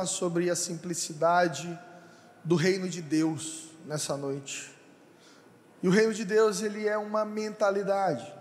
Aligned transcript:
falar 0.00 0.06
sobre 0.06 0.50
a 0.50 0.56
simplicidade 0.56 1.78
do 2.44 2.54
reino 2.54 2.88
de 2.88 3.02
Deus 3.02 3.70
nessa 3.86 4.16
noite. 4.16 4.74
E 5.82 5.88
o 5.88 5.90
reino 5.90 6.14
de 6.14 6.24
Deus, 6.24 6.62
ele 6.62 6.86
é 6.86 6.96
uma 6.96 7.24
mentalidade. 7.24 8.32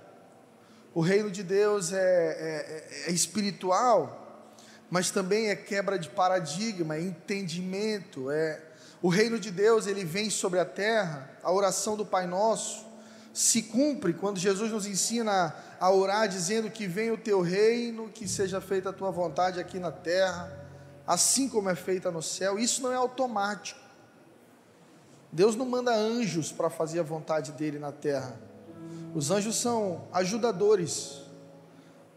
O 0.94 1.02
reino 1.02 1.30
de 1.30 1.44
Deus 1.44 1.91
é, 1.91 1.98
é, 1.98 3.08
é 3.08 3.12
espiritual, 3.12 4.54
mas 4.90 5.12
também 5.12 5.50
é 5.50 5.55
quebra 5.55 5.98
de 5.98 6.09
paradigma, 6.09 6.95
é 6.95 7.02
entendimento, 7.02 8.32
é 8.32 8.62
o 9.02 9.10
reino 9.10 9.39
de 9.39 9.52
Deus, 9.52 9.88
ele 9.88 10.04
vem 10.04 10.30
sobre 10.30 10.60
a 10.60 10.66
terra. 10.66 11.30
A 11.44 11.52
oração 11.52 11.96
do 11.96 12.05
Pai 12.05 12.28
Nosso 12.28 12.86
se 13.34 13.63
cumpre 13.63 14.13
quando 14.13 14.40
Jesus 14.40 14.71
nos 14.71 14.85
ensina 14.85 15.55
a 15.80 15.91
orar 15.91 16.27
dizendo 16.27 16.70
que 16.70 16.88
venha 16.88 17.13
o 17.13 17.18
teu 17.18 17.41
reino, 17.41 18.10
que 18.10 18.27
seja 18.27 18.60
feita 18.60 18.90
a 18.90 18.94
tua 18.94 19.12
vontade 19.12 19.60
aqui 19.60 19.80
na 19.80 19.91
terra, 19.91 20.59
assim 21.09 21.49
como 21.49 21.72
é 21.72 21.73
feita 21.76 22.12
no 22.12 22.22
céu. 22.22 22.59
Isso 22.59 22.84
não 22.84 22.91
é 22.91 22.95
automático. 22.95 23.80
Deus 25.32 25.55
não 25.55 25.66
manda 25.66 25.91
anjos 25.91 26.52
para 26.52 26.70
fazer 26.70 26.99
a 26.99 27.04
vontade 27.04 27.52
dele 27.54 27.80
na 27.80 27.91
terra. 27.91 28.40
Os 29.16 29.32
anjos 29.32 29.55
são 29.55 30.08
ajudadores. 30.13 31.22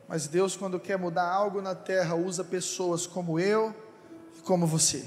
Mas 0.07 0.27
Deus, 0.27 0.57
quando 0.57 0.79
quer 0.79 0.99
mudar 0.99 1.27
algo 1.27 1.63
na 1.63 1.75
terra, 1.75 2.15
usa 2.15 2.45
pessoas 2.45 3.07
como 3.07 3.41
eu 3.41 3.75
e 4.37 4.43
como 4.43 4.67
você 4.67 5.03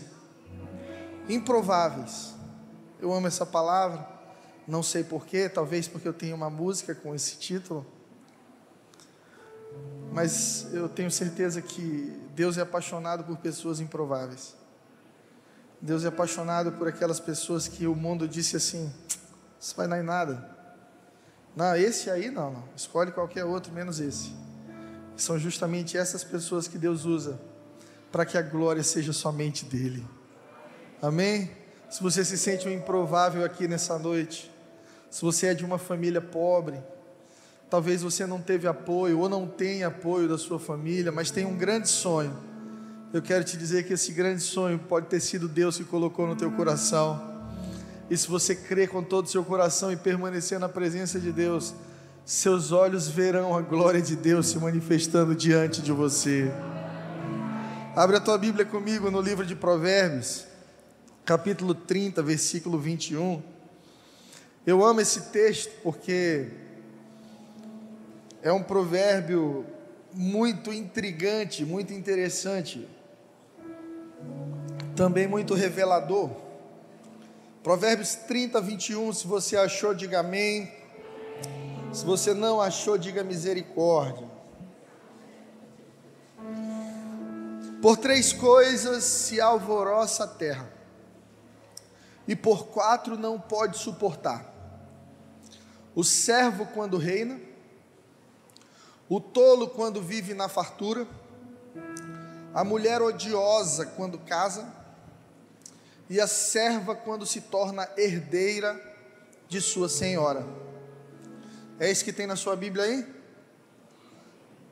improváveis. 1.30 2.34
Eu 3.00 3.14
amo 3.14 3.28
essa 3.28 3.46
palavra, 3.46 4.08
não 4.68 4.82
sei 4.82 5.04
porquê, 5.04 5.48
talvez 5.48 5.88
porque 5.88 6.08
eu 6.08 6.14
tenho 6.14 6.36
uma 6.36 6.50
música 6.50 6.96
com 6.96 7.14
esse 7.14 7.38
título, 7.38 7.86
mas 10.12 10.74
eu 10.74 10.88
tenho 10.88 11.12
certeza 11.12 11.62
que 11.62 12.25
Deus 12.36 12.58
é 12.58 12.62
apaixonado 12.62 13.24
por 13.24 13.38
pessoas 13.38 13.80
improváveis. 13.80 14.56
Deus 15.82 16.04
é 16.04 16.10
apaixonado 16.10 16.74
por 16.74 16.86
aquelas 16.86 17.20
pessoas 17.20 17.68
que 17.68 17.88
o 17.88 17.96
mundo 17.96 18.28
disse 18.28 18.58
assim: 18.58 18.94
isso 19.60 19.74
vai 19.76 19.88
dar 19.88 20.00
em 20.00 20.04
nada. 20.04 20.54
Não, 21.56 21.74
esse 21.78 22.10
aí 22.10 22.30
não, 22.30 22.52
não. 22.52 22.64
Escolhe 22.76 23.12
qualquer 23.14 23.46
outro 23.46 23.72
menos 23.72 24.02
esse. 24.02 24.34
São 25.16 25.40
justamente 25.40 25.98
essas 25.98 26.26
pessoas 26.26 26.68
que 26.68 26.78
Deus 26.78 27.06
usa 27.06 27.40
para 28.12 28.26
que 28.26 28.38
a 28.38 28.42
glória 28.42 28.84
seja 28.84 29.14
somente 29.14 29.64
dele. 29.64 30.06
Amém? 31.02 31.50
Se 31.90 32.04
você 32.04 32.26
se 32.26 32.38
sente 32.38 32.68
um 32.68 32.72
improvável 32.72 33.46
aqui 33.46 33.66
nessa 33.66 33.98
noite, 33.98 34.52
se 35.10 35.22
você 35.22 35.48
é 35.48 35.54
de 35.54 35.64
uma 35.64 35.78
família 35.78 36.20
pobre, 36.20 36.84
talvez 37.70 38.02
você 38.02 38.26
não 38.26 38.40
teve 38.40 38.68
apoio 38.68 39.20
ou 39.20 39.30
não 39.30 39.48
tenha 39.48 39.88
apoio 39.88 40.28
da 40.28 40.38
sua 40.38 40.60
família, 40.60 41.12
mas 41.12 41.32
tem 41.32 41.46
um 41.46 41.56
grande 41.56 41.90
sonho. 41.90 42.36
Eu 43.14 43.22
quero 43.22 43.44
te 43.44 43.58
dizer 43.58 43.86
que 43.86 43.94
esse 43.94 44.12
grande 44.12 44.42
sonho 44.42 44.78
pode 44.78 45.08
ter 45.08 45.20
sido 45.20 45.48
Deus 45.48 45.78
que 45.78 45.84
colocou 45.84 46.28
no 46.28 46.36
teu 46.36 46.52
coração. 46.52 47.34
E 48.10 48.18
se 48.18 48.28
você 48.28 48.56
crer 48.56 48.90
com 48.90 49.02
todo 49.02 49.26
o 49.26 49.30
seu 49.30 49.44
coração 49.44 49.92
e 49.92 49.96
permanecer 49.96 50.60
na 50.60 50.70
presença 50.70 51.20
de 51.20 51.32
Deus, 51.32 51.74
seus 52.26 52.72
olhos 52.72 53.08
verão 53.08 53.56
a 53.56 53.62
glória 53.62 54.02
de 54.02 54.16
Deus 54.16 54.48
se 54.48 54.58
manifestando 54.58 55.36
diante 55.36 55.82
de 55.82 55.92
você. 55.92 56.52
Abre 57.96 58.18
a 58.18 58.20
tua 58.20 58.38
Bíblia 58.38 58.66
comigo 58.66 59.10
no 59.10 59.22
livro 59.22 59.46
de 59.46 59.56
Provérbios 59.56 60.46
capítulo 61.26 61.74
30, 61.74 62.22
versículo 62.22 62.78
21. 62.78 63.42
Eu 64.66 64.86
amo 64.86 65.02
esse 65.02 65.32
texto 65.32 65.72
porque 65.82 66.50
é 68.46 68.54
um 68.54 68.62
provérbio 68.62 69.66
muito 70.14 70.72
intrigante, 70.72 71.66
muito 71.66 71.92
interessante, 71.92 72.88
também 74.96 75.28
muito 75.28 75.56
revelador. 75.56 76.30
Provérbios 77.64 78.14
30, 78.14 78.62
21. 78.62 79.14
Se 79.14 79.26
você 79.26 79.58
achou, 79.58 79.96
diga 79.96 80.20
amém. 80.20 80.72
Se 81.92 82.06
você 82.06 82.36
não 82.36 82.62
achou, 82.62 83.00
diga 83.00 83.24
misericórdia. 83.24 84.30
Por 87.82 87.98
três 87.98 88.32
coisas 88.32 89.04
se 89.04 89.42
alvoroça 89.42 90.26
a 90.26 90.28
terra 90.28 90.72
e 92.28 92.36
por 92.36 92.68
quatro 92.68 93.18
não 93.18 93.40
pode 93.40 93.80
suportar: 93.80 94.54
o 95.96 96.04
servo 96.04 96.68
quando 96.68 97.00
reina, 97.00 97.55
o 99.08 99.20
tolo 99.20 99.70
quando 99.70 100.02
vive 100.02 100.34
na 100.34 100.48
fartura, 100.48 101.08
a 102.54 102.64
mulher 102.64 103.02
odiosa 103.02 103.86
quando 103.86 104.18
casa, 104.20 104.74
e 106.10 106.22
a 106.22 106.28
serva 106.28 106.96
quando 106.96 107.26
se 107.26 107.42
torna 107.42 107.90
herdeira 107.98 108.80
de 109.48 109.60
sua 109.60 109.90
senhora. 109.90 110.46
É 111.80 111.92
isso 111.92 112.06
que 112.06 112.14
tem 112.14 112.28
na 112.28 112.36
sua 112.36 112.56
Bíblia 112.56 112.86
aí? 112.86 113.16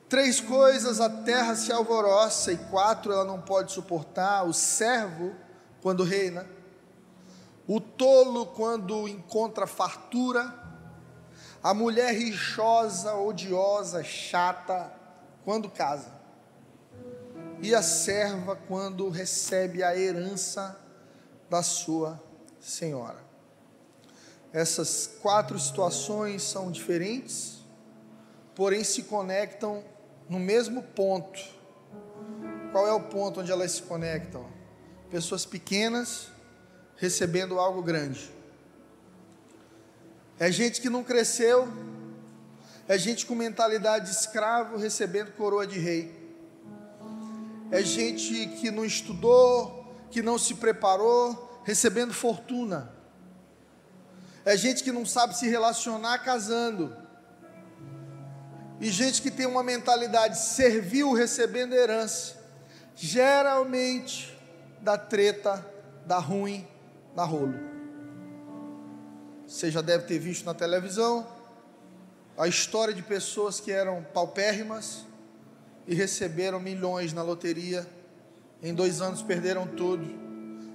Três 0.07 0.39
coisas 0.39 1.01
a 1.01 1.09
terra 1.09 1.55
se 1.55 1.71
alvoroça 1.71 2.51
e 2.51 2.57
quatro 2.57 3.11
ela 3.11 3.25
não 3.25 3.41
pode 3.41 3.71
suportar: 3.71 4.47
o 4.47 4.53
servo 4.53 5.33
quando 5.81 6.03
reina, 6.03 6.47
o 7.67 7.81
tolo, 7.81 8.45
quando 8.45 9.07
encontra 9.07 9.65
fartura, 9.65 10.62
a 11.63 11.73
mulher 11.73 12.13
rixosa, 12.13 13.15
odiosa, 13.15 14.03
chata, 14.03 14.91
quando 15.45 15.69
casa, 15.69 16.11
e 17.61 17.73
a 17.73 17.81
serva, 17.81 18.57
quando 18.67 19.07
recebe 19.09 19.81
a 19.81 19.97
herança 19.97 20.77
da 21.49 21.63
sua 21.63 22.21
senhora. 22.59 23.23
Essas 24.51 25.09
quatro 25.21 25.57
situações 25.57 26.43
são 26.43 26.69
diferentes, 26.69 27.63
porém 28.53 28.83
se 28.83 29.03
conectam 29.03 29.83
no 30.27 30.39
mesmo 30.39 30.83
ponto. 30.83 31.39
Qual 32.73 32.85
é 32.85 32.91
o 32.91 33.01
ponto 33.01 33.39
onde 33.39 33.51
elas 33.51 33.71
se 33.71 33.83
conectam? 33.83 34.45
Pessoas 35.09 35.45
pequenas 35.45 36.27
recebendo 36.97 37.57
algo 37.57 37.81
grande. 37.81 38.31
É 40.43 40.51
gente 40.51 40.81
que 40.81 40.89
não 40.89 41.05
cresceu, 41.05 41.71
é 42.85 42.97
gente 42.97 43.25
com 43.25 43.33
mentalidade 43.33 44.09
de 44.09 44.11
escravo 44.11 44.75
recebendo 44.75 45.31
coroa 45.37 45.65
de 45.65 45.79
rei. 45.79 46.11
É 47.71 47.81
gente 47.81 48.47
que 48.59 48.69
não 48.69 48.83
estudou, 48.83 49.95
que 50.11 50.21
não 50.21 50.37
se 50.37 50.55
preparou, 50.55 51.61
recebendo 51.63 52.13
fortuna. 52.13 52.93
É 54.43 54.57
gente 54.57 54.83
que 54.83 54.91
não 54.91 55.05
sabe 55.05 55.33
se 55.37 55.47
relacionar 55.47 56.19
casando. 56.19 56.93
E 58.81 58.91
gente 58.91 59.21
que 59.21 59.31
tem 59.31 59.45
uma 59.45 59.63
mentalidade 59.63 60.37
servil 60.37 61.13
recebendo 61.13 61.73
herança. 61.73 62.35
Geralmente 62.97 64.37
dá 64.81 64.97
treta, 64.97 65.65
dá 66.05 66.17
ruim, 66.17 66.67
na 67.15 67.23
rolo. 67.23 67.72
Você 69.53 69.69
já 69.69 69.81
deve 69.81 70.05
ter 70.05 70.17
visto 70.17 70.45
na 70.45 70.53
televisão 70.55 71.27
a 72.35 72.47
história 72.47 72.91
de 72.91 73.03
pessoas 73.03 73.59
que 73.59 73.71
eram 73.71 74.03
paupérrimas 74.11 75.05
e 75.87 75.93
receberam 75.93 76.59
milhões 76.59 77.13
na 77.13 77.21
loteria. 77.21 77.87
Em 78.63 78.73
dois 78.73 78.99
anos 78.99 79.21
perderam 79.21 79.67
tudo 79.67 80.03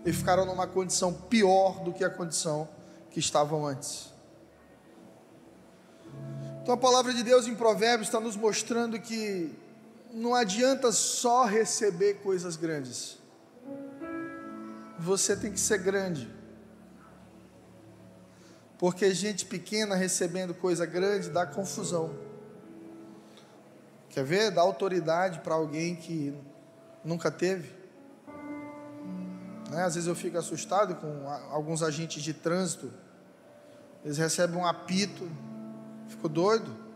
e 0.06 0.12
ficaram 0.12 0.46
numa 0.46 0.64
condição 0.64 1.12
pior 1.12 1.82
do 1.82 1.92
que 1.92 2.04
a 2.04 2.08
condição 2.08 2.68
que 3.10 3.18
estavam 3.18 3.66
antes. 3.66 4.12
Então 6.62 6.72
a 6.72 6.78
palavra 6.78 7.12
de 7.12 7.24
Deus 7.24 7.48
em 7.48 7.56
Provérbios 7.56 8.06
está 8.06 8.20
nos 8.20 8.36
mostrando 8.36 8.96
que 9.00 9.50
não 10.12 10.36
adianta 10.36 10.92
só 10.92 11.44
receber 11.46 12.20
coisas 12.22 12.54
grandes 12.54 13.18
você 14.98 15.36
tem 15.36 15.52
que 15.52 15.60
ser 15.60 15.78
grande. 15.78 16.37
Porque 18.78 19.12
gente 19.12 19.44
pequena 19.44 19.96
recebendo 19.96 20.54
coisa 20.54 20.86
grande 20.86 21.30
dá 21.30 21.44
confusão. 21.44 22.14
Quer 24.08 24.24
ver? 24.24 24.52
Dá 24.52 24.62
autoridade 24.62 25.40
para 25.40 25.56
alguém 25.56 25.96
que 25.96 26.32
nunca 27.04 27.28
teve. 27.28 27.76
Né? 29.68 29.82
Às 29.82 29.96
vezes 29.96 30.06
eu 30.06 30.14
fico 30.14 30.38
assustado 30.38 30.94
com 30.94 31.28
alguns 31.50 31.82
agentes 31.82 32.22
de 32.22 32.32
trânsito. 32.32 32.92
Eles 34.04 34.16
recebem 34.16 34.56
um 34.56 34.64
apito, 34.64 35.28
ficou 36.08 36.30
doido 36.30 36.88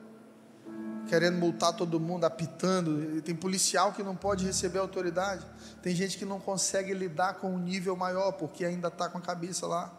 querendo 1.09 1.37
multar 1.37 1.75
todo 1.75 1.99
mundo, 1.99 2.25
apitando. 2.25 3.21
Tem 3.23 3.35
policial 3.35 3.93
que 3.93 4.05
não 4.05 4.15
pode 4.15 4.47
receber 4.47 4.79
autoridade. 4.79 5.45
Tem 5.83 5.95
gente 5.97 6.17
que 6.17 6.25
não 6.25 6.39
consegue 6.39 6.95
lidar 6.95 7.35
com 7.35 7.53
um 7.53 7.59
nível 7.59 7.97
maior, 7.97 8.33
porque 8.33 8.65
ainda 8.65 8.87
está 8.87 9.09
com 9.09 9.19
a 9.19 9.21
cabeça 9.21 9.67
lá 9.67 9.93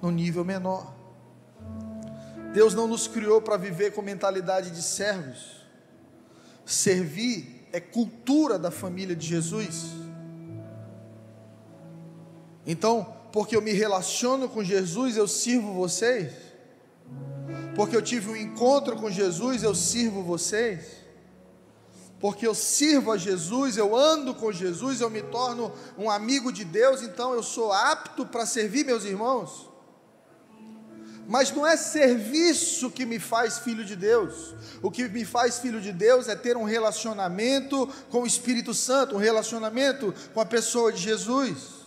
no 0.00 0.10
nível 0.10 0.44
menor. 0.44 0.94
Deus 2.52 2.74
não 2.74 2.86
nos 2.86 3.06
criou 3.06 3.42
para 3.42 3.56
viver 3.56 3.92
com 3.92 4.02
mentalidade 4.02 4.70
de 4.70 4.82
servos. 4.82 5.58
Servir 6.64 7.66
é 7.72 7.80
cultura 7.80 8.58
da 8.58 8.70
família 8.70 9.14
de 9.14 9.26
Jesus. 9.26 9.86
Então, 12.66 13.14
porque 13.32 13.56
eu 13.56 13.62
me 13.62 13.72
relaciono 13.72 14.48
com 14.48 14.62
Jesus, 14.64 15.16
eu 15.16 15.28
sirvo 15.28 15.72
vocês? 15.74 16.32
Porque 17.74 17.96
eu 17.96 18.02
tive 18.02 18.30
um 18.30 18.36
encontro 18.36 18.96
com 18.96 19.10
Jesus, 19.10 19.62
eu 19.62 19.74
sirvo 19.74 20.22
vocês? 20.22 20.98
Porque 22.18 22.46
eu 22.46 22.54
sirvo 22.54 23.12
a 23.12 23.16
Jesus, 23.16 23.76
eu 23.76 23.94
ando 23.94 24.34
com 24.34 24.50
Jesus, 24.50 25.00
eu 25.00 25.08
me 25.08 25.22
torno 25.22 25.72
um 25.96 26.10
amigo 26.10 26.52
de 26.52 26.64
Deus, 26.64 27.02
então 27.02 27.32
eu 27.32 27.42
sou 27.42 27.72
apto 27.72 28.26
para 28.26 28.44
servir 28.44 28.84
meus 28.84 29.04
irmãos? 29.04 29.67
Mas 31.28 31.52
não 31.52 31.66
é 31.66 31.76
serviço 31.76 32.90
que 32.90 33.04
me 33.04 33.18
faz 33.18 33.58
filho 33.58 33.84
de 33.84 33.94
Deus. 33.94 34.54
O 34.80 34.90
que 34.90 35.06
me 35.06 35.26
faz 35.26 35.58
filho 35.58 35.78
de 35.78 35.92
Deus 35.92 36.26
é 36.26 36.34
ter 36.34 36.56
um 36.56 36.64
relacionamento 36.64 37.86
com 38.08 38.22
o 38.22 38.26
Espírito 38.26 38.72
Santo, 38.72 39.14
um 39.14 39.18
relacionamento 39.18 40.14
com 40.32 40.40
a 40.40 40.46
pessoa 40.46 40.90
de 40.90 41.02
Jesus. 41.02 41.84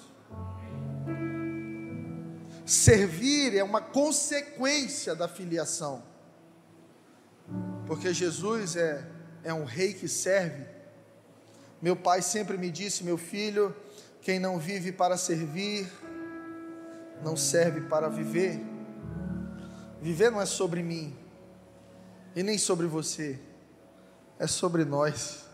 Servir 2.64 3.58
é 3.58 3.64
uma 3.64 3.82
consequência 3.82 5.16
da 5.16 5.28
filiação, 5.28 6.04
porque 7.88 8.14
Jesus 8.14 8.76
é, 8.76 9.08
é 9.44 9.52
um 9.52 9.66
rei 9.66 9.96
que 9.96 10.08
serve. 10.08 10.68
Meu 11.82 11.96
pai 11.96 12.22
sempre 12.22 12.60
me 12.60 12.70
disse, 12.70 13.04
meu 13.04 13.18
filho, 13.18 13.76
quem 14.22 14.40
não 14.40 14.60
vive 14.60 14.92
para 14.92 15.18
servir, 15.18 15.92
não 17.24 17.36
serve 17.36 17.82
para 17.82 18.08
viver. 18.08 18.62
Viver 20.02 20.32
não 20.32 20.42
é 20.42 20.46
sobre 20.48 20.82
mim, 20.82 21.16
e 22.36 22.42
nem 22.42 22.58
sobre 22.58 22.88
você, 22.88 23.40
é 24.40 24.48
sobre 24.48 24.84
nós. 24.84 25.46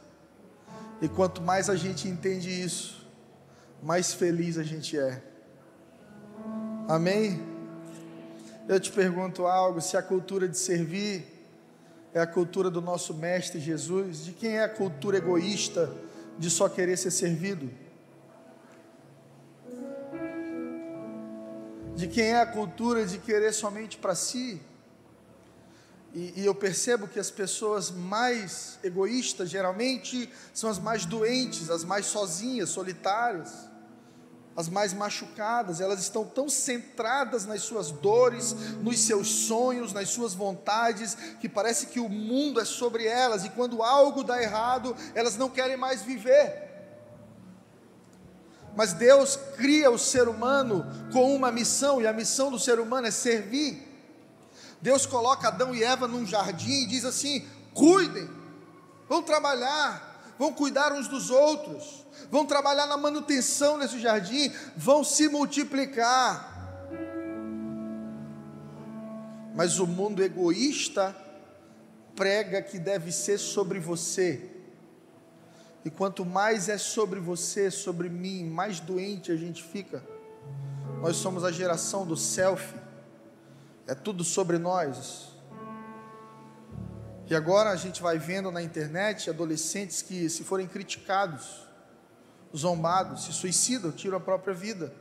E 1.01 1.09
quanto 1.09 1.41
mais 1.41 1.69
a 1.69 1.75
gente 1.75 2.07
entende 2.07 2.49
isso, 2.49 3.05
mais 3.83 4.13
feliz 4.13 4.57
a 4.57 4.63
gente 4.63 4.97
é. 4.97 5.21
Amém? 6.87 7.43
Eu 8.67 8.79
te 8.79 8.91
pergunto 8.91 9.45
algo: 9.45 9.81
se 9.81 9.97
a 9.97 10.01
cultura 10.01 10.47
de 10.47 10.57
servir 10.57 11.25
é 12.13 12.19
a 12.19 12.27
cultura 12.27 12.69
do 12.69 12.81
nosso 12.81 13.13
Mestre 13.13 13.59
Jesus, 13.59 14.23
de 14.23 14.31
quem 14.31 14.57
é 14.57 14.63
a 14.63 14.69
cultura 14.69 15.17
egoísta 15.17 15.93
de 16.39 16.49
só 16.49 16.69
querer 16.69 16.97
ser 16.97 17.11
servido? 17.11 17.69
De 21.97 22.07
quem 22.07 22.25
é 22.25 22.39
a 22.39 22.45
cultura 22.45 23.05
de 23.05 23.17
querer 23.17 23.51
somente 23.51 23.97
para 23.97 24.13
si? 24.13 24.61
E, 26.13 26.41
e, 26.41 26.45
eu 26.45 26.53
percebo 26.53 27.07
que 27.07 27.19
as 27.19 27.31
pessoas 27.31 27.89
mais 27.89 28.77
egoístas 28.83 29.49
geralmente 29.49 30.31
são 30.53 30.69
as 30.69 30.77
mais 30.77 31.05
doentes, 31.05 31.71
as 31.71 31.83
mais 31.83 32.05
sozinhas, 32.05 32.69
solitárias 32.69 33.67
as 34.57 34.67
mais 34.67 34.91
machucadas, 34.91 35.79
elas 35.79 35.99
estão 35.99 36.25
tão 36.25 36.49
centradas 36.49 37.45
nas 37.45 37.61
suas 37.61 37.91
dores, 37.91 38.53
nos 38.81 38.99
seus 39.01 39.27
sonhos, 39.27 39.93
nas 39.93 40.09
suas 40.09 40.33
vontades, 40.33 41.15
que 41.39 41.47
parece 41.47 41.85
que 41.85 41.99
o 41.99 42.09
mundo 42.09 42.59
é 42.59 42.65
sobre 42.65 43.05
elas, 43.05 43.45
e 43.45 43.51
quando 43.51 43.83
algo 43.83 44.23
dá 44.23 44.41
errado, 44.41 44.95
elas 45.13 45.37
não 45.37 45.47
querem 45.47 45.77
mais 45.77 46.01
viver. 46.01 46.66
Mas 48.77 48.93
Deus 48.93 49.37
cria 49.57 49.91
o 49.91 49.99
ser 49.99 50.29
humano 50.29 50.85
com 51.11 51.35
uma 51.35 51.51
missão, 51.51 52.01
e 52.01 52.07
a 52.07 52.13
missão 52.13 52.49
do 52.49 52.57
ser 52.57 52.79
humano 52.79 53.07
é 53.07 53.11
servir. 53.11 53.85
Deus 54.81 55.05
coloca 55.05 55.49
Adão 55.49 55.75
e 55.75 55.83
Eva 55.83 56.07
num 56.07 56.25
jardim 56.25 56.83
e 56.83 56.85
diz 56.85 57.03
assim: 57.03 57.45
cuidem, 57.73 58.29
vão 59.09 59.21
trabalhar, 59.21 60.33
vão 60.39 60.53
cuidar 60.53 60.93
uns 60.93 61.09
dos 61.09 61.29
outros 61.29 62.07
vão 62.31 62.45
trabalhar 62.45 62.87
na 62.87 62.97
manutenção 62.97 63.79
desse 63.79 63.99
jardim, 63.99 64.51
vão 64.75 65.03
se 65.03 65.29
multiplicar. 65.29 66.55
Mas 69.55 69.79
o 69.79 69.87
mundo 69.87 70.23
egoísta 70.23 71.15
prega 72.15 72.61
que 72.61 72.77
deve 72.77 73.11
ser 73.11 73.37
sobre 73.37 73.79
você. 73.79 74.56
E 75.85 75.89
quanto 75.89 76.25
mais 76.25 76.69
é 76.69 76.77
sobre 76.77 77.19
você, 77.19 77.71
sobre 77.71 78.09
mim, 78.09 78.45
mais 78.45 78.79
doente 78.79 79.31
a 79.31 79.35
gente 79.35 79.63
fica. 79.63 80.03
Nós 81.01 81.15
somos 81.15 81.43
a 81.43 81.51
geração 81.51 82.05
do 82.05 82.17
selfie. 82.17 82.75
É 83.85 83.95
tudo 83.95 84.23
sobre 84.23 84.57
nós. 84.57 85.37
E 87.29 87.35
agora 87.35 87.71
a 87.71 87.75
gente 87.75 88.01
vai 88.01 88.17
vendo 88.17 88.51
na 88.51 88.61
internet 88.61 89.29
adolescentes 89.29 90.01
que, 90.01 90.29
se 90.29 90.43
forem 90.43 90.67
criticados, 90.67 91.67
zombados, 92.55 93.25
se 93.25 93.33
suicidam, 93.33 93.91
tiram 93.91 94.17
a 94.17 94.19
própria 94.21 94.53
vida, 94.53 94.93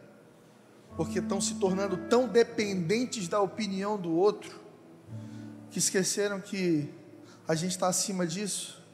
porque 0.96 1.20
estão 1.20 1.40
se 1.40 1.54
tornando 1.54 1.96
tão 2.08 2.26
dependentes 2.26 3.28
da 3.28 3.40
opinião 3.40 3.96
do 3.96 4.12
outro, 4.12 4.60
que 5.70 5.78
esqueceram 5.78 6.40
que 6.40 6.92
a 7.46 7.54
gente 7.54 7.72
está 7.72 7.86
acima 7.86 8.26
disso. 8.26 8.84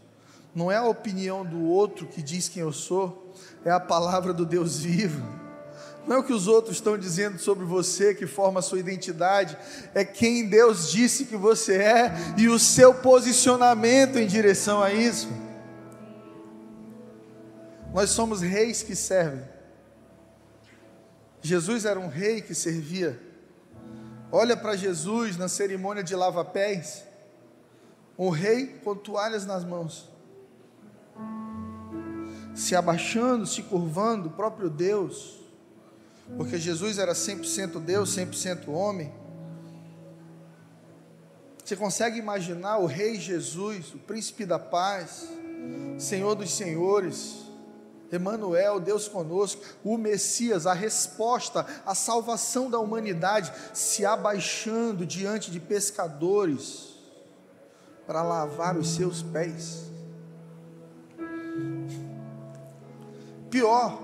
Não 0.54 0.70
é 0.70 0.76
a 0.76 0.84
opinião 0.84 1.44
do 1.44 1.62
outro 1.62 2.06
que 2.06 2.22
diz 2.22 2.48
quem 2.48 2.62
eu 2.62 2.72
sou, 2.72 3.32
é 3.64 3.70
a 3.70 3.80
palavra 3.80 4.32
do 4.32 4.44
Deus 4.44 4.80
vivo. 4.80 5.22
Não 6.06 6.16
é 6.16 6.18
o 6.18 6.24
que 6.24 6.32
os 6.32 6.48
outros 6.48 6.76
estão 6.76 6.98
dizendo 6.98 7.38
sobre 7.38 7.64
você 7.64 8.14
que 8.14 8.26
forma 8.26 8.58
a 8.58 8.62
sua 8.62 8.80
identidade, 8.80 9.56
é 9.94 10.04
quem 10.04 10.48
Deus 10.48 10.90
disse 10.90 11.26
que 11.26 11.36
você 11.36 11.76
é 11.76 12.12
e 12.36 12.48
o 12.48 12.58
seu 12.58 12.92
posicionamento 12.92 14.18
em 14.18 14.26
direção 14.26 14.82
a 14.82 14.92
isso. 14.92 15.28
Nós 17.94 18.10
somos 18.10 18.40
reis 18.40 18.82
que 18.82 18.96
servem. 18.96 19.44
Jesus 21.40 21.84
era 21.84 21.98
um 21.98 22.08
rei 22.08 22.40
que 22.40 22.54
servia. 22.54 23.18
Olha 24.30 24.56
para 24.56 24.76
Jesus 24.76 25.36
na 25.36 25.48
cerimônia 25.48 26.02
de 26.02 26.16
lava-pés. 26.16 27.04
Um 28.18 28.30
rei 28.30 28.66
com 28.82 28.94
toalhas 28.94 29.44
nas 29.44 29.64
mãos. 29.64 30.11
Se 32.54 32.74
abaixando, 32.74 33.46
se 33.46 33.62
curvando, 33.62 34.28
o 34.28 34.32
próprio 34.32 34.68
Deus. 34.68 35.40
Porque 36.36 36.58
Jesus 36.58 36.98
era 36.98 37.12
100% 37.12 37.80
Deus, 37.80 38.16
100% 38.16 38.68
homem. 38.68 39.12
Você 41.64 41.76
consegue 41.76 42.18
imaginar 42.18 42.78
o 42.78 42.86
Rei 42.86 43.18
Jesus, 43.18 43.94
o 43.94 43.98
Príncipe 43.98 44.44
da 44.44 44.58
Paz, 44.58 45.28
Senhor 45.98 46.34
dos 46.34 46.50
Senhores, 46.50 47.42
Emanuel, 48.10 48.78
Deus 48.78 49.08
conosco, 49.08 49.62
o 49.82 49.96
Messias, 49.96 50.66
a 50.66 50.74
resposta, 50.74 51.64
a 51.86 51.94
salvação 51.94 52.70
da 52.70 52.78
humanidade, 52.78 53.52
se 53.72 54.04
abaixando 54.04 55.06
diante 55.06 55.50
de 55.50 55.58
pescadores 55.58 56.92
para 58.06 58.22
lavar 58.22 58.76
os 58.76 58.88
seus 58.88 59.22
pés. 59.22 59.84
Pior, 63.52 64.02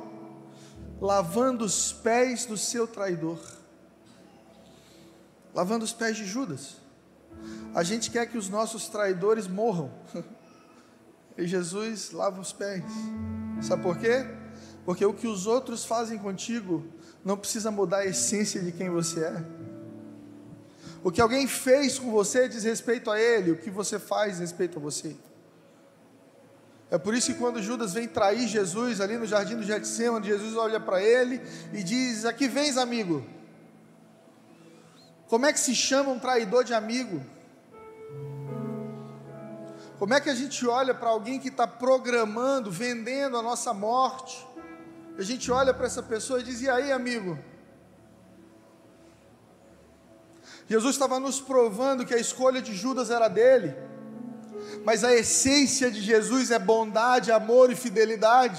lavando 1.00 1.64
os 1.64 1.90
pés 1.90 2.44
do 2.44 2.58
seu 2.58 2.86
traidor, 2.86 3.40
lavando 5.54 5.86
os 5.86 5.92
pés 5.94 6.18
de 6.18 6.26
Judas. 6.26 6.76
A 7.74 7.82
gente 7.82 8.10
quer 8.10 8.26
que 8.26 8.36
os 8.36 8.50
nossos 8.50 8.88
traidores 8.88 9.48
morram. 9.48 9.90
E 11.40 11.46
Jesus 11.46 12.10
lava 12.10 12.40
os 12.40 12.52
pés. 12.52 12.82
Sabe 13.62 13.80
por 13.80 13.96
quê? 13.96 14.26
Porque 14.84 15.06
o 15.06 15.14
que 15.14 15.28
os 15.28 15.46
outros 15.46 15.84
fazem 15.84 16.18
contigo 16.18 16.84
não 17.24 17.36
precisa 17.36 17.70
mudar 17.70 17.98
a 17.98 18.06
essência 18.06 18.60
de 18.60 18.72
quem 18.72 18.90
você 18.90 19.22
é. 19.22 19.44
O 21.04 21.12
que 21.12 21.20
alguém 21.20 21.46
fez 21.46 21.96
com 21.96 22.10
você 22.10 22.48
diz 22.48 22.64
respeito 22.64 23.08
a 23.08 23.20
ele, 23.20 23.52
o 23.52 23.56
que 23.56 23.70
você 23.70 24.00
faz 24.00 24.32
diz 24.32 24.40
respeito 24.40 24.80
a 24.80 24.82
você. 24.82 25.14
É 26.90 26.96
por 26.96 27.14
isso 27.14 27.32
que 27.32 27.38
quando 27.38 27.62
Judas 27.62 27.92
vem 27.92 28.08
trair 28.08 28.48
Jesus 28.48 29.00
ali 29.00 29.18
no 29.18 29.26
jardim 29.26 29.56
do 29.56 29.62
Getsemane, 29.62 30.26
Jesus 30.26 30.56
olha 30.56 30.80
para 30.80 31.02
ele 31.02 31.42
e 31.72 31.82
diz: 31.82 32.24
Aqui 32.24 32.48
vens, 32.48 32.76
amigo. 32.76 33.26
Como 35.28 35.44
é 35.44 35.52
que 35.52 35.60
se 35.60 35.74
chama 35.74 36.10
um 36.10 36.18
traidor 36.18 36.64
de 36.64 36.72
amigo? 36.72 37.22
Como 39.98 40.14
é 40.14 40.20
que 40.20 40.30
a 40.30 40.34
gente 40.34 40.66
olha 40.66 40.94
para 40.94 41.10
alguém 41.10 41.38
que 41.38 41.48
está 41.48 41.66
programando, 41.66 42.70
vendendo 42.70 43.36
a 43.36 43.42
nossa 43.42 43.74
morte? 43.74 44.46
A 45.18 45.22
gente 45.22 45.50
olha 45.50 45.74
para 45.74 45.86
essa 45.86 46.02
pessoa 46.02 46.40
e 46.40 46.44
diz: 46.44 46.62
e 46.62 46.70
aí, 46.70 46.90
amigo? 46.90 47.38
Jesus 50.68 50.94
estava 50.94 51.18
nos 51.18 51.40
provando 51.40 52.06
que 52.06 52.14
a 52.14 52.18
escolha 52.18 52.62
de 52.62 52.74
Judas 52.74 53.10
era 53.10 53.26
dele, 53.26 53.74
mas 54.88 55.04
a 55.04 55.14
essência 55.14 55.90
de 55.90 56.00
Jesus 56.00 56.50
é 56.50 56.58
bondade, 56.58 57.30
amor 57.30 57.70
e 57.70 57.76
fidelidade. 57.76 58.58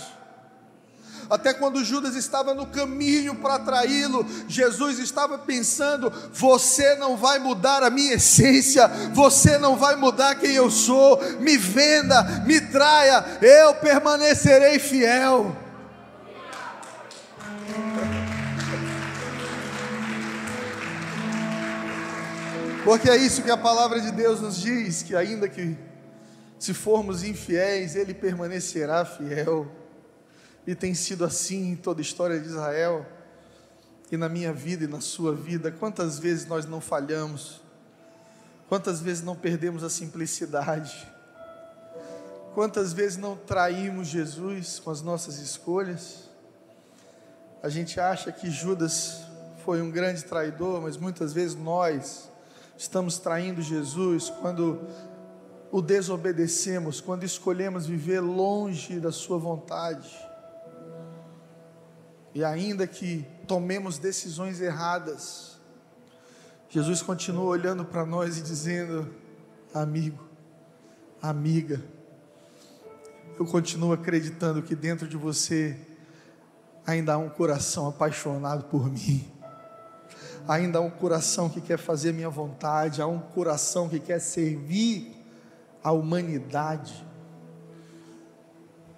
Até 1.28 1.56
quando 1.56 1.84
Judas 1.84 2.14
estava 2.14 2.54
no 2.54 2.68
caminho 2.68 3.34
para 3.34 3.58
traí-lo, 3.58 4.24
Jesus 4.48 5.00
estava 5.00 5.40
pensando: 5.40 6.14
você 6.32 6.94
não 6.98 7.18
vai 7.18 7.40
mudar 7.40 7.82
a 7.82 7.90
minha 7.90 8.14
essência, 8.14 8.88
você 9.12 9.58
não 9.58 9.76
vai 9.76 9.96
mudar 9.96 10.36
quem 10.36 10.52
eu 10.52 10.70
sou, 10.70 11.20
me 11.40 11.58
venda, 11.58 12.22
me 12.46 12.62
traia, 12.62 13.26
eu 13.42 13.74
permanecerei 13.74 14.78
fiel. 14.78 15.58
Porque 22.84 23.10
é 23.10 23.18
isso 23.18 23.42
que 23.42 23.50
a 23.50 23.58
palavra 23.58 24.00
de 24.00 24.12
Deus 24.12 24.40
nos 24.40 24.58
diz: 24.58 25.02
que 25.02 25.16
ainda 25.16 25.50
que 25.50 25.89
se 26.60 26.74
formos 26.74 27.24
infiéis, 27.24 27.96
Ele 27.96 28.14
permanecerá 28.14 29.06
fiel. 29.06 29.72
E 30.68 30.76
tem 30.76 30.94
sido 30.94 31.24
assim 31.24 31.72
em 31.72 31.76
toda 31.76 32.02
a 32.02 32.04
história 32.04 32.40
de 32.40 32.48
Israel, 32.48 33.06
e 34.12 34.18
na 34.18 34.28
minha 34.28 34.52
vida 34.52 34.84
e 34.84 34.88
na 34.88 35.02
sua 35.02 35.34
vida. 35.34 35.72
Quantas 35.72 36.20
vezes 36.20 36.46
nós 36.46 36.66
não 36.66 36.82
falhamos, 36.82 37.62
quantas 38.68 39.00
vezes 39.00 39.24
não 39.24 39.36
perdemos 39.36 39.84
a 39.84 39.90
simplicidade, 39.90 41.08
quantas 42.54 42.92
vezes 42.92 43.18
não 43.18 43.38
traímos 43.38 44.08
Jesus 44.08 44.80
com 44.80 44.92
as 44.92 45.02
nossas 45.02 45.40
escolhas. 45.40 46.30
A 47.64 47.70
gente 47.70 48.00
acha 48.00 48.32
que 48.32 48.50
Judas 48.50 49.22
foi 49.64 49.82
um 49.82 49.92
grande 49.92 50.24
traidor, 50.24 50.82
mas 50.82 50.98
muitas 50.98 51.34
vezes 51.34 51.56
nós 51.56 52.30
estamos 52.78 53.18
traindo 53.18 53.62
Jesus 53.62 54.30
quando 54.42 54.88
o 55.72 55.82
desobedecemos, 55.82 57.00
quando 57.00 57.24
escolhemos 57.24 57.86
viver 57.86 58.20
longe 58.20 59.00
da 59.00 59.12
Sua 59.12 59.38
vontade. 59.38 60.10
E 62.34 62.44
ainda 62.44 62.88
que 62.88 63.26
tomemos 63.48 63.98
decisões 63.98 64.62
erradas, 64.62 65.60
Jesus 66.70 67.02
continua 67.02 67.46
olhando 67.46 67.84
para 67.86 68.06
nós 68.06 68.38
e 68.38 68.42
dizendo: 68.42 69.14
amigo, 69.74 70.24
amiga, 71.22 71.84
eu 73.40 73.46
continuo 73.46 73.94
acreditando 73.94 74.62
que 74.62 74.76
dentro 74.76 75.08
de 75.08 75.18
você 75.18 75.78
ainda 76.86 77.14
há 77.14 77.18
um 77.18 77.30
coração 77.30 77.88
apaixonado 77.88 78.66
por 78.66 78.90
mim 78.90 79.40
ainda 80.50 80.80
há 80.80 80.82
um 80.82 80.90
coração 80.90 81.48
que 81.48 81.62
quer 81.62 81.78
fazer 81.78 82.12
minha 82.12 82.30
vontade, 82.30 83.04
há 83.04 83.06
um 83.06 83.20
coração 83.20 83.88
que 83.88 84.00
quer 84.00 84.20
servir 84.20 85.19
a 85.84 85.92
humanidade. 85.92 87.06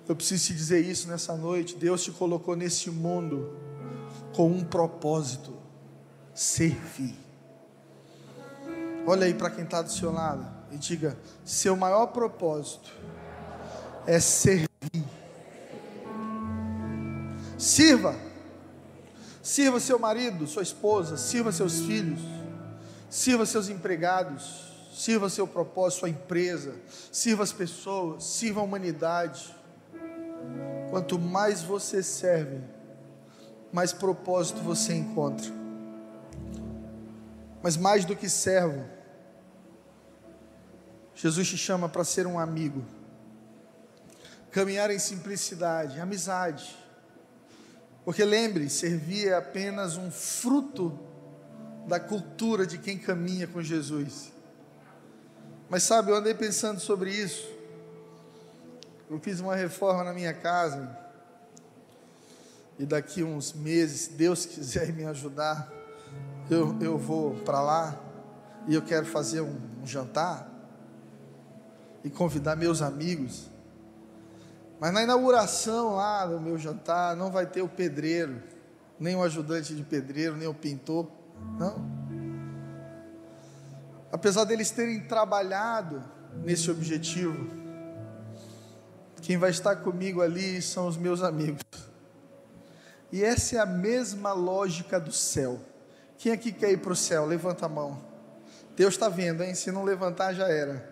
Eu 0.07 0.15
preciso 0.15 0.47
te 0.47 0.53
dizer 0.53 0.83
isso 0.85 1.07
nessa 1.07 1.35
noite. 1.35 1.75
Deus 1.75 2.03
te 2.03 2.11
colocou 2.11 2.55
nesse 2.55 2.89
mundo 2.89 3.55
com 4.35 4.47
um 4.47 4.63
propósito: 4.63 5.53
servir. 6.33 7.15
Olha 9.05 9.25
aí 9.25 9.33
para 9.33 9.49
quem 9.49 9.63
está 9.63 9.81
do 9.81 9.91
seu 9.91 10.11
lado 10.11 10.45
e 10.71 10.77
diga: 10.77 11.17
seu 11.43 11.75
maior 11.75 12.07
propósito 12.07 12.91
é 14.05 14.19
servir. 14.19 14.67
Sirva. 17.57 18.15
Sirva 19.43 19.79
seu 19.79 19.97
marido, 19.97 20.45
sua 20.45 20.61
esposa, 20.61 21.17
sirva 21.17 21.51
seus 21.51 21.79
filhos, 21.79 22.21
sirva 23.09 23.45
seus 23.45 23.69
empregados, 23.69 24.70
sirva 25.01 25.31
seu 25.31 25.47
propósito, 25.47 26.01
sua 26.01 26.09
empresa, 26.09 26.75
sirva 27.11 27.41
as 27.41 27.51
pessoas, 27.51 28.23
sirva 28.23 28.59
a 28.59 28.63
humanidade. 28.63 29.51
Quanto 30.91 31.17
mais 31.17 31.63
você 31.63 32.03
serve, 32.03 32.61
mais 33.73 33.91
propósito 33.91 34.61
você 34.61 34.93
encontra. 34.93 35.51
Mas 37.63 37.77
mais 37.77 38.05
do 38.05 38.15
que 38.15 38.29
servo, 38.29 38.85
Jesus 41.15 41.49
te 41.49 41.57
chama 41.57 41.89
para 41.89 42.03
ser 42.03 42.27
um 42.27 42.37
amigo, 42.37 42.85
caminhar 44.51 44.91
em 44.91 44.99
simplicidade, 44.99 45.99
amizade, 45.99 46.77
porque 48.05 48.23
lembre, 48.23 48.69
servir 48.69 49.29
é 49.29 49.35
apenas 49.35 49.97
um 49.97 50.11
fruto 50.11 50.99
da 51.87 51.99
cultura 51.99 52.67
de 52.67 52.77
quem 52.77 52.99
caminha 52.99 53.47
com 53.47 53.63
Jesus. 53.63 54.31
Mas 55.71 55.83
sabe, 55.83 56.11
eu 56.11 56.17
andei 56.17 56.33
pensando 56.33 56.81
sobre 56.81 57.11
isso. 57.11 57.49
Eu 59.09 59.17
fiz 59.21 59.39
uma 59.39 59.55
reforma 59.55 60.03
na 60.03 60.11
minha 60.11 60.33
casa. 60.33 60.97
E 62.77 62.85
daqui 62.85 63.23
uns 63.23 63.53
meses, 63.53 64.01
se 64.01 64.11
Deus 64.11 64.45
quiser 64.45 64.91
me 64.91 65.05
ajudar, 65.05 65.71
eu, 66.49 66.77
eu 66.81 66.97
vou 66.97 67.35
para 67.45 67.61
lá 67.61 67.97
e 68.67 68.75
eu 68.75 68.81
quero 68.81 69.05
fazer 69.05 69.39
um, 69.39 69.57
um 69.81 69.87
jantar 69.87 70.45
e 72.03 72.09
convidar 72.09 72.57
meus 72.57 72.81
amigos. 72.81 73.49
Mas 74.77 74.91
na 74.91 75.03
inauguração 75.03 75.95
lá 75.95 76.25
do 76.25 76.37
meu 76.41 76.57
jantar, 76.57 77.15
não 77.15 77.31
vai 77.31 77.45
ter 77.45 77.61
o 77.61 77.69
pedreiro, 77.69 78.43
nem 78.99 79.15
o 79.15 79.23
ajudante 79.23 79.73
de 79.73 79.83
pedreiro, 79.83 80.35
nem 80.35 80.49
o 80.49 80.53
pintor, 80.53 81.07
não. 81.57 82.00
Apesar 84.11 84.43
deles 84.43 84.71
terem 84.71 84.99
trabalhado 84.99 86.03
nesse 86.43 86.69
objetivo, 86.69 87.49
quem 89.21 89.37
vai 89.37 89.51
estar 89.51 89.77
comigo 89.77 90.21
ali 90.21 90.61
são 90.61 90.87
os 90.87 90.97
meus 90.97 91.21
amigos. 91.21 91.61
E 93.11 93.23
essa 93.23 93.57
é 93.57 93.59
a 93.59 93.65
mesma 93.65 94.33
lógica 94.33 94.99
do 94.99 95.11
céu. 95.11 95.59
Quem 96.17 96.31
aqui 96.31 96.51
quer 96.51 96.71
ir 96.71 96.77
para 96.77 96.91
o 96.93 96.95
céu? 96.95 97.25
Levanta 97.25 97.65
a 97.65 97.69
mão. 97.69 98.01
Deus 98.75 98.93
está 98.93 99.09
vendo, 99.09 99.43
hein? 99.43 99.53
Se 99.53 99.71
não 99.71 99.83
levantar, 99.83 100.33
já 100.33 100.47
era. 100.47 100.89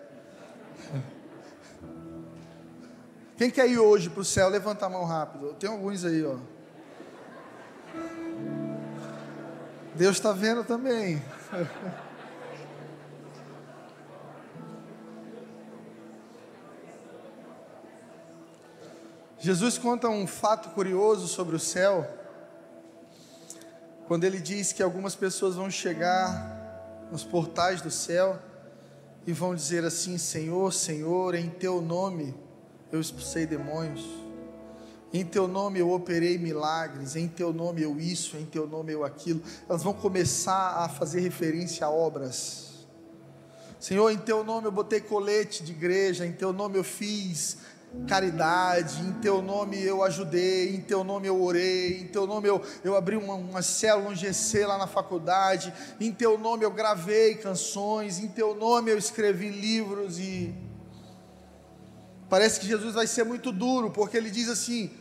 Quem 3.36 3.50
quer 3.50 3.68
ir 3.68 3.78
hoje 3.78 4.10
para 4.10 4.20
o 4.20 4.24
céu? 4.24 4.48
Levanta 4.48 4.86
a 4.86 4.88
mão 4.88 5.04
rápido. 5.04 5.54
Tem 5.54 5.68
alguns 5.68 6.04
aí, 6.04 6.24
ó. 6.24 6.36
Deus 9.94 10.16
está 10.16 10.32
vendo 10.32 10.62
também. 10.62 11.22
Jesus 19.42 19.78
conta 19.78 20.06
um 20.06 20.26
fato 20.26 20.68
curioso 20.74 21.26
sobre 21.26 21.56
o 21.56 21.58
céu, 21.58 22.06
quando 24.06 24.24
ele 24.24 24.38
diz 24.38 24.70
que 24.70 24.82
algumas 24.82 25.14
pessoas 25.14 25.54
vão 25.54 25.70
chegar 25.70 27.08
nos 27.10 27.24
portais 27.24 27.80
do 27.80 27.90
céu 27.90 28.38
e 29.26 29.32
vão 29.32 29.54
dizer 29.54 29.82
assim: 29.82 30.18
Senhor, 30.18 30.70
Senhor, 30.74 31.34
em 31.34 31.48
teu 31.48 31.80
nome 31.80 32.34
eu 32.92 33.00
expulsei 33.00 33.46
demônios. 33.46 34.04
Em 35.10 35.24
teu 35.24 35.48
nome 35.48 35.78
eu 35.78 35.90
operei 35.90 36.36
milagres, 36.36 37.16
em 37.16 37.26
teu 37.26 37.50
nome 37.50 37.80
eu 37.80 37.98
isso, 37.98 38.36
em 38.36 38.44
teu 38.44 38.66
nome 38.66 38.92
eu 38.92 39.06
aquilo. 39.06 39.42
Elas 39.66 39.82
vão 39.82 39.94
começar 39.94 40.84
a 40.84 40.88
fazer 40.88 41.20
referência 41.20 41.86
a 41.86 41.90
obras. 41.90 42.86
Senhor, 43.80 44.10
em 44.10 44.18
teu 44.18 44.44
nome 44.44 44.66
eu 44.66 44.72
botei 44.72 45.00
colete 45.00 45.64
de 45.64 45.72
igreja, 45.72 46.26
em 46.26 46.32
teu 46.32 46.52
nome 46.52 46.76
eu 46.76 46.84
fiz 46.84 47.56
caridade, 48.06 49.00
em 49.02 49.12
teu 49.14 49.42
nome 49.42 49.82
eu 49.82 50.02
ajudei, 50.02 50.74
em 50.74 50.80
teu 50.80 51.02
nome 51.02 51.26
eu 51.26 51.42
orei, 51.42 52.00
em 52.00 52.06
teu 52.06 52.26
nome 52.26 52.48
eu, 52.48 52.62
eu 52.84 52.96
abri 52.96 53.16
uma, 53.16 53.34
uma 53.34 53.62
célula, 53.62 54.10
um 54.10 54.14
GC 54.14 54.66
lá 54.66 54.78
na 54.78 54.86
faculdade, 54.86 55.72
em 56.00 56.12
teu 56.12 56.38
nome 56.38 56.64
eu 56.64 56.70
gravei 56.70 57.34
canções, 57.34 58.18
em 58.18 58.28
teu 58.28 58.54
nome 58.54 58.90
eu 58.90 58.98
escrevi 58.98 59.48
livros 59.48 60.18
e 60.18 60.54
Parece 62.30 62.60
que 62.60 62.66
Jesus 62.66 62.94
vai 62.94 63.08
ser 63.08 63.24
muito 63.24 63.50
duro, 63.50 63.90
porque 63.90 64.16
ele 64.16 64.30
diz 64.30 64.48
assim: 64.48 64.92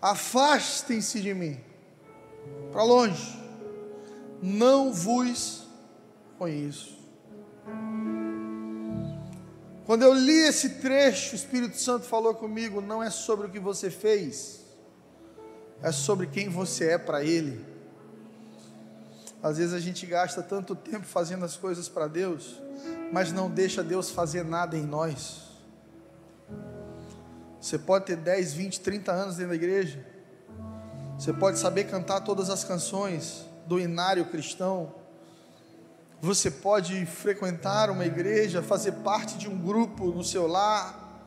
afastem-se 0.00 1.20
de 1.20 1.34
mim, 1.34 1.60
para 2.72 2.82
longe, 2.82 3.38
não 4.42 4.90
vos 4.90 5.68
conheço. 6.38 6.98
Quando 9.90 10.02
eu 10.02 10.14
li 10.14 10.46
esse 10.46 10.68
trecho, 10.76 11.32
o 11.32 11.34
Espírito 11.34 11.76
Santo 11.76 12.06
falou 12.06 12.32
comigo: 12.32 12.80
não 12.80 13.02
é 13.02 13.10
sobre 13.10 13.48
o 13.48 13.50
que 13.50 13.58
você 13.58 13.90
fez, 13.90 14.60
é 15.82 15.90
sobre 15.90 16.28
quem 16.28 16.48
você 16.48 16.90
é 16.90 16.96
para 16.96 17.24
Ele. 17.24 17.66
Às 19.42 19.58
vezes 19.58 19.74
a 19.74 19.80
gente 19.80 20.06
gasta 20.06 20.44
tanto 20.44 20.76
tempo 20.76 21.04
fazendo 21.04 21.44
as 21.44 21.56
coisas 21.56 21.88
para 21.88 22.06
Deus, 22.06 22.62
mas 23.10 23.32
não 23.32 23.50
deixa 23.50 23.82
Deus 23.82 24.12
fazer 24.12 24.44
nada 24.44 24.76
em 24.76 24.86
nós. 24.86 25.58
Você 27.60 27.76
pode 27.76 28.04
ter 28.04 28.16
10, 28.16 28.52
20, 28.52 28.80
30 28.82 29.10
anos 29.10 29.34
dentro 29.38 29.50
da 29.50 29.56
igreja. 29.56 30.06
Você 31.18 31.32
pode 31.32 31.58
saber 31.58 31.90
cantar 31.90 32.20
todas 32.20 32.48
as 32.48 32.62
canções 32.62 33.44
do 33.66 33.80
inário 33.80 34.24
cristão. 34.26 34.99
Você 36.20 36.50
pode 36.50 37.06
frequentar 37.06 37.90
uma 37.90 38.04
igreja, 38.04 38.62
fazer 38.62 38.92
parte 38.92 39.38
de 39.38 39.48
um 39.48 39.58
grupo 39.58 40.06
no 40.12 40.22
seu 40.22 40.46
lar, 40.46 41.24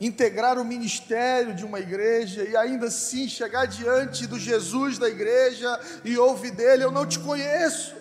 integrar 0.00 0.58
o 0.58 0.64
ministério 0.64 1.54
de 1.54 1.64
uma 1.64 1.78
igreja 1.78 2.44
e 2.44 2.56
ainda 2.56 2.86
assim 2.86 3.28
chegar 3.28 3.66
diante 3.66 4.26
do 4.26 4.38
Jesus 4.38 4.98
da 4.98 5.08
igreja 5.08 5.78
e 6.04 6.16
ouvir 6.16 6.52
dele: 6.52 6.84
Eu 6.84 6.90
não 6.90 7.06
te 7.06 7.18
conheço. 7.18 7.94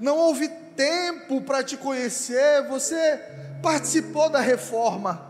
Não 0.00 0.16
houve 0.16 0.48
tempo 0.76 1.42
para 1.42 1.62
te 1.62 1.76
conhecer. 1.76 2.66
Você 2.68 3.20
participou 3.62 4.30
da 4.30 4.40
reforma 4.40 5.28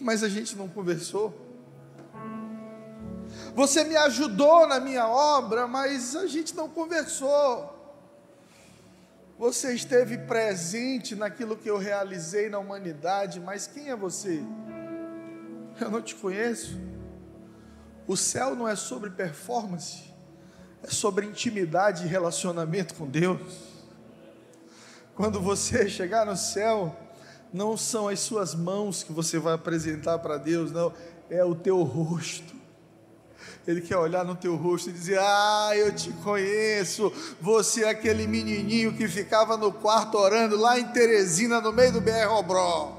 mas 0.00 0.22
a 0.22 0.28
gente 0.28 0.56
não 0.56 0.68
conversou. 0.68 1.34
Você 3.54 3.84
me 3.84 3.96
ajudou 3.96 4.66
na 4.66 4.78
minha 4.78 5.08
obra, 5.08 5.66
mas 5.66 6.14
a 6.14 6.26
gente 6.26 6.54
não 6.54 6.68
conversou. 6.68 7.77
Você 9.38 9.72
esteve 9.72 10.18
presente 10.18 11.14
naquilo 11.14 11.56
que 11.56 11.70
eu 11.70 11.78
realizei 11.78 12.50
na 12.50 12.58
humanidade, 12.58 13.38
mas 13.38 13.68
quem 13.68 13.88
é 13.88 13.94
você? 13.94 14.42
Eu 15.80 15.92
não 15.92 16.02
te 16.02 16.16
conheço. 16.16 16.76
O 18.04 18.16
céu 18.16 18.56
não 18.56 18.66
é 18.66 18.74
sobre 18.74 19.10
performance, 19.10 20.12
é 20.82 20.88
sobre 20.88 21.24
intimidade 21.24 22.04
e 22.04 22.08
relacionamento 22.08 22.94
com 22.96 23.06
Deus. 23.06 23.78
Quando 25.14 25.40
você 25.40 25.88
chegar 25.88 26.26
no 26.26 26.36
céu, 26.36 26.96
não 27.52 27.76
são 27.76 28.08
as 28.08 28.18
suas 28.18 28.56
mãos 28.56 29.04
que 29.04 29.12
você 29.12 29.38
vai 29.38 29.54
apresentar 29.54 30.18
para 30.18 30.36
Deus, 30.36 30.72
não, 30.72 30.92
é 31.30 31.44
o 31.44 31.54
teu 31.54 31.80
rosto. 31.84 32.57
Ele 33.68 33.82
quer 33.82 33.98
olhar 33.98 34.24
no 34.24 34.34
teu 34.34 34.56
rosto 34.56 34.88
e 34.88 34.92
dizer: 34.94 35.18
Ah, 35.20 35.72
eu 35.74 35.94
te 35.94 36.10
conheço. 36.24 37.12
Você 37.38 37.84
é 37.84 37.90
aquele 37.90 38.26
menininho 38.26 38.94
que 38.94 39.06
ficava 39.06 39.58
no 39.58 39.70
quarto 39.70 40.16
orando 40.16 40.56
lá 40.56 40.78
em 40.78 40.86
Teresina, 40.86 41.60
no 41.60 41.70
meio 41.70 41.92
do 41.92 42.00
BR 42.00 42.30
Obró. 42.30 42.96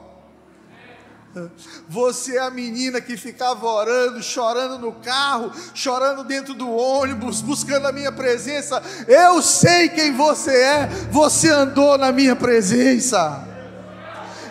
Você 1.88 2.38
é 2.38 2.42
a 2.42 2.52
menina 2.52 3.02
que 3.02 3.18
ficava 3.18 3.66
orando, 3.66 4.22
chorando 4.22 4.78
no 4.78 4.92
carro, 4.92 5.52
chorando 5.74 6.24
dentro 6.24 6.54
do 6.54 6.70
ônibus, 6.70 7.42
buscando 7.42 7.88
a 7.88 7.92
minha 7.92 8.12
presença. 8.12 8.80
Eu 9.08 9.42
sei 9.42 9.90
quem 9.90 10.16
você 10.16 10.56
é, 10.56 10.86
você 11.12 11.50
andou 11.50 11.98
na 11.98 12.12
minha 12.12 12.36
presença. 12.36 13.49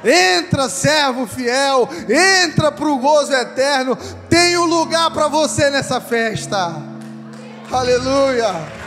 Entra, 0.04 0.68
servo 0.68 1.26
fiel, 1.26 1.88
entra 2.44 2.70
para 2.70 2.88
o 2.88 2.98
gozo 2.98 3.32
eterno. 3.32 3.96
Tem 4.28 4.56
um 4.56 4.64
lugar 4.64 5.10
para 5.12 5.28
você 5.28 5.70
nessa 5.70 6.00
festa. 6.00 6.74
Aleluia. 7.70 8.78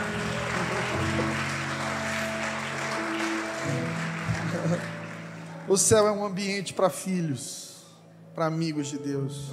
O 5.68 5.76
céu 5.76 6.06
é 6.08 6.12
um 6.12 6.24
ambiente 6.24 6.74
para 6.74 6.90
filhos, 6.90 7.84
para 8.34 8.46
amigos 8.46 8.88
de 8.88 8.98
Deus. 8.98 9.52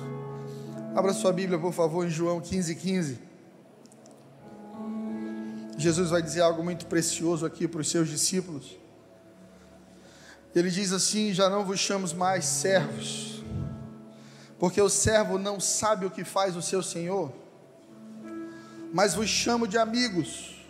Abra 0.96 1.13
sua 1.13 1.32
Bíblia, 1.32 1.60
por 1.60 1.72
favor, 1.72 2.06
em 2.06 2.10
João 2.10 2.42
15, 2.42 2.75
15. 2.75 3.20
Jesus 5.78 6.10
vai 6.10 6.22
dizer 6.22 6.42
algo 6.42 6.63
muito 6.63 6.88
precioso 6.88 7.46
aqui 7.46 7.68
para 7.68 7.80
os 7.80 7.89
seus 7.89 8.10
discípulos. 8.10 8.78
Ele 10.56 10.70
diz 10.70 10.91
assim: 10.91 11.34
Já 11.34 11.50
não 11.50 11.63
vos 11.63 11.79
chamo 11.79 12.08
mais 12.15 12.46
servos, 12.46 13.44
porque 14.58 14.82
o 14.82 14.89
servo 14.89 15.38
não 15.38 15.60
sabe 15.60 16.06
o 16.06 16.12
que 16.12 16.24
faz 16.24 16.56
o 16.56 16.62
seu 16.62 16.82
senhor, 16.82 17.32
mas 18.91 19.13
vos 19.13 19.29
chamo 19.29 19.68
de 19.68 19.77
amigos, 19.77 20.65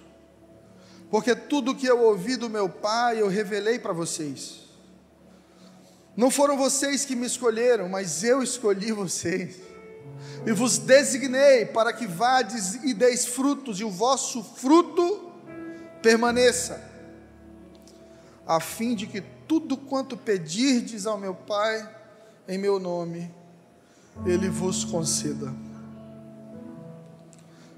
porque 1.10 1.36
tudo 1.36 1.76
que 1.76 1.88
eu 1.88 2.02
ouvi 2.02 2.36
do 2.36 2.50
meu 2.50 2.68
Pai 2.68 3.22
eu 3.22 3.28
revelei 3.28 3.80
para 3.80 3.94
vocês. 3.94 4.68
Não 6.16 6.30
foram 6.30 6.58
vocês 6.58 7.06
que 7.06 7.16
me 7.16 7.26
escolheram, 7.26 7.88
mas 7.88 8.24
eu 8.26 8.44
escolhi 8.44 8.92
vocês. 8.92 9.56
E 10.46 10.52
vos 10.52 10.78
designei 10.78 11.66
para 11.66 11.94
que 11.94 12.06
vades 12.06 12.76
e 12.84 12.94
deis 12.94 13.26
frutos, 13.26 13.80
e 13.80 13.86
o 13.86 13.90
vosso 13.90 14.44
fruto 14.44 15.32
permaneça, 16.02 16.82
a 18.46 18.60
fim 18.60 18.96
de 18.96 19.08
que 19.08 19.24
tudo 19.50 19.76
quanto 19.76 20.16
pedirdes 20.16 21.08
ao 21.08 21.18
meu 21.18 21.34
Pai 21.34 21.98
em 22.48 22.56
meu 22.56 22.80
nome, 22.80 23.34
Ele 24.24 24.48
vos 24.48 24.86
conceda. 24.86 25.52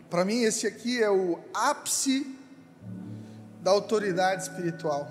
Para 0.09 0.25
mim, 0.25 0.41
esse 0.41 0.67
aqui 0.67 1.01
é 1.01 1.09
o 1.09 1.39
ápice 1.53 2.37
da 3.61 3.71
autoridade 3.71 4.43
espiritual. 4.43 5.09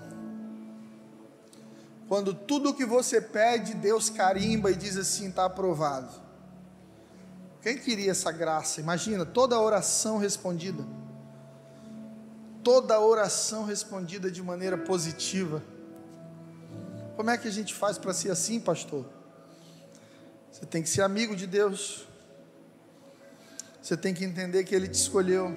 Quando 2.06 2.34
tudo 2.34 2.74
que 2.74 2.84
você 2.84 3.22
pede, 3.22 3.72
Deus 3.72 4.11
carimba 4.11 4.70
e 4.70 4.76
diz 4.76 4.98
assim: 4.98 5.30
está 5.30 5.46
aprovado. 5.46 6.12
Quem 7.62 7.78
queria 7.78 8.11
essa 8.11 8.30
graça? 8.30 8.82
Imagina, 8.82 9.24
toda 9.24 9.58
oração 9.58 10.18
respondida. 10.18 10.84
Toda 12.62 13.00
oração 13.00 13.64
respondida 13.64 14.30
de 14.30 14.42
maneira 14.42 14.76
positiva 14.76 15.62
como 17.20 17.28
é 17.28 17.37
que 17.37 17.46
a 17.46 17.50
gente 17.50 17.74
faz 17.74 17.98
para 17.98 18.14
ser 18.14 18.30
assim, 18.30 18.59
pastor? 18.59 19.04
Você 20.50 20.64
tem 20.64 20.83
que 20.83 20.88
ser 20.88 21.02
amigo 21.02 21.37
de 21.37 21.46
Deus. 21.46 22.09
Você 23.83 23.94
tem 23.94 24.14
que 24.14 24.24
entender 24.24 24.64
que 24.64 24.74
Ele 24.74 24.88
te 24.88 24.94
escolheu. 24.94 25.54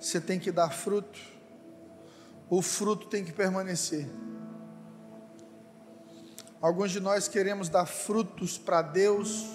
Você 0.00 0.20
tem 0.20 0.40
que 0.40 0.50
dar 0.50 0.70
fruto. 0.70 1.16
O 2.48 2.60
fruto 2.60 3.06
tem 3.06 3.24
que 3.24 3.30
permanecer. 3.30 4.10
Alguns 6.60 6.90
de 6.90 6.98
nós 6.98 7.28
queremos 7.28 7.68
dar 7.68 7.86
frutos 7.86 8.58
para 8.58 8.82
Deus 8.82 9.46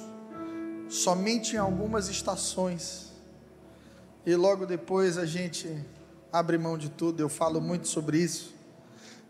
somente 0.88 1.58
em 1.58 1.60
algumas 1.60 2.08
estações. 2.08 3.12
E 4.26 4.34
logo 4.38 4.66
depois 4.66 5.18
a 5.18 5.26
gente 5.26 5.86
abre 6.32 6.58
mão 6.58 6.78
de 6.78 6.88
tudo. 6.88 7.20
Eu 7.20 7.28
falo 7.28 7.60
muito 7.60 7.90
sobre 7.90 8.20
isso 8.20 8.55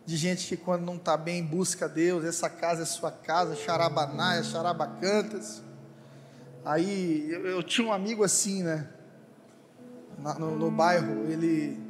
de 0.05 0.15
gente 0.15 0.47
que 0.47 0.55
quando 0.55 0.83
não 0.83 0.97
está 0.97 1.17
bem 1.17 1.43
busca 1.43 1.89
Deus, 1.89 2.23
essa 2.23 2.47
casa 2.49 2.83
é 2.83 2.85
sua 2.85 3.11
casa, 3.11 3.55
xarabanaia, 3.55 4.43
xarabacantas. 4.43 5.63
Aí 6.63 7.27
eu, 7.31 7.45
eu, 7.47 7.63
tinha 7.63 7.87
um 7.87 7.91
amigo 7.91 8.23
assim, 8.23 8.61
né? 8.61 8.87
Na, 10.19 10.35
no, 10.35 10.55
no, 10.55 10.71
bairro, 10.71 11.29
ele 11.29 11.83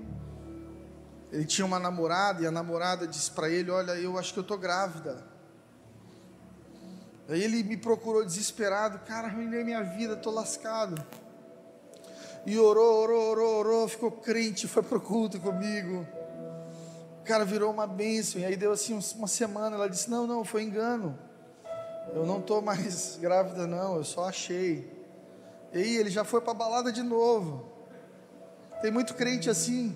ele 1.31 1.45
tinha 1.45 1.65
uma 1.65 1.79
namorada 1.79 2.41
e 2.41 2.47
a 2.47 2.51
namorada 2.51 3.05
disse 3.05 3.29
para 3.29 3.49
ele: 3.49 3.69
Olha, 3.69 3.91
eu 3.91 4.17
acho 4.17 4.33
que 4.33 4.39
eu 4.39 4.43
tô 4.43 4.57
grávida. 4.57 5.23
Aí 7.27 7.43
ele 7.43 7.63
me 7.63 7.75
procurou 7.75 8.23
desesperado, 8.23 8.99
cara, 8.99 9.27
arruinei 9.27 9.63
minha 9.63 9.83
vida, 9.83 10.15
tô 10.15 10.31
lascado. 10.31 11.03
E 12.45 12.57
orou, 12.57 13.01
orou, 13.01 13.31
orou, 13.31 13.59
orou, 13.59 13.87
ficou 13.87 14.11
crente, 14.11 14.67
foi 14.67 14.83
pro 14.83 15.01
culto 15.01 15.39
comigo 15.39 16.07
cara 17.25 17.43
virou 17.43 17.71
uma 17.71 17.87
bênção. 17.87 18.39
E 18.39 18.45
aí 18.45 18.55
deu 18.55 18.71
assim 18.71 18.97
uma 19.15 19.27
semana, 19.27 19.75
ela 19.75 19.89
disse: 19.89 20.09
Não, 20.09 20.25
não, 20.25 20.45
foi 20.45 20.63
engano. 20.63 21.17
Eu 22.13 22.25
não 22.25 22.39
estou 22.39 22.61
mais 22.61 23.17
grávida, 23.21 23.67
não, 23.67 23.97
eu 23.97 24.03
só 24.03 24.29
achei. 24.29 24.89
E 25.73 25.77
aí 25.77 25.97
ele 25.97 26.09
já 26.09 26.23
foi 26.23 26.39
para 26.39 26.51
a 26.51 26.55
balada 26.55 26.91
de 26.91 27.03
novo. 27.03 27.65
Tem 28.81 28.91
muito 28.91 29.13
crente 29.15 29.49
assim. 29.49 29.95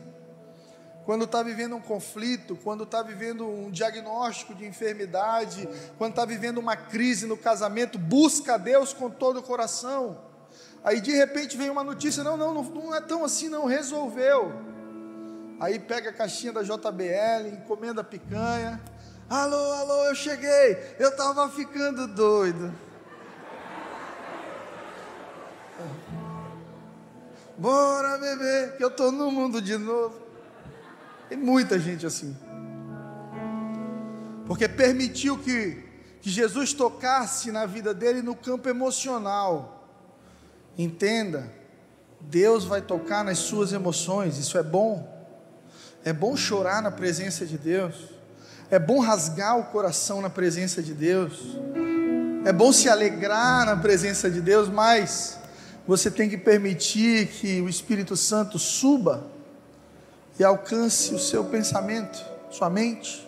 Quando 1.05 1.25
está 1.25 1.41
vivendo 1.41 1.75
um 1.75 1.81
conflito, 1.81 2.55
quando 2.63 2.83
está 2.83 3.01
vivendo 3.01 3.47
um 3.47 3.71
diagnóstico 3.71 4.53
de 4.53 4.65
enfermidade, 4.65 5.67
quando 5.97 6.11
está 6.11 6.25
vivendo 6.25 6.59
uma 6.59 6.75
crise 6.75 7.25
no 7.25 7.37
casamento, 7.37 7.97
busca 7.97 8.57
Deus 8.57 8.93
com 8.93 9.09
todo 9.09 9.39
o 9.39 9.43
coração. 9.43 10.19
Aí 10.83 11.01
de 11.01 11.11
repente 11.11 11.57
vem 11.57 11.69
uma 11.69 11.83
notícia: 11.83 12.23
não, 12.23 12.37
não, 12.37 12.53
não 12.63 12.95
é 12.95 13.01
tão 13.01 13.23
assim, 13.23 13.49
não, 13.49 13.65
resolveu. 13.65 14.68
Aí 15.59 15.77
pega 15.77 16.09
a 16.09 16.13
caixinha 16.13 16.53
da 16.53 16.63
JBL, 16.63 17.49
encomenda 17.51 18.03
picanha. 18.03 18.81
Alô, 19.29 19.73
alô, 19.73 20.05
eu 20.05 20.15
cheguei. 20.15 20.95
Eu 20.97 21.09
estava 21.09 21.49
ficando 21.49 22.07
doido. 22.07 22.73
Bora 27.57 28.17
beber, 28.17 28.77
que 28.77 28.83
eu 28.83 28.87
estou 28.87 29.11
no 29.11 29.29
mundo 29.29 29.61
de 29.61 29.77
novo. 29.77 30.17
Tem 31.27 31.37
muita 31.37 31.77
gente 31.77 32.05
assim. 32.05 32.35
Porque 34.47 34.67
permitiu 34.67 35.37
que, 35.37 35.83
que 36.21 36.29
Jesus 36.29 36.73
tocasse 36.73 37.51
na 37.51 37.65
vida 37.65 37.93
dele 37.93 38.21
no 38.21 38.33
campo 38.33 38.69
emocional. 38.69 39.85
Entenda, 40.77 41.51
Deus 42.21 42.63
vai 42.63 42.81
tocar 42.81 43.25
nas 43.25 43.39
suas 43.39 43.73
emoções, 43.73 44.37
isso 44.37 44.57
é 44.57 44.63
bom. 44.63 45.18
É 46.03 46.13
bom 46.13 46.35
chorar 46.35 46.81
na 46.81 46.91
presença 46.91 47.45
de 47.45 47.57
Deus. 47.57 47.95
É 48.71 48.79
bom 48.79 48.99
rasgar 48.99 49.57
o 49.57 49.65
coração 49.65 50.21
na 50.21 50.29
presença 50.29 50.81
de 50.81 50.93
Deus. 50.93 51.57
É 52.45 52.53
bom 52.53 52.71
se 52.71 52.87
alegrar 52.87 53.65
na 53.65 53.75
presença 53.75 54.29
de 54.29 54.39
Deus, 54.39 54.69
mas 54.69 55.37
você 55.85 56.09
tem 56.09 56.29
que 56.29 56.37
permitir 56.37 57.27
que 57.27 57.61
o 57.61 57.67
Espírito 57.67 58.15
Santo 58.15 58.57
suba 58.57 59.25
e 60.39 60.43
alcance 60.43 61.13
o 61.13 61.19
seu 61.19 61.43
pensamento, 61.43 62.23
sua 62.49 62.69
mente, 62.69 63.27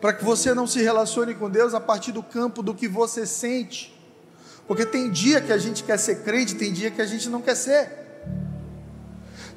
para 0.00 0.12
que 0.12 0.24
você 0.24 0.52
não 0.54 0.66
se 0.66 0.82
relacione 0.82 1.34
com 1.34 1.48
Deus 1.48 1.72
a 1.72 1.80
partir 1.80 2.10
do 2.10 2.22
campo 2.22 2.62
do 2.64 2.74
que 2.74 2.88
você 2.88 3.24
sente. 3.24 3.96
Porque 4.66 4.84
tem 4.84 5.08
dia 5.08 5.40
que 5.40 5.52
a 5.52 5.58
gente 5.58 5.84
quer 5.84 5.98
ser 5.98 6.24
crente, 6.24 6.56
tem 6.56 6.72
dia 6.72 6.90
que 6.90 7.00
a 7.00 7.06
gente 7.06 7.28
não 7.28 7.40
quer 7.40 7.54
ser. 7.54 8.05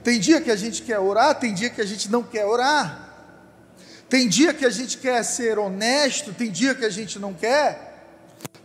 Tem 0.04 0.20
dia 0.20 0.40
que 0.40 0.50
a 0.50 0.56
gente 0.56 0.82
quer 0.82 1.00
orar, 1.00 1.36
tem 1.36 1.54
dia 1.54 1.70
que 1.70 1.82
a 1.82 1.86
gente 1.86 2.10
não 2.10 2.24
quer 2.24 2.46
orar. 2.46 3.08
Tem 4.08 4.28
dia 4.28 4.54
que 4.54 4.66
a 4.66 4.70
gente 4.70 4.98
quer 4.98 5.24
ser 5.24 5.60
honesto, 5.60 6.34
tem 6.34 6.50
dia 6.50 6.74
que 6.74 6.86
a 6.86 6.90
gente 6.90 7.20
não 7.20 7.34
quer. 7.34 7.90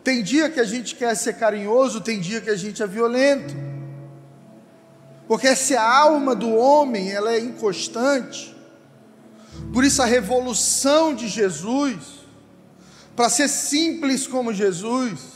Tem 0.02 0.22
dia 0.22 0.48
que 0.48 0.60
a 0.60 0.64
gente 0.64 0.94
quer 0.94 1.14
ser 1.14 1.34
carinhoso, 1.34 2.00
tem 2.00 2.20
dia 2.20 2.40
que 2.40 2.50
a 2.50 2.56
gente 2.56 2.82
é 2.82 2.86
violento. 2.86 3.54
Porque 5.26 5.46
essa 5.46 5.80
alma 5.80 6.34
do 6.34 6.54
homem, 6.54 7.10
ela 7.10 7.32
é 7.32 7.40
inconstante. 7.40 8.54
Por 9.72 9.84
isso, 9.84 10.02
a 10.02 10.06
revolução 10.06 11.14
de 11.14 11.28
Jesus, 11.28 11.96
para 13.16 13.28
ser 13.28 13.48
simples 13.48 14.26
como 14.26 14.52
Jesus, 14.52 15.33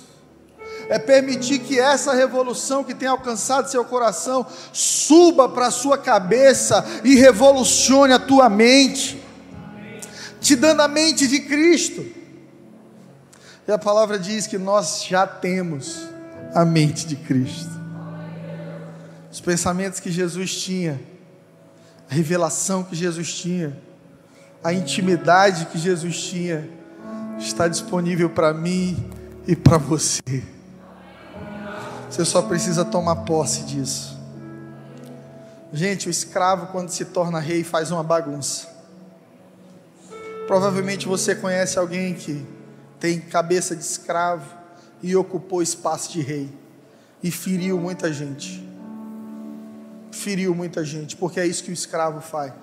é 0.89 0.99
permitir 0.99 1.59
que 1.61 1.79
essa 1.79 2.15
revolução 2.15 2.83
que 2.83 2.95
tem 2.95 3.09
alcançado 3.09 3.71
seu 3.71 3.85
coração 3.85 4.47
suba 4.73 5.49
para 5.49 5.67
a 5.67 5.71
sua 5.71 5.99
cabeça 5.99 6.85
e 7.05 7.15
revolucione 7.15 8.13
a 8.13 8.19
tua 8.19 8.49
mente, 8.49 9.23
te 10.41 10.57
dando 10.57 10.81
a 10.81 10.89
mente 10.89 11.29
de 11.29 11.41
Cristo. 11.41 12.05
E 13.67 13.73
a 13.73 13.77
palavra 13.77 14.19
diz 14.19 14.47
que 14.47 14.57
nós 14.57 15.05
já 15.05 15.27
temos 15.27 16.09
a 16.55 16.65
mente 16.65 17.07
de 17.07 17.17
Cristo. 17.17 17.79
Os 19.31 19.43
pensamentos 19.43 20.01
que 20.01 20.11
Jesus 20.11 20.57
tinha, 20.63 20.99
a 22.11 22.15
revelação 22.15 22.83
que 22.83 22.97
Jesus 22.97 23.35
tinha, 23.35 23.77
a 24.65 24.73
intimidade 24.73 25.67
que 25.67 25.79
Jesus 25.79 26.19
tinha, 26.23 26.67
está 27.39 27.69
disponível 27.69 28.31
para 28.31 28.55
mim 28.55 28.97
e 29.47 29.55
para 29.55 29.77
você. 29.77 30.58
Você 32.11 32.25
só 32.25 32.43
precisa 32.43 32.85
tomar 32.85 33.17
posse 33.17 33.63
disso. 33.65 34.19
Gente, 35.73 36.09
o 36.09 36.11
escravo, 36.11 36.69
quando 36.69 36.89
se 36.89 37.05
torna 37.05 37.39
rei, 37.39 37.63
faz 37.63 37.91
uma 37.91 38.03
bagunça. 38.03 38.67
Provavelmente 40.47 41.07
você 41.07 41.35
conhece 41.35 41.79
alguém 41.79 42.15
que 42.15 42.47
tem 42.99 43.21
cabeça 43.21 43.77
de 43.77 43.83
escravo 43.83 44.57
e 45.03 45.15
ocupou 45.15 45.63
espaço 45.63 46.11
de 46.11 46.23
rei 46.23 46.51
e 47.23 47.31
feriu 47.31 47.79
muita 47.79 48.11
gente. 48.11 48.67
Feriu 50.11 50.55
muita 50.55 50.83
gente, 50.83 51.15
porque 51.17 51.39
é 51.39 51.47
isso 51.47 51.63
que 51.63 51.71
o 51.71 51.75
escravo 51.75 52.23
faz. 52.23 52.55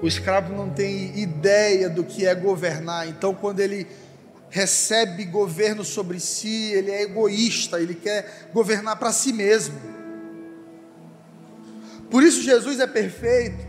O 0.00 0.06
escravo 0.06 0.54
não 0.54 0.70
tem 0.70 1.18
ideia 1.18 1.88
do 1.90 2.04
que 2.04 2.24
é 2.24 2.34
governar, 2.34 3.08
então 3.08 3.34
quando 3.34 3.60
ele 3.60 3.86
recebe 4.54 5.24
governo 5.24 5.84
sobre 5.84 6.20
si, 6.20 6.70
ele 6.70 6.88
é 6.88 7.02
egoísta, 7.02 7.80
ele 7.80 7.92
quer 7.96 8.50
governar 8.54 8.96
para 8.96 9.10
si 9.10 9.32
mesmo. 9.32 9.74
Por 12.08 12.22
isso 12.22 12.40
Jesus 12.40 12.78
é 12.78 12.86
perfeito, 12.86 13.66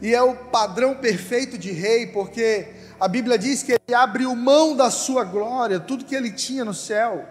e 0.00 0.14
é 0.14 0.22
o 0.22 0.36
padrão 0.36 0.94
perfeito 0.94 1.58
de 1.58 1.72
rei, 1.72 2.06
porque 2.06 2.68
a 3.00 3.08
Bíblia 3.08 3.36
diz 3.36 3.64
que 3.64 3.72
ele 3.72 3.96
abriu 3.96 4.32
mão 4.36 4.76
da 4.76 4.92
sua 4.92 5.24
glória, 5.24 5.80
tudo 5.80 6.04
que 6.04 6.14
ele 6.14 6.30
tinha 6.30 6.64
no 6.64 6.72
céu, 6.72 7.26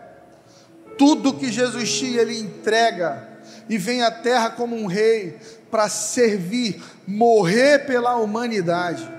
tudo 0.98 1.36
que 1.36 1.50
Jesus 1.50 1.98
tinha, 1.98 2.20
ele 2.20 2.38
entrega 2.38 3.26
e 3.70 3.78
vem 3.78 4.04
à 4.04 4.12
terra 4.12 4.50
como 4.50 4.76
um 4.76 4.86
rei 4.86 5.40
para 5.72 5.88
servir, 5.88 6.84
morrer 7.08 7.86
pela 7.86 8.18
humanidade. 8.18 9.10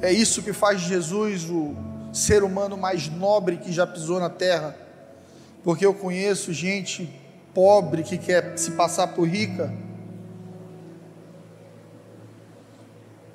É 0.00 0.12
isso 0.12 0.40
que 0.40 0.52
faz 0.52 0.82
Jesus 0.82 1.50
o 1.50 1.90
ser 2.12 2.42
humano 2.42 2.76
mais 2.76 3.08
nobre 3.08 3.56
que 3.56 3.72
já 3.72 3.86
pisou 3.86 4.20
na 4.20 4.28
terra, 4.28 4.76
porque 5.64 5.86
eu 5.86 5.94
conheço 5.94 6.52
gente 6.52 7.08
pobre 7.54 8.02
que 8.02 8.18
quer 8.18 8.56
se 8.58 8.72
passar 8.72 9.08
por 9.08 9.26
rica, 9.26 9.72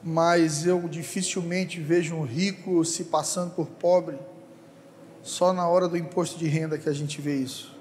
mas 0.03 0.65
eu 0.65 0.87
dificilmente 0.87 1.81
vejo 1.81 2.15
um 2.15 2.23
rico 2.23 2.85
se 2.85 3.05
passando 3.05 3.51
por 3.55 3.67
pobre, 3.67 4.17
só 5.23 5.51
na 5.51 5.67
hora 5.67 5.87
do 5.87 5.97
imposto 5.97 6.37
de 6.37 6.47
renda 6.47 6.77
que 6.77 6.87
a 6.87 6.93
gente 6.93 7.19
vê 7.19 7.35
isso. 7.35 7.75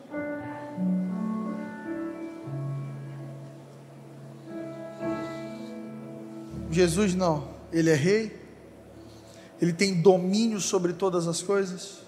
Jesus 6.70 7.14
não, 7.14 7.48
ele 7.72 7.90
é 7.90 7.94
rei, 7.94 8.45
ele 9.60 9.72
tem 9.72 9.94
domínio 9.94 10.60
sobre 10.60 10.92
todas 10.92 11.26
as 11.26 11.42
coisas, 11.42 11.98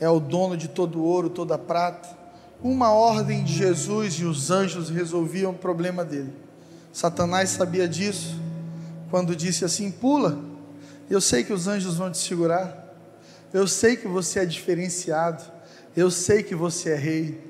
é 0.00 0.08
o 0.08 0.18
dono 0.18 0.56
de 0.56 0.68
todo 0.68 0.98
o 0.98 1.04
ouro, 1.04 1.28
toda 1.28 1.58
prata. 1.58 2.08
Uma 2.62 2.92
ordem 2.92 3.44
de 3.44 3.52
Jesus 3.52 4.14
e 4.14 4.24
os 4.24 4.50
anjos 4.50 4.88
resolviam 4.88 5.52
o 5.52 5.58
problema 5.58 6.04
dele. 6.04 6.32
Satanás 6.92 7.50
sabia 7.50 7.86
disso 7.86 8.40
quando 9.10 9.36
disse 9.36 9.64
assim: 9.64 9.90
pula, 9.90 10.38
eu 11.10 11.20
sei 11.20 11.44
que 11.44 11.52
os 11.52 11.68
anjos 11.68 11.96
vão 11.96 12.10
te 12.10 12.18
segurar, 12.18 12.94
eu 13.52 13.66
sei 13.66 13.96
que 13.96 14.08
você 14.08 14.40
é 14.40 14.46
diferenciado, 14.46 15.42
eu 15.96 16.10
sei 16.10 16.42
que 16.42 16.54
você 16.54 16.90
é 16.90 16.96
rei, 16.96 17.40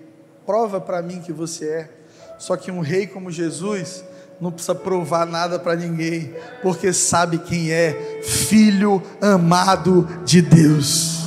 prova 0.44 0.80
para 0.80 1.00
mim 1.00 1.20
que 1.20 1.32
você 1.32 1.68
é. 1.68 1.90
Só 2.38 2.56
que 2.56 2.70
um 2.70 2.80
rei 2.80 3.06
como 3.06 3.30
Jesus, 3.30 4.04
não 4.40 4.50
precisa 4.50 4.74
provar 4.74 5.26
nada 5.26 5.58
para 5.58 5.76
ninguém, 5.76 6.34
porque 6.62 6.92
sabe 6.92 7.38
quem 7.38 7.70
é 7.70 8.20
filho 8.22 9.02
amado 9.20 10.08
de 10.24 10.42
Deus. 10.42 11.20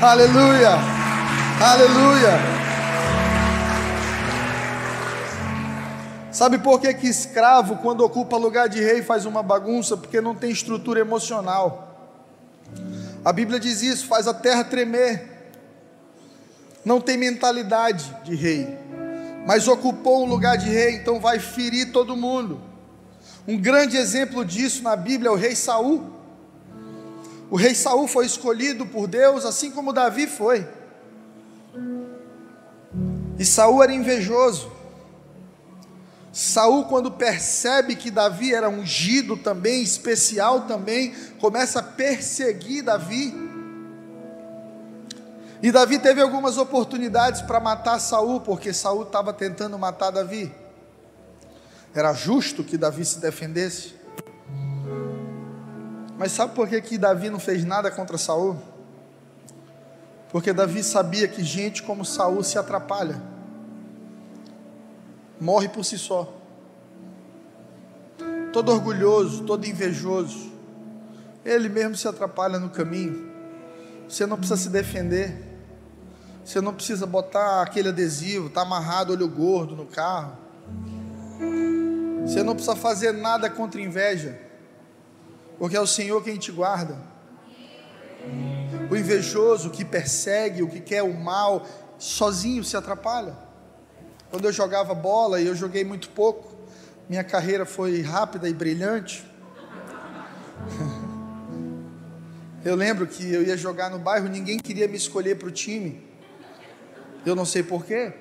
Aleluia, 0.00 0.70
aleluia. 1.60 2.54
Sabe 6.32 6.58
por 6.58 6.80
que, 6.80 6.92
que 6.94 7.06
escravo, 7.06 7.76
quando 7.76 8.04
ocupa 8.04 8.36
lugar 8.36 8.68
de 8.68 8.82
rei, 8.82 9.02
faz 9.02 9.24
uma 9.24 9.42
bagunça? 9.42 9.96
Porque 9.96 10.20
não 10.20 10.34
tem 10.34 10.50
estrutura 10.50 10.98
emocional. 10.98 12.12
A 13.24 13.32
Bíblia 13.32 13.60
diz 13.60 13.82
isso, 13.82 14.06
faz 14.06 14.26
a 14.26 14.34
terra 14.34 14.64
tremer. 14.64 15.32
Não 16.84 17.00
tem 17.00 17.16
mentalidade 17.16 18.14
de 18.24 18.34
rei 18.34 18.84
mas 19.46 19.68
ocupou 19.68 20.24
um 20.24 20.28
lugar 20.28 20.56
de 20.56 20.68
rei, 20.68 20.96
então 20.96 21.20
vai 21.20 21.38
ferir 21.38 21.92
todo 21.92 22.16
mundo. 22.16 22.60
Um 23.46 23.58
grande 23.58 23.96
exemplo 23.96 24.44
disso 24.44 24.82
na 24.82 24.96
Bíblia 24.96 25.28
é 25.28 25.32
o 25.32 25.36
rei 25.36 25.54
Saul. 25.54 26.12
O 27.50 27.56
rei 27.56 27.74
Saul 27.74 28.08
foi 28.08 28.24
escolhido 28.24 28.86
por 28.86 29.06
Deus, 29.06 29.44
assim 29.44 29.70
como 29.70 29.92
Davi 29.92 30.26
foi. 30.26 30.66
E 33.38 33.44
Saul 33.44 33.82
era 33.82 33.92
invejoso. 33.92 34.72
Saul, 36.32 36.86
quando 36.86 37.12
percebe 37.12 37.94
que 37.94 38.10
Davi 38.10 38.52
era 38.52 38.68
ungido 38.68 39.36
também, 39.36 39.82
especial 39.82 40.62
também, 40.62 41.14
começa 41.38 41.78
a 41.78 41.82
perseguir 41.82 42.82
Davi. 42.82 43.32
E 45.64 45.72
Davi 45.72 45.98
teve 45.98 46.20
algumas 46.20 46.58
oportunidades 46.58 47.40
para 47.40 47.58
matar 47.58 47.98
Saul, 47.98 48.38
porque 48.42 48.70
Saul 48.70 49.04
estava 49.04 49.32
tentando 49.32 49.78
matar 49.78 50.10
Davi. 50.10 50.54
Era 51.94 52.12
justo 52.12 52.62
que 52.62 52.76
Davi 52.76 53.02
se 53.02 53.18
defendesse. 53.18 53.94
Mas 56.18 56.32
sabe 56.32 56.54
por 56.54 56.68
que, 56.68 56.78
que 56.82 56.98
Davi 56.98 57.30
não 57.30 57.40
fez 57.40 57.64
nada 57.64 57.90
contra 57.90 58.18
Saul? 58.18 58.58
Porque 60.28 60.52
Davi 60.52 60.82
sabia 60.82 61.26
que 61.26 61.42
gente 61.42 61.82
como 61.82 62.04
Saul 62.04 62.44
se 62.44 62.58
atrapalha. 62.58 63.22
Morre 65.40 65.70
por 65.70 65.82
si 65.82 65.96
só. 65.96 66.30
Todo 68.52 68.70
orgulhoso, 68.70 69.44
todo 69.44 69.64
invejoso. 69.64 70.52
Ele 71.42 71.70
mesmo 71.70 71.96
se 71.96 72.06
atrapalha 72.06 72.58
no 72.58 72.68
caminho. 72.68 73.32
Você 74.06 74.26
não 74.26 74.36
precisa 74.36 74.58
se 74.60 74.68
defender. 74.68 75.53
Você 76.44 76.60
não 76.60 76.74
precisa 76.74 77.06
botar 77.06 77.62
aquele 77.62 77.88
adesivo, 77.88 78.50
tá 78.50 78.60
amarrado 78.62 79.12
olho 79.12 79.26
gordo 79.26 79.74
no 79.74 79.86
carro. 79.86 80.36
Você 82.26 82.42
não 82.42 82.54
precisa 82.54 82.76
fazer 82.76 83.12
nada 83.12 83.48
contra 83.48 83.80
inveja, 83.80 84.38
porque 85.58 85.76
é 85.76 85.80
o 85.80 85.86
Senhor 85.86 86.22
quem 86.22 86.36
te 86.36 86.52
guarda. 86.52 86.98
O 88.90 88.96
invejoso 88.96 89.70
que 89.70 89.84
persegue, 89.84 90.62
o 90.62 90.68
que 90.68 90.80
quer 90.80 91.02
o 91.02 91.14
mal, 91.14 91.66
sozinho 91.98 92.62
se 92.62 92.76
atrapalha. 92.76 93.34
Quando 94.30 94.44
eu 94.44 94.52
jogava 94.52 94.94
bola, 94.94 95.40
e 95.40 95.46
eu 95.46 95.54
joguei 95.54 95.84
muito 95.84 96.10
pouco, 96.10 96.54
minha 97.08 97.24
carreira 97.24 97.64
foi 97.64 98.02
rápida 98.02 98.48
e 98.48 98.52
brilhante. 98.52 99.24
Eu 102.64 102.74
lembro 102.74 103.06
que 103.06 103.30
eu 103.30 103.42
ia 103.42 103.58
jogar 103.58 103.90
no 103.90 103.98
bairro, 103.98 104.26
ninguém 104.26 104.58
queria 104.58 104.88
me 104.88 104.96
escolher 104.96 105.36
para 105.36 105.48
o 105.48 105.50
time. 105.50 106.02
Eu 107.24 107.34
não 107.34 107.44
sei 107.44 107.62
porquê. 107.62 108.12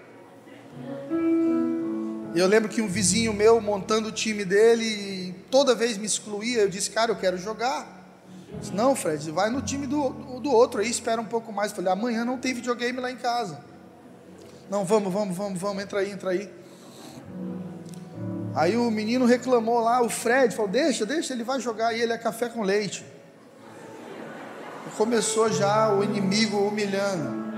Eu 2.35 2.47
lembro 2.47 2.69
que 2.69 2.81
um 2.81 2.87
vizinho 2.87 3.33
meu 3.33 3.61
montando 3.61 4.09
o 4.09 4.11
time 4.11 4.43
dele, 4.43 5.35
toda 5.51 5.75
vez 5.75 5.97
me 5.97 6.05
excluía. 6.05 6.61
Eu 6.61 6.69
disse, 6.69 6.89
cara, 6.89 7.11
eu 7.11 7.15
quero 7.15 7.37
jogar. 7.37 8.01
Disse, 8.59 8.73
não, 8.73 8.95
Fred, 8.95 9.29
vai 9.31 9.49
no 9.49 9.61
time 9.61 9.85
do, 9.85 10.09
do 10.39 10.51
outro 10.51 10.81
aí, 10.81 10.89
espera 10.89 11.21
um 11.21 11.25
pouco 11.25 11.51
mais. 11.51 11.71
Falei, 11.71 11.91
amanhã 11.91 12.25
não 12.25 12.37
tem 12.37 12.53
videogame 12.53 12.99
lá 12.99 13.11
em 13.11 13.17
casa. 13.17 13.59
Não, 14.69 14.83
vamos, 14.83 15.13
vamos, 15.13 15.35
vamos, 15.35 15.59
vamos, 15.59 15.83
entra 15.83 15.99
aí, 15.99 16.11
entra 16.11 16.29
aí. 16.31 16.51
Aí 18.55 18.77
o 18.77 18.89
menino 18.89 19.25
reclamou 19.25 19.79
lá, 19.79 20.01
o 20.01 20.09
Fred 20.09 20.55
falou: 20.55 20.71
Deixa, 20.71 21.05
deixa, 21.05 21.33
ele 21.33 21.43
vai 21.43 21.59
jogar. 21.59 21.93
E 21.93 22.01
ele 22.01 22.13
é 22.13 22.17
café 22.17 22.49
com 22.49 22.61
leite. 22.61 23.05
Começou 24.97 25.51
já 25.51 25.91
o 25.91 26.03
inimigo 26.03 26.57
humilhando. 26.57 27.52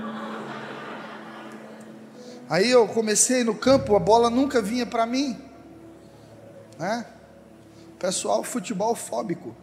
Aí 2.48 2.70
eu 2.70 2.86
comecei 2.86 3.42
no 3.42 3.54
campo, 3.54 3.96
a 3.96 3.98
bola 3.98 4.30
nunca 4.30 4.62
vinha 4.62 4.86
para 4.86 5.04
mim. 5.04 5.36
Né? 6.78 7.04
Pessoal 7.98 8.44
futebol 8.44 8.94
fóbico. 8.94 9.54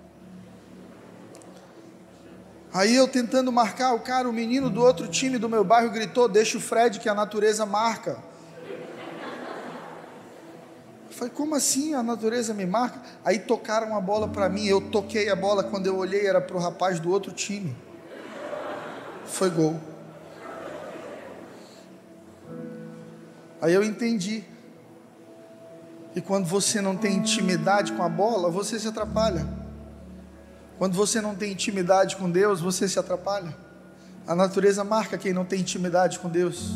Aí 2.73 2.95
eu 2.95 3.07
tentando 3.07 3.51
marcar 3.51 3.93
o 3.93 3.99
cara, 3.99 4.27
o 4.27 4.33
menino 4.33 4.69
do 4.69 4.81
outro 4.81 5.07
time 5.07 5.37
do 5.37 5.47
meu 5.47 5.63
bairro 5.63 5.91
gritou: 5.91 6.27
Deixa 6.27 6.57
o 6.57 6.61
Fred 6.61 6.99
que 6.99 7.07
a 7.07 7.13
natureza 7.13 7.65
marca. 7.65 8.17
Eu 11.07 11.15
falei, 11.15 11.33
como 11.35 11.53
assim 11.53 11.93
a 11.93 12.01
natureza 12.01 12.55
me 12.55 12.65
marca? 12.65 12.99
Aí 13.23 13.37
tocaram 13.37 13.95
a 13.95 14.01
bola 14.01 14.27
para 14.27 14.49
mim, 14.49 14.65
eu 14.65 14.81
toquei 14.81 15.29
a 15.29 15.35
bola, 15.35 15.63
quando 15.63 15.85
eu 15.85 15.95
olhei 15.95 16.25
era 16.25 16.41
para 16.41 16.57
o 16.57 16.59
rapaz 16.59 16.99
do 16.99 17.11
outro 17.11 17.31
time. 17.31 17.75
Foi 19.25 19.51
gol. 19.51 19.79
Aí 23.63 23.73
eu 23.73 23.82
entendi. 23.82 24.43
E 26.13 26.19
quando 26.19 26.45
você 26.45 26.82
não 26.82 26.97
tem 26.97 27.15
intimidade 27.15 27.93
com 27.93 28.04
a 28.04 28.10
bola, 28.10 28.52
você 28.52 28.78
se 28.78 28.89
atrapalha. 28.89 29.47
Quando 30.78 30.95
você 30.95 31.21
não 31.21 31.34
tem 31.34 31.54
intimidade 31.54 32.17
com 32.17 32.30
Deus, 32.30 32.60
você 32.60 32.89
se 32.89 32.99
atrapalha. 32.99 33.56
A 34.28 34.36
natureza 34.36 34.84
marca 34.84 35.17
quem 35.17 35.32
não 35.32 35.45
tem 35.45 35.62
intimidade 35.62 36.19
com 36.19 36.28
Deus. 36.28 36.71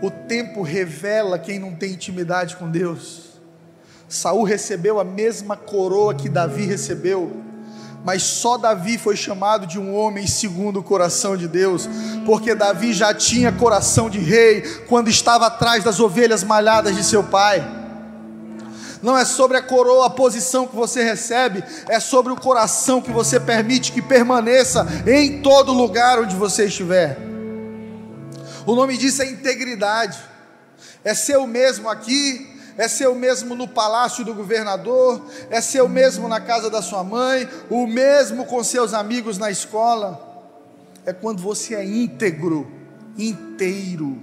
O 0.00 0.08
tempo 0.08 0.62
revela 0.62 1.36
quem 1.36 1.58
não 1.58 1.74
tem 1.74 1.94
intimidade 1.94 2.54
com 2.54 2.70
Deus. 2.70 3.40
Saul 4.08 4.44
recebeu 4.44 5.00
a 5.00 5.04
mesma 5.04 5.56
coroa 5.56 6.14
que 6.14 6.28
Davi 6.28 6.64
recebeu, 6.64 7.42
mas 8.06 8.22
só 8.22 8.56
Davi 8.56 8.98
foi 8.98 9.16
chamado 9.16 9.66
de 9.66 9.80
um 9.80 9.92
homem 9.92 10.28
segundo 10.28 10.78
o 10.78 10.82
coração 10.82 11.36
de 11.36 11.48
Deus, 11.48 11.88
porque 12.24 12.54
Davi 12.54 12.92
já 12.92 13.12
tinha 13.12 13.50
coração 13.50 14.08
de 14.08 14.20
rei 14.20 14.62
quando 14.86 15.10
estava 15.10 15.48
atrás 15.48 15.82
das 15.82 15.98
ovelhas 15.98 16.44
malhadas 16.44 16.94
de 16.94 17.02
seu 17.02 17.24
pai. 17.24 17.66
Não 19.02 19.18
é 19.18 19.24
sobre 19.24 19.56
a 19.56 19.62
coroa, 19.62 20.06
a 20.06 20.10
posição 20.10 20.68
que 20.68 20.76
você 20.76 21.02
recebe, 21.02 21.64
é 21.88 21.98
sobre 21.98 22.32
o 22.32 22.36
coração 22.36 23.02
que 23.02 23.10
você 23.10 23.40
permite 23.40 23.90
que 23.90 24.00
permaneça 24.00 24.86
em 25.04 25.42
todo 25.42 25.72
lugar 25.72 26.20
onde 26.20 26.36
você 26.36 26.66
estiver. 26.66 27.18
O 28.64 28.76
nome 28.76 28.96
disso 28.96 29.20
é 29.20 29.26
integridade. 29.26 30.16
É 31.02 31.12
ser 31.12 31.38
o 31.38 31.46
mesmo 31.48 31.88
aqui, 31.88 32.55
é 32.76 32.88
ser 32.88 33.08
o 33.08 33.14
mesmo 33.14 33.54
no 33.54 33.66
palácio 33.66 34.24
do 34.24 34.34
governador, 34.34 35.22
é 35.50 35.60
ser 35.60 35.82
o 35.82 35.88
mesmo 35.88 36.28
na 36.28 36.40
casa 36.40 36.68
da 36.68 36.82
sua 36.82 37.02
mãe, 37.02 37.48
o 37.70 37.86
mesmo 37.86 38.44
com 38.44 38.62
seus 38.62 38.92
amigos 38.92 39.38
na 39.38 39.50
escola. 39.50 40.20
É 41.04 41.12
quando 41.12 41.40
você 41.40 41.74
é 41.74 41.84
íntegro, 41.84 42.70
inteiro. 43.16 44.18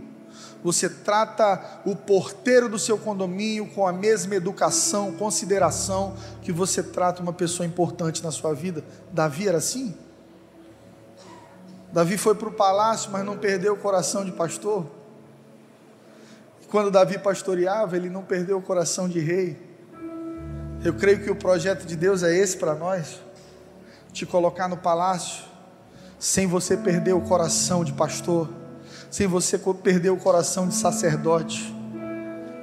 Você 0.63 0.89
trata 0.89 1.82
o 1.86 1.96
porteiro 1.96 2.70
do 2.70 2.80
seu 2.80 2.98
condomínio 2.98 3.68
com 3.68 3.86
a 3.86 3.92
mesma 3.92 4.36
educação, 4.36 5.12
consideração 5.13 6.16
que 6.42 6.52
você 6.52 6.82
trata 6.82 7.22
uma 7.22 7.34
pessoa 7.34 7.68
importante 7.68 8.24
na 8.24 8.32
sua 8.32 8.54
vida. 8.54 8.84
Davi 9.12 9.48
era 9.48 9.58
assim? 9.58 9.94
Davi 11.92 12.18
foi 12.18 12.34
para 12.34 12.48
o 12.48 12.52
palácio, 12.52 13.12
mas 13.12 13.26
não 13.26 13.38
perdeu 13.38 13.74
o 13.74 13.78
coração 13.78 14.24
de 14.24 14.32
pastor. 14.32 15.03
Quando 16.74 16.90
Davi 16.90 17.20
pastoreava, 17.20 17.96
ele 17.96 18.10
não 18.10 18.24
perdeu 18.24 18.58
o 18.58 18.62
coração 18.62 19.08
de 19.08 19.20
rei. 19.20 19.56
Eu 20.84 20.96
creio 20.96 21.24
que 21.24 21.30
o 21.30 21.36
projeto 21.36 21.86
de 21.86 21.96
Deus 21.96 22.24
é 22.24 22.36
esse 22.36 22.58
para 22.58 22.74
nós: 22.74 23.22
te 24.12 24.26
colocar 24.26 24.68
no 24.68 24.76
palácio, 24.76 25.44
sem 26.18 26.48
você 26.48 26.76
perder 26.76 27.14
o 27.14 27.22
coração 27.22 27.84
de 27.84 27.94
pastor, 27.94 28.50
sem 29.12 29.28
você 29.28 29.56
perder 29.84 30.10
o 30.10 30.18
coração 30.18 30.68
de 30.68 30.74
sacerdote. 30.74 31.72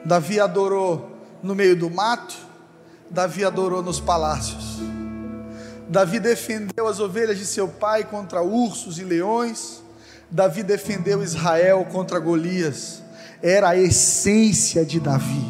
Davi 0.04 0.40
adorou 0.40 1.16
no 1.40 1.54
meio 1.54 1.76
do 1.76 1.88
mato, 1.88 2.34
Davi 3.08 3.44
adorou 3.44 3.80
nos 3.80 4.00
palácios. 4.00 4.80
Davi 5.88 6.18
defendeu 6.18 6.88
as 6.88 6.98
ovelhas 6.98 7.38
de 7.38 7.46
seu 7.46 7.68
pai 7.68 8.02
contra 8.02 8.42
ursos 8.42 8.98
e 8.98 9.04
leões. 9.04 9.80
Davi 10.28 10.64
defendeu 10.64 11.22
Israel 11.22 11.86
contra 11.92 12.18
Golias. 12.18 13.04
Era 13.42 13.70
a 13.70 13.76
essência 13.76 14.84
de 14.84 15.00
Davi. 15.00 15.44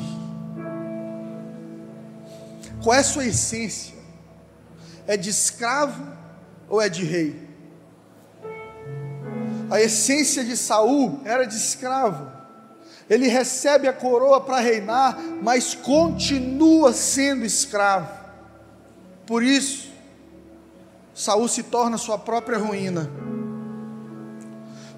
Qual 2.83 2.94
é 2.94 3.00
a 3.00 3.05
sua 3.05 3.26
essência? 3.26 3.94
É 5.07 5.16
de 5.16 5.31
escravo 5.31 6.03
ou 6.68 6.81
é 6.81 6.88
de 6.88 7.05
rei? 7.05 7.48
A 9.70 9.81
essência 9.81 10.42
de 10.44 10.57
Saul 10.57 11.20
era 11.24 11.44
de 11.44 11.57
escravo. 11.57 12.31
Ele 13.09 13.26
recebe 13.26 13.88
a 13.88 13.92
coroa 13.92 14.40
para 14.40 14.61
reinar, 14.61 15.18
mas 15.42 15.74
continua 15.74 16.92
sendo 16.92 17.44
escravo. 17.44 18.09
Por 19.26 19.42
isso, 19.42 19.90
Saul 21.14 21.48
se 21.48 21.64
torna 21.64 21.98
sua 21.98 22.18
própria 22.18 22.59
ruína. 22.59 23.11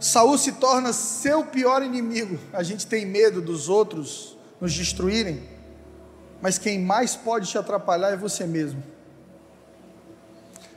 Saul 0.02 0.36
se 0.36 0.52
torna 0.52 0.92
seu 0.92 1.44
pior 1.44 1.80
inimigo. 1.80 2.36
A 2.52 2.64
gente 2.64 2.88
tem 2.88 3.06
medo 3.06 3.40
dos 3.40 3.68
outros 3.68 4.36
nos 4.60 4.74
destruírem, 4.74 5.48
mas 6.40 6.58
quem 6.58 6.80
mais 6.80 7.14
pode 7.14 7.48
te 7.48 7.56
atrapalhar 7.56 8.10
é 8.10 8.16
você 8.16 8.44
mesmo. 8.44 8.82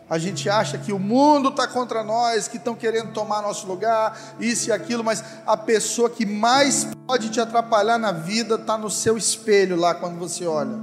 A 0.08 0.20
gente 0.20 0.48
acha 0.48 0.78
que 0.78 0.94
o 0.94 1.00
mundo 1.00 1.50
está 1.50 1.68
contra 1.68 2.04
nós, 2.04 2.48
que 2.48 2.58
estão 2.58 2.76
querendo 2.76 3.14
tomar 3.14 3.42
nosso 3.42 3.66
lugar, 3.66 4.36
isso 4.40 4.70
e 4.70 4.72
aquilo, 4.72 5.04
mas 5.04 5.24
a 5.48 5.58
pessoa 5.58 6.08
que 6.08 6.24
mais 6.24 6.88
pode 7.08 7.30
te 7.30 7.42
atrapalhar 7.42 7.98
na 7.98 8.12
vida 8.12 8.56
está 8.56 8.78
no 8.78 8.92
seu 8.92 9.18
espelho 9.18 9.76
lá 9.76 9.96
quando 9.96 10.20
você 10.20 10.46
olha. 10.46 10.78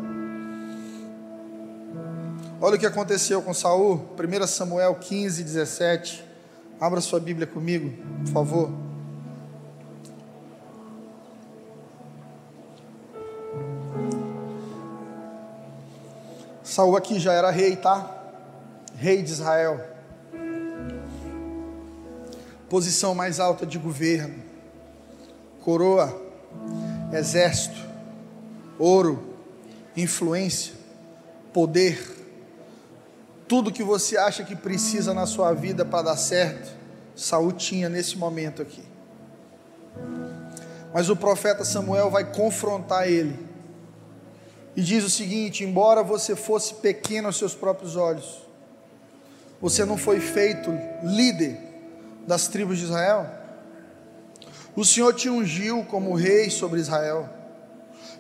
Olha 2.61 2.75
o 2.75 2.79
que 2.79 2.87
aconteceu 2.87 3.41
com 3.41 3.55
Saul, 3.55 4.05
1 4.19 4.47
Samuel 4.49 4.97
15, 4.97 5.45
17. 5.45 6.32
Abra 6.83 7.01
sua 7.01 7.21
Bíblia 7.21 7.47
comigo, 7.47 7.93
por 8.25 8.33
favor. 8.33 8.71
Saul 16.65 16.97
aqui 16.97 17.21
já 17.21 17.35
era 17.35 17.53
rei, 17.53 17.77
tá? 17.77 18.11
Rei 18.97 19.23
de 19.23 19.31
Israel. 19.31 19.81
Posição 22.69 23.15
mais 23.15 23.39
alta 23.39 23.65
de 23.65 23.79
governo. 23.79 24.43
Coroa, 25.61 26.21
exército, 27.13 27.79
ouro, 28.77 29.37
influência, 29.97 30.75
poder 31.53 32.22
tudo 33.53 33.71
que 33.71 33.83
você 33.83 34.17
acha 34.17 34.43
que 34.45 34.57
precisa 34.57 35.13
na 35.13 35.27
sua 35.27 35.53
vida 35.53 35.85
para 35.85 36.05
dar 36.05 36.17
certo, 36.17 36.75
Saul 37.15 37.53
tinha 37.53 37.87
nesse 37.87 38.17
momento 38.17 38.63
aqui. 38.63 38.83
Mas 40.95 41.11
o 41.11 41.17
profeta 41.17 41.63
Samuel 41.63 42.09
vai 42.09 42.33
confrontar 42.33 43.07
ele. 43.07 43.39
E 44.75 44.81
diz 44.81 45.05
o 45.05 45.11
seguinte: 45.11 45.65
embora 45.65 46.03
você 46.03 46.35
fosse 46.35 46.73
pequeno 46.77 47.27
aos 47.27 47.37
seus 47.37 47.55
próprios 47.55 47.95
olhos, 47.95 48.41
você 49.61 49.85
não 49.85 49.99
foi 49.99 50.19
feito 50.19 50.71
líder 51.03 51.59
das 52.27 52.49
tribos 52.49 52.79
de 52.79 52.85
Israel. 52.85 53.31
O 54.75 54.83
Senhor 54.83 55.13
te 55.13 55.29
ungiu 55.29 55.85
como 55.85 56.15
rei 56.15 56.49
sobre 56.49 56.81
Israel 56.81 57.29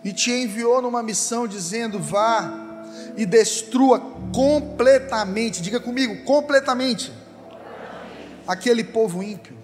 e 0.04 0.12
te 0.12 0.30
enviou 0.30 0.82
numa 0.82 1.02
missão 1.02 1.48
dizendo: 1.48 1.98
vá 1.98 2.71
e 3.16 3.26
destrua 3.26 4.00
completamente, 4.34 5.62
diga 5.62 5.80
comigo, 5.80 6.24
completamente, 6.24 7.12
aquele 8.46 8.84
povo 8.84 9.22
ímpio. 9.22 9.56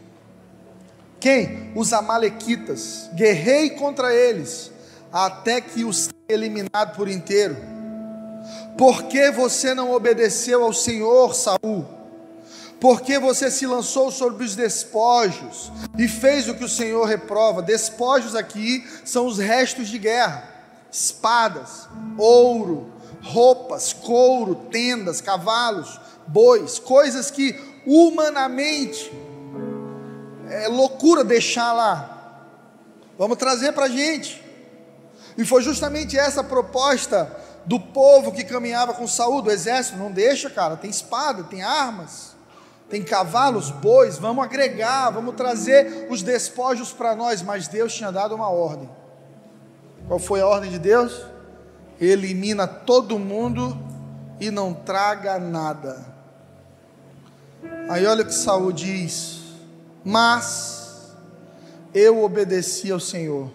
Quem? 1.21 1.73
Os 1.75 1.93
Amalequitas. 1.93 3.11
Guerrei 3.15 3.71
contra 3.71 4.15
eles, 4.15 4.71
até 5.13 5.61
que 5.61 5.85
os 5.85 6.07
tenha 6.07 6.39
eliminado 6.39 6.95
por 6.97 7.09
inteiro. 7.09 7.57
Por 8.77 9.05
que 9.05 9.31
você 9.31 9.75
não 9.75 9.93
obedeceu 9.93 10.63
ao 10.63 10.73
Senhor, 10.73 11.35
Saul? 11.35 11.85
Porque 12.81 13.19
você 13.19 13.51
se 13.51 13.67
lançou 13.67 14.13
sobre 14.13 14.45
os 14.45 14.55
despojos 14.55 15.73
e 15.99 16.07
fez 16.07 16.49
o 16.49 16.55
que 16.55 16.63
o 16.63 16.69
Senhor 16.69 17.05
reprova. 17.05 17.61
Despojos 17.61 18.37
aqui 18.37 18.87
são 19.05 19.27
os 19.27 19.39
restos 19.39 19.89
de 19.89 19.99
guerra: 19.99 20.45
espadas, 20.93 21.89
ouro, 22.17 22.93
roupas, 23.23 23.93
couro, 23.93 24.55
tendas, 24.71 25.21
cavalos, 25.21 26.01
bois, 26.27 26.79
coisas 26.79 27.31
que 27.31 27.59
humanamente 27.87 29.11
é 30.49 30.69
loucura 30.69 31.25
deixar 31.25 31.73
lá. 31.73 32.19
Vamos 33.19 33.37
trazer 33.37 33.73
para 33.73 33.87
a 33.87 33.89
gente. 33.89 34.43
E 35.37 35.45
foi 35.45 35.63
justamente 35.63 36.19
essa 36.19 36.43
proposta 36.43 37.31
do 37.65 37.79
povo 37.79 38.33
que 38.33 38.45
caminhava 38.45 38.95
com 38.95 39.07
Saúl, 39.07 39.43
do 39.43 39.51
exército. 39.51 39.99
Não 39.99 40.11
deixa, 40.11 40.49
cara, 40.49 40.77
tem 40.77 40.91
espada, 40.91 41.45
tem 41.45 41.63
armas, 41.63 42.35
tem 42.89 43.03
cavalos, 43.03 43.71
bois. 43.71 44.19
Vamos 44.19 44.45
agregar, 44.45 45.11
vamos 45.11 45.35
trazer 45.35 46.09
os 46.11 46.23
despojos 46.23 46.93
para 46.93 47.15
nós. 47.15 47.43
Mas 47.43 47.69
Deus 47.69 47.95
tinha 47.95 48.11
dado 48.11 48.35
uma 48.35 48.49
ordem. 48.49 48.89
Qual 50.07 50.19
foi 50.19 50.41
a 50.41 50.47
ordem 50.47 50.71
de 50.71 50.79
Deus? 50.79 51.21
Elimina 52.01 52.67
todo 52.67 53.19
mundo 53.19 53.77
e 54.41 54.51
não 54.51 54.73
traga 54.73 55.39
nada. 55.39 56.05
Aí 57.89 58.07
olha 58.07 58.23
o 58.23 58.27
que 58.27 58.35
Saul 58.35 58.73
diz: 58.73 59.43
Mas 60.05 61.13
eu 61.95 62.23
obedeci 62.23 62.91
ao 62.91 63.01
Senhor. 63.01 63.51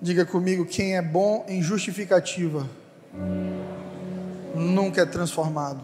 Diga 0.00 0.24
comigo, 0.24 0.66
quem 0.66 0.96
é 0.96 1.02
bom 1.02 1.44
em 1.46 1.62
justificativa 1.62 2.68
nunca 4.54 5.02
é 5.02 5.06
transformado. 5.06 5.80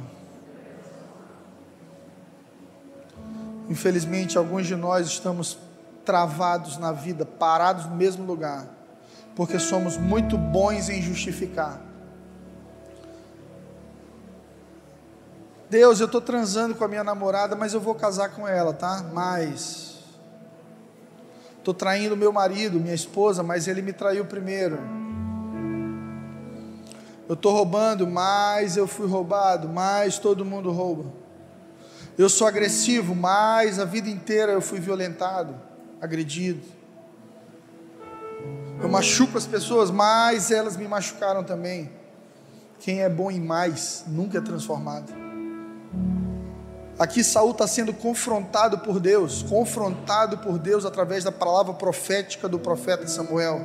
Infelizmente, 3.68 4.38
alguns 4.38 4.66
de 4.66 4.74
nós 4.74 5.06
estamos 5.06 5.58
travados 6.04 6.78
na 6.78 6.90
vida, 6.90 7.26
parados 7.26 7.86
no 7.86 7.94
mesmo 7.94 8.24
lugar, 8.24 8.66
porque 9.38 9.60
somos 9.60 9.96
muito 9.96 10.36
bons 10.36 10.88
em 10.88 11.00
justificar. 11.00 11.80
Deus, 15.70 16.00
eu 16.00 16.06
estou 16.06 16.20
transando 16.20 16.74
com 16.74 16.82
a 16.82 16.88
minha 16.88 17.04
namorada, 17.04 17.54
mas 17.54 17.72
eu 17.72 17.80
vou 17.80 17.94
casar 17.94 18.30
com 18.30 18.48
ela, 18.48 18.74
tá? 18.74 19.08
Mas. 19.14 20.00
Estou 21.56 21.72
traindo 21.72 22.16
meu 22.16 22.32
marido, 22.32 22.80
minha 22.80 22.96
esposa, 22.96 23.44
mas 23.44 23.68
ele 23.68 23.80
me 23.80 23.92
traiu 23.92 24.24
primeiro. 24.24 24.80
Eu 27.28 27.34
estou 27.34 27.52
roubando, 27.52 28.08
mas 28.08 28.76
eu 28.76 28.88
fui 28.88 29.06
roubado, 29.06 29.68
mas 29.68 30.18
todo 30.18 30.44
mundo 30.44 30.72
rouba. 30.72 31.12
Eu 32.18 32.28
sou 32.28 32.44
agressivo, 32.48 33.14
mas 33.14 33.78
a 33.78 33.84
vida 33.84 34.10
inteira 34.10 34.50
eu 34.50 34.60
fui 34.60 34.80
violentado, 34.80 35.54
agredido. 36.00 36.77
Eu 38.80 38.88
machuco 38.88 39.36
as 39.36 39.46
pessoas, 39.46 39.90
mas 39.90 40.50
elas 40.50 40.76
me 40.76 40.86
machucaram 40.86 41.42
também. 41.42 41.90
Quem 42.78 43.02
é 43.02 43.08
bom 43.08 43.30
em 43.30 43.40
mais 43.40 44.04
nunca 44.06 44.38
é 44.38 44.40
transformado. 44.40 45.12
Aqui 46.98 47.22
Saul 47.22 47.52
está 47.52 47.66
sendo 47.66 47.92
confrontado 47.92 48.78
por 48.78 48.98
Deus, 48.98 49.42
confrontado 49.42 50.38
por 50.38 50.58
Deus 50.58 50.84
através 50.84 51.24
da 51.24 51.32
palavra 51.32 51.74
profética 51.74 52.48
do 52.48 52.58
profeta 52.58 53.06
Samuel. 53.06 53.60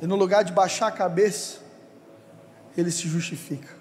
E 0.00 0.06
no 0.06 0.16
lugar 0.16 0.44
de 0.44 0.52
baixar 0.52 0.86
a 0.86 0.92
cabeça, 0.92 1.58
ele 2.76 2.90
se 2.90 3.08
justifica. 3.08 3.76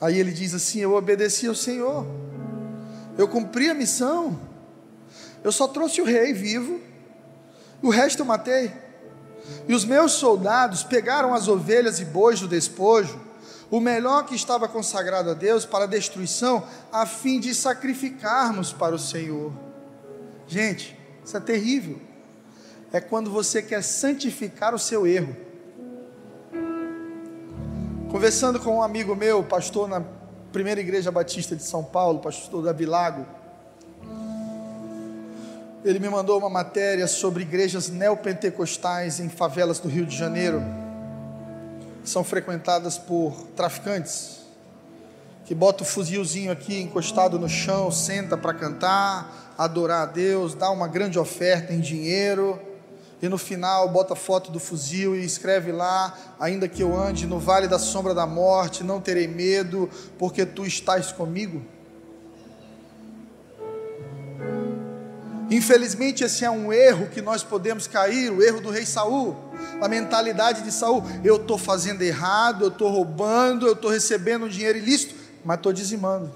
Aí 0.00 0.18
ele 0.18 0.32
diz 0.32 0.54
assim: 0.54 0.80
Eu 0.80 0.94
obedeci 0.94 1.46
ao 1.46 1.54
Senhor, 1.54 2.06
eu 3.18 3.28
cumpri 3.28 3.68
a 3.68 3.74
missão, 3.74 4.38
eu 5.44 5.52
só 5.52 5.68
trouxe 5.68 6.00
o 6.00 6.04
rei 6.04 6.32
vivo, 6.32 6.80
o 7.86 7.90
resto 7.90 8.22
eu 8.22 8.26
matei. 8.26 8.72
E 9.68 9.74
os 9.74 9.84
meus 9.84 10.12
soldados 10.12 10.82
pegaram 10.82 11.32
as 11.32 11.46
ovelhas 11.46 12.00
e 12.00 12.04
bois 12.04 12.40
do 12.40 12.48
despojo, 12.48 13.20
o 13.70 13.80
melhor 13.80 14.26
que 14.26 14.34
estava 14.34 14.68
consagrado 14.68 15.30
a 15.30 15.34
Deus 15.34 15.64
para 15.64 15.84
a 15.84 15.88
destruição, 15.88 16.64
a 16.92 17.06
fim 17.06 17.38
de 17.40 17.54
sacrificarmos 17.54 18.72
para 18.72 18.94
o 18.94 18.98
Senhor. 18.98 19.52
Gente, 20.46 20.98
isso 21.24 21.36
é 21.36 21.40
terrível. 21.40 22.00
É 22.92 23.00
quando 23.00 23.30
você 23.30 23.60
quer 23.60 23.82
santificar 23.82 24.74
o 24.74 24.78
seu 24.78 25.06
erro. 25.06 25.36
Conversando 28.10 28.60
com 28.60 28.76
um 28.76 28.82
amigo 28.82 29.14
meu, 29.16 29.42
pastor 29.42 29.88
na 29.88 30.02
primeira 30.52 30.80
igreja 30.80 31.10
batista 31.10 31.56
de 31.56 31.62
São 31.62 31.82
Paulo, 31.82 32.20
pastor 32.20 32.62
Davi 32.62 32.86
Lago, 32.86 33.26
ele 35.88 36.00
me 36.00 36.08
mandou 36.08 36.36
uma 36.36 36.50
matéria 36.50 37.06
sobre 37.06 37.44
igrejas 37.44 37.88
neopentecostais 37.88 39.20
em 39.20 39.28
favelas 39.28 39.78
do 39.78 39.88
Rio 39.88 40.04
de 40.04 40.16
Janeiro 40.16 40.60
são 42.02 42.24
frequentadas 42.24 42.98
por 42.98 43.34
traficantes 43.54 44.44
que 45.44 45.54
bota 45.54 45.84
o 45.84 45.86
fuzilzinho 45.86 46.50
aqui 46.50 46.80
encostado 46.80 47.38
no 47.38 47.48
chão, 47.48 47.92
senta 47.92 48.36
para 48.36 48.52
cantar, 48.52 49.54
adorar 49.56 50.02
a 50.02 50.06
Deus, 50.06 50.56
dá 50.56 50.70
uma 50.70 50.88
grande 50.88 51.20
oferta 51.20 51.72
em 51.72 51.78
dinheiro 51.78 52.60
e 53.22 53.28
no 53.28 53.38
final 53.38 53.88
bota 53.88 54.14
a 54.14 54.16
foto 54.16 54.50
do 54.50 54.58
fuzil 54.58 55.14
e 55.14 55.24
escreve 55.24 55.70
lá: 55.70 56.18
ainda 56.40 56.68
que 56.68 56.82
eu 56.82 56.98
ande 56.98 57.28
no 57.28 57.38
vale 57.38 57.68
da 57.68 57.78
sombra 57.78 58.12
da 58.12 58.26
morte, 58.26 58.82
não 58.82 59.00
terei 59.00 59.28
medo, 59.28 59.88
porque 60.18 60.44
tu 60.44 60.66
estás 60.66 61.12
comigo. 61.12 61.75
Infelizmente, 65.50 66.24
esse 66.24 66.44
é 66.44 66.50
um 66.50 66.72
erro 66.72 67.08
que 67.08 67.22
nós 67.22 67.44
podemos 67.44 67.86
cair, 67.86 68.30
o 68.30 68.42
erro 68.42 68.60
do 68.60 68.70
rei 68.70 68.84
Saul, 68.84 69.36
a 69.80 69.86
mentalidade 69.86 70.62
de 70.62 70.72
Saul: 70.72 71.04
eu 71.24 71.36
estou 71.36 71.56
fazendo 71.56 72.02
errado, 72.02 72.64
eu 72.64 72.68
estou 72.68 72.90
roubando, 72.90 73.66
eu 73.66 73.74
estou 73.74 73.90
recebendo 73.90 74.46
um 74.46 74.48
dinheiro 74.48 74.78
ilícito, 74.78 75.14
mas 75.44 75.56
estou 75.56 75.72
dizimando. 75.72 76.32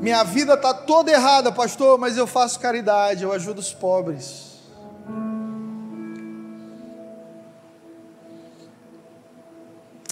Minha 0.00 0.22
vida 0.22 0.54
está 0.54 0.72
toda 0.72 1.10
errada, 1.10 1.50
pastor, 1.50 1.98
mas 1.98 2.16
eu 2.16 2.26
faço 2.26 2.60
caridade, 2.60 3.24
eu 3.24 3.32
ajudo 3.32 3.58
os 3.58 3.74
pobres. 3.74 4.48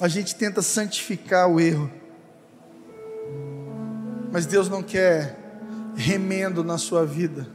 A 0.01 0.09
gente 0.09 0.35
tenta 0.35 0.61
santificar 0.61 1.49
o 1.49 1.61
erro. 1.61 1.91
Mas 4.31 4.47
Deus 4.47 4.69
não 4.69 4.83
quer 4.83 5.39
remendo 5.95 6.63
na 6.63 6.79
sua 6.79 7.07
vida. 7.07 7.47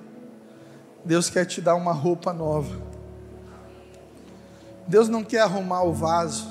Deus 1.03 1.29
quer 1.29 1.45
te 1.45 1.61
dar 1.61 1.75
uma 1.75 1.91
roupa 1.91 2.31
nova. 2.33 2.81
Deus 4.87 5.07
não 5.07 5.23
quer 5.23 5.41
arrumar 5.41 5.83
o 5.83 5.93
vaso. 5.93 6.47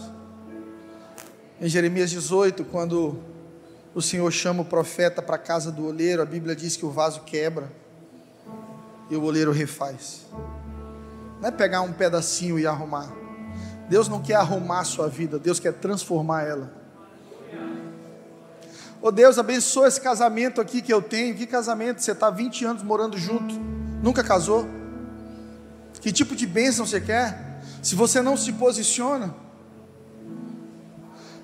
Em 1.60 1.68
Jeremias 1.68 2.10
18, 2.10 2.64
quando 2.64 3.18
o 3.94 4.00
Senhor 4.00 4.30
chama 4.30 4.62
o 4.62 4.64
profeta 4.64 5.20
para 5.20 5.36
a 5.36 5.38
casa 5.38 5.70
do 5.70 5.86
oleiro, 5.86 6.22
a 6.22 6.26
Bíblia 6.26 6.56
diz 6.56 6.76
que 6.76 6.86
o 6.86 6.90
vaso 6.90 7.22
quebra 7.22 7.70
e 9.10 9.16
o 9.16 9.22
oleiro 9.22 9.52
refaz. 9.52 10.26
Não 11.40 11.48
é 11.48 11.50
pegar 11.50 11.82
um 11.82 11.92
pedacinho 11.92 12.58
e 12.58 12.66
arrumar. 12.66 13.12
Deus 13.88 14.08
não 14.08 14.22
quer 14.22 14.36
arrumar 14.36 14.80
a 14.80 14.84
sua 14.84 15.08
vida, 15.08 15.38
Deus 15.38 15.58
quer 15.58 15.72
transformar 15.72 16.44
ela. 16.44 16.79
Oh 19.02 19.10
Deus, 19.10 19.38
abençoa 19.38 19.88
esse 19.88 20.00
casamento 20.00 20.60
aqui 20.60 20.82
que 20.82 20.92
eu 20.92 21.00
tenho. 21.00 21.34
Que 21.34 21.46
casamento? 21.46 22.02
Você 22.02 22.12
está 22.12 22.28
20 22.28 22.64
anos 22.66 22.82
morando 22.82 23.16
junto, 23.16 23.54
nunca 24.02 24.22
casou? 24.22 24.68
Que 26.00 26.12
tipo 26.12 26.36
de 26.36 26.46
bênção 26.46 26.84
você 26.84 27.00
quer? 27.00 27.62
Se 27.82 27.94
você 27.94 28.20
não 28.20 28.36
se 28.36 28.52
posiciona, 28.52 29.34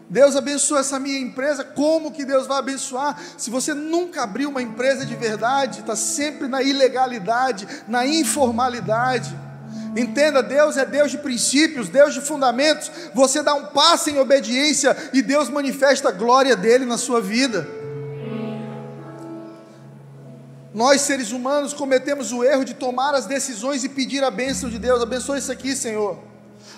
Deus 0.09 0.37
abençoa 0.37 0.81
essa 0.81 0.99
minha 0.99 1.19
empresa. 1.19 1.64
Como 1.64 2.12
que 2.12 2.25
Deus 2.25 2.47
vai 2.47 2.59
abençoar? 2.59 3.19
Se 3.37 3.51
você 3.51 3.75
nunca 3.75 4.23
abriu 4.23 4.51
uma 4.51 4.62
empresa 4.62 5.05
de 5.05 5.16
verdade, 5.16 5.81
está 5.81 5.97
sempre 5.97 6.47
na 6.49 6.62
ilegalidade, 6.62 7.66
na 7.88 8.07
informalidade. 8.07 9.37
Entenda, 9.96 10.42
Deus 10.42 10.76
é 10.76 10.85
Deus 10.85 11.11
de 11.11 11.16
princípios, 11.16 11.88
Deus 11.88 12.12
de 12.12 12.20
fundamentos. 12.20 12.90
Você 13.14 13.42
dá 13.42 13.54
um 13.54 13.66
passo 13.66 14.11
em 14.11 14.18
obediência 14.18 14.94
e 15.12 15.22
Deus 15.22 15.48
manifesta 15.48 16.11
a 16.11 16.12
glória 16.12 16.54
dele 16.54 16.85
na 16.85 16.98
sua 16.98 17.21
vida. 17.21 17.66
Nós, 20.75 21.00
seres 21.00 21.33
humanos, 21.33 21.73
cometemos 21.73 22.31
o 22.31 22.44
erro 22.44 22.62
de 22.62 22.75
tomar 22.75 23.14
as 23.14 23.25
decisões 23.25 23.85
e 23.85 23.88
pedir 23.88 24.23
a 24.23 24.31
bênção 24.31 24.68
de 24.68 24.79
Deus. 24.79 25.00
Abençoe 25.00 25.38
isso 25.38 25.50
aqui, 25.50 25.75
Senhor. 25.75 26.18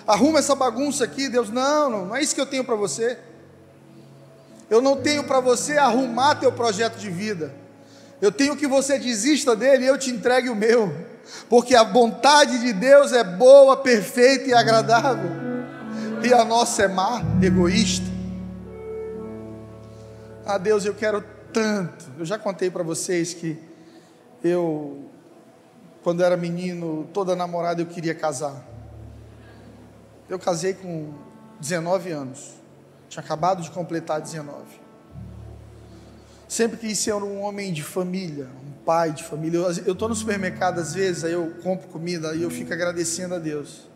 Arruma 0.07 0.39
essa 0.39 0.55
bagunça 0.55 1.03
aqui, 1.03 1.27
Deus. 1.27 1.49
Não, 1.49 1.89
não, 1.89 2.05
não 2.05 2.15
é 2.15 2.21
isso 2.21 2.33
que 2.33 2.39
eu 2.39 2.45
tenho 2.45 2.63
para 2.63 2.75
você. 2.75 3.19
Eu 4.69 4.81
não 4.81 4.95
tenho 4.95 5.25
para 5.25 5.41
você 5.41 5.77
arrumar 5.77 6.35
teu 6.35 6.53
projeto 6.53 6.95
de 6.95 7.09
vida. 7.09 7.53
Eu 8.21 8.31
tenho 8.31 8.55
que 8.55 8.65
você 8.65 8.97
desista 8.97 9.57
dele 9.57 9.83
e 9.83 9.87
eu 9.87 9.97
te 9.97 10.09
entregue 10.09 10.47
o 10.47 10.55
meu 10.55 11.08
porque 11.49 11.75
a 11.75 11.83
vontade 11.83 12.59
de 12.59 12.73
Deus 12.73 13.11
é 13.13 13.23
boa, 13.23 13.77
perfeita 13.77 14.49
e 14.49 14.53
agradável, 14.53 15.31
e 16.23 16.33
a 16.33 16.43
nossa 16.43 16.83
é 16.83 16.87
má, 16.87 17.21
egoísta. 17.41 18.05
Ah, 20.45 20.57
Deus, 20.57 20.83
eu 20.85 20.95
quero 20.95 21.23
tanto. 21.53 22.05
Eu 22.17 22.25
já 22.25 22.37
contei 22.37 22.69
para 22.69 22.83
vocês 22.83 23.33
que 23.33 23.57
eu, 24.43 25.05
quando 26.03 26.23
era 26.23 26.35
menino, 26.35 27.07
toda 27.13 27.35
namorada 27.35 27.81
eu 27.81 27.85
queria 27.85 28.15
casar. 28.15 28.65
Eu 30.27 30.39
casei 30.39 30.73
com 30.73 31.13
19 31.59 32.11
anos, 32.11 32.53
tinha 33.09 33.23
acabado 33.23 33.61
de 33.61 33.71
completar 33.71 34.21
19 34.21 34.88
sempre 36.49 36.77
quis 36.77 36.97
ser 36.97 37.11
é 37.11 37.15
um 37.15 37.41
homem 37.43 37.71
de 37.71 37.83
família, 37.83 38.47
um 38.67 38.83
pai 38.83 39.11
de 39.11 39.23
família. 39.23 39.59
Eu 39.85 39.93
estou 39.93 40.09
no 40.09 40.15
supermercado 40.15 40.79
às 40.79 40.95
vezes, 40.95 41.23
aí 41.23 41.31
eu 41.31 41.53
compro 41.61 41.87
comida 41.87 42.35
e 42.35 42.41
eu 42.41 42.49
fico 42.49 42.73
agradecendo 42.73 43.35
a 43.35 43.39
Deus. 43.39 43.87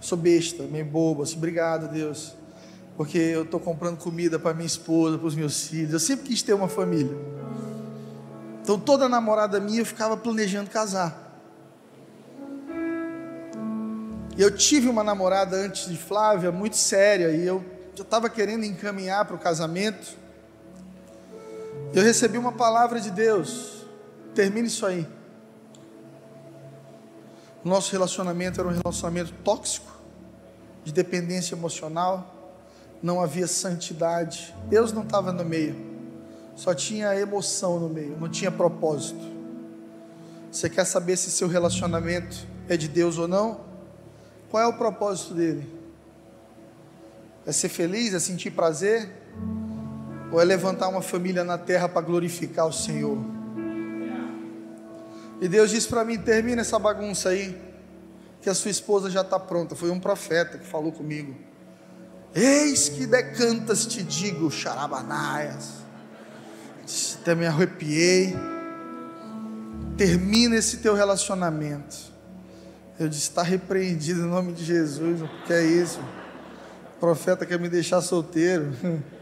Sou 0.00 0.18
besta, 0.18 0.64
meio 0.64 0.84
boba, 0.84 1.22
assim, 1.22 1.32
sou 1.32 1.38
obrigado, 1.38 1.84
a 1.84 1.88
Deus, 1.88 2.34
porque 2.96 3.16
eu 3.16 3.44
estou 3.44 3.60
comprando 3.60 3.96
comida 3.96 4.38
para 4.38 4.52
minha 4.52 4.66
esposa, 4.66 5.16
para 5.16 5.28
os 5.28 5.36
meus 5.36 5.68
filhos. 5.68 5.92
Eu 5.92 6.00
sempre 6.00 6.26
quis 6.26 6.42
ter 6.42 6.52
uma 6.52 6.68
família. 6.68 7.16
Então 8.60 8.78
toda 8.78 9.08
namorada 9.08 9.60
minha 9.60 9.80
eu 9.80 9.86
ficava 9.86 10.16
planejando 10.16 10.68
casar. 10.68 11.22
E 14.36 14.42
eu 14.42 14.50
tive 14.50 14.88
uma 14.88 15.04
namorada 15.04 15.56
antes 15.56 15.88
de 15.88 15.96
Flávia, 15.96 16.50
muito 16.50 16.76
séria, 16.76 17.30
e 17.30 17.46
eu 17.46 17.64
já 17.94 18.02
estava 18.02 18.28
querendo 18.28 18.64
encaminhar 18.64 19.24
para 19.26 19.36
o 19.36 19.38
casamento. 19.38 20.23
Eu 21.94 22.02
recebi 22.02 22.36
uma 22.36 22.52
palavra 22.52 23.00
de 23.00 23.10
Deus: 23.10 23.86
termine 24.34 24.68
isso 24.68 24.84
aí. 24.84 25.06
Nosso 27.64 27.92
relacionamento 27.92 28.60
era 28.60 28.68
um 28.68 28.72
relacionamento 28.72 29.32
tóxico, 29.42 29.90
de 30.84 30.92
dependência 30.92 31.54
emocional, 31.54 32.34
não 33.02 33.20
havia 33.20 33.46
santidade, 33.46 34.54
Deus 34.68 34.92
não 34.92 35.02
estava 35.02 35.32
no 35.32 35.44
meio, 35.44 35.74
só 36.54 36.74
tinha 36.74 37.14
emoção 37.16 37.80
no 37.80 37.88
meio, 37.88 38.18
não 38.18 38.28
tinha 38.28 38.50
propósito. 38.50 39.32
Você 40.52 40.68
quer 40.68 40.84
saber 40.84 41.16
se 41.16 41.30
seu 41.30 41.48
relacionamento 41.48 42.46
é 42.68 42.76
de 42.76 42.86
Deus 42.86 43.18
ou 43.18 43.26
não? 43.26 43.60
Qual 44.50 44.62
é 44.62 44.66
o 44.66 44.74
propósito 44.74 45.34
dele? 45.34 45.68
É 47.46 47.52
ser 47.52 47.68
feliz, 47.68 48.14
é 48.14 48.20
sentir 48.20 48.50
prazer? 48.50 49.23
Ou 50.34 50.40
é 50.40 50.44
levantar 50.44 50.88
uma 50.88 51.00
família 51.00 51.44
na 51.44 51.56
terra 51.56 51.88
para 51.88 52.02
glorificar 52.02 52.66
o 52.66 52.72
Senhor? 52.72 53.16
E 55.40 55.46
Deus 55.46 55.70
disse 55.70 55.86
para 55.86 56.04
mim: 56.04 56.18
termina 56.18 56.60
essa 56.60 56.76
bagunça 56.76 57.28
aí, 57.28 57.56
que 58.42 58.50
a 58.50 58.54
sua 58.54 58.72
esposa 58.72 59.08
já 59.08 59.20
está 59.20 59.38
pronta. 59.38 59.76
Foi 59.76 59.90
um 59.90 60.00
profeta 60.00 60.58
que 60.58 60.66
falou 60.66 60.90
comigo. 60.90 61.36
Eis 62.34 62.88
que 62.88 63.06
decantas 63.06 63.86
te 63.86 64.02
digo, 64.02 64.50
xarabanaias. 64.50 65.74
Até 67.20 67.36
me 67.36 67.46
arrepiei. 67.46 68.34
Termina 69.96 70.56
esse 70.56 70.78
teu 70.78 70.94
relacionamento. 70.94 71.96
Eu 72.98 73.08
disse: 73.08 73.28
está 73.28 73.44
repreendido 73.44 74.22
em 74.22 74.28
nome 74.28 74.52
de 74.52 74.64
Jesus. 74.64 75.22
O 75.22 75.28
que 75.46 75.52
é 75.52 75.62
isso? 75.62 76.00
O 76.96 76.98
profeta 76.98 77.46
quer 77.46 77.60
me 77.60 77.68
deixar 77.68 78.00
solteiro. 78.00 78.72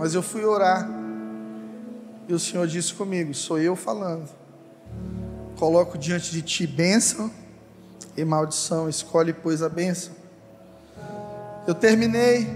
Mas 0.00 0.14
eu 0.14 0.22
fui 0.22 0.44
orar. 0.44 0.88
E 2.26 2.34
o 2.34 2.38
Senhor 2.40 2.66
disse 2.66 2.92
comigo: 2.92 3.32
sou 3.32 3.60
eu 3.60 3.76
falando. 3.76 4.28
Coloco 5.56 5.96
diante 5.96 6.32
de 6.32 6.42
ti 6.42 6.66
bênção 6.66 7.30
e 8.16 8.24
maldição. 8.24 8.88
Escolhe, 8.88 9.32
pois, 9.32 9.62
a 9.62 9.68
bênção. 9.68 10.12
Eu 11.68 11.74
terminei. 11.76 12.48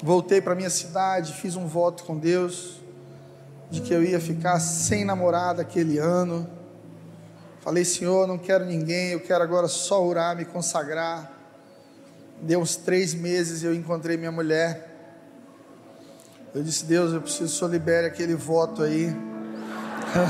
Voltei 0.00 0.40
para 0.40 0.54
minha 0.54 0.70
cidade, 0.70 1.32
fiz 1.32 1.56
um 1.56 1.66
voto 1.66 2.04
com 2.04 2.18
Deus 2.18 2.74
de 3.70 3.80
que 3.80 3.92
eu 3.92 4.04
ia 4.04 4.20
ficar 4.20 4.60
sem 4.60 5.02
namorada 5.04 5.62
aquele 5.62 5.96
ano 5.96 6.46
Falei, 7.64 7.82
Senhor, 7.82 8.26
não 8.26 8.36
quero 8.36 8.66
ninguém, 8.66 9.12
eu 9.12 9.20
quero 9.20 9.42
agora 9.42 9.68
só 9.68 10.04
orar, 10.04 10.36
me 10.36 10.44
consagrar. 10.44 11.32
Deu 12.42 12.60
uns 12.60 12.76
três 12.76 13.14
meses 13.14 13.62
e 13.62 13.64
eu 13.64 13.74
encontrei 13.74 14.18
minha 14.18 14.30
mulher. 14.30 14.93
Eu 16.54 16.62
disse, 16.62 16.84
Deus, 16.84 17.12
eu 17.12 17.20
preciso 17.20 17.44
que 17.48 17.56
o 17.56 17.58
Senhor 17.58 17.70
libere 17.72 18.06
aquele 18.06 18.36
voto 18.36 18.84
aí. 18.84 19.12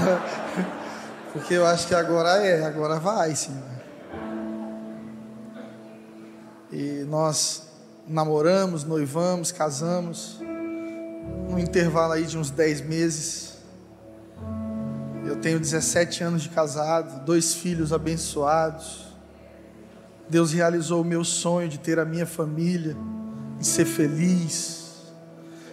Porque 1.35 1.53
eu 1.53 1.67
acho 1.67 1.87
que 1.87 1.95
agora 1.95 2.43
é, 2.43 2.65
agora 2.65 2.99
vai, 2.99 3.37
Senhor. 3.37 3.63
E 6.73 7.05
nós 7.07 7.65
namoramos, 8.09 8.85
noivamos, 8.85 9.53
casamos. 9.53 10.41
Um 11.51 11.59
intervalo 11.59 12.15
aí 12.15 12.25
de 12.25 12.39
uns 12.39 12.51
dez 12.51 12.81
meses. 12.81 13.59
Eu 15.27 15.37
tenho 15.37 15.61
17 15.61 16.25
anos 16.25 16.43
de 16.43 16.49
casado, 16.49 17.23
dois 17.27 17.53
filhos 17.53 17.93
abençoados. 17.93 19.15
Deus 20.27 20.53
realizou 20.53 21.03
o 21.03 21.05
meu 21.05 21.23
sonho 21.23 21.69
de 21.69 21.79
ter 21.79 21.99
a 21.99 22.05
minha 22.07 22.25
família, 22.25 22.97
de 23.59 23.67
ser 23.67 23.85
feliz 23.85 24.84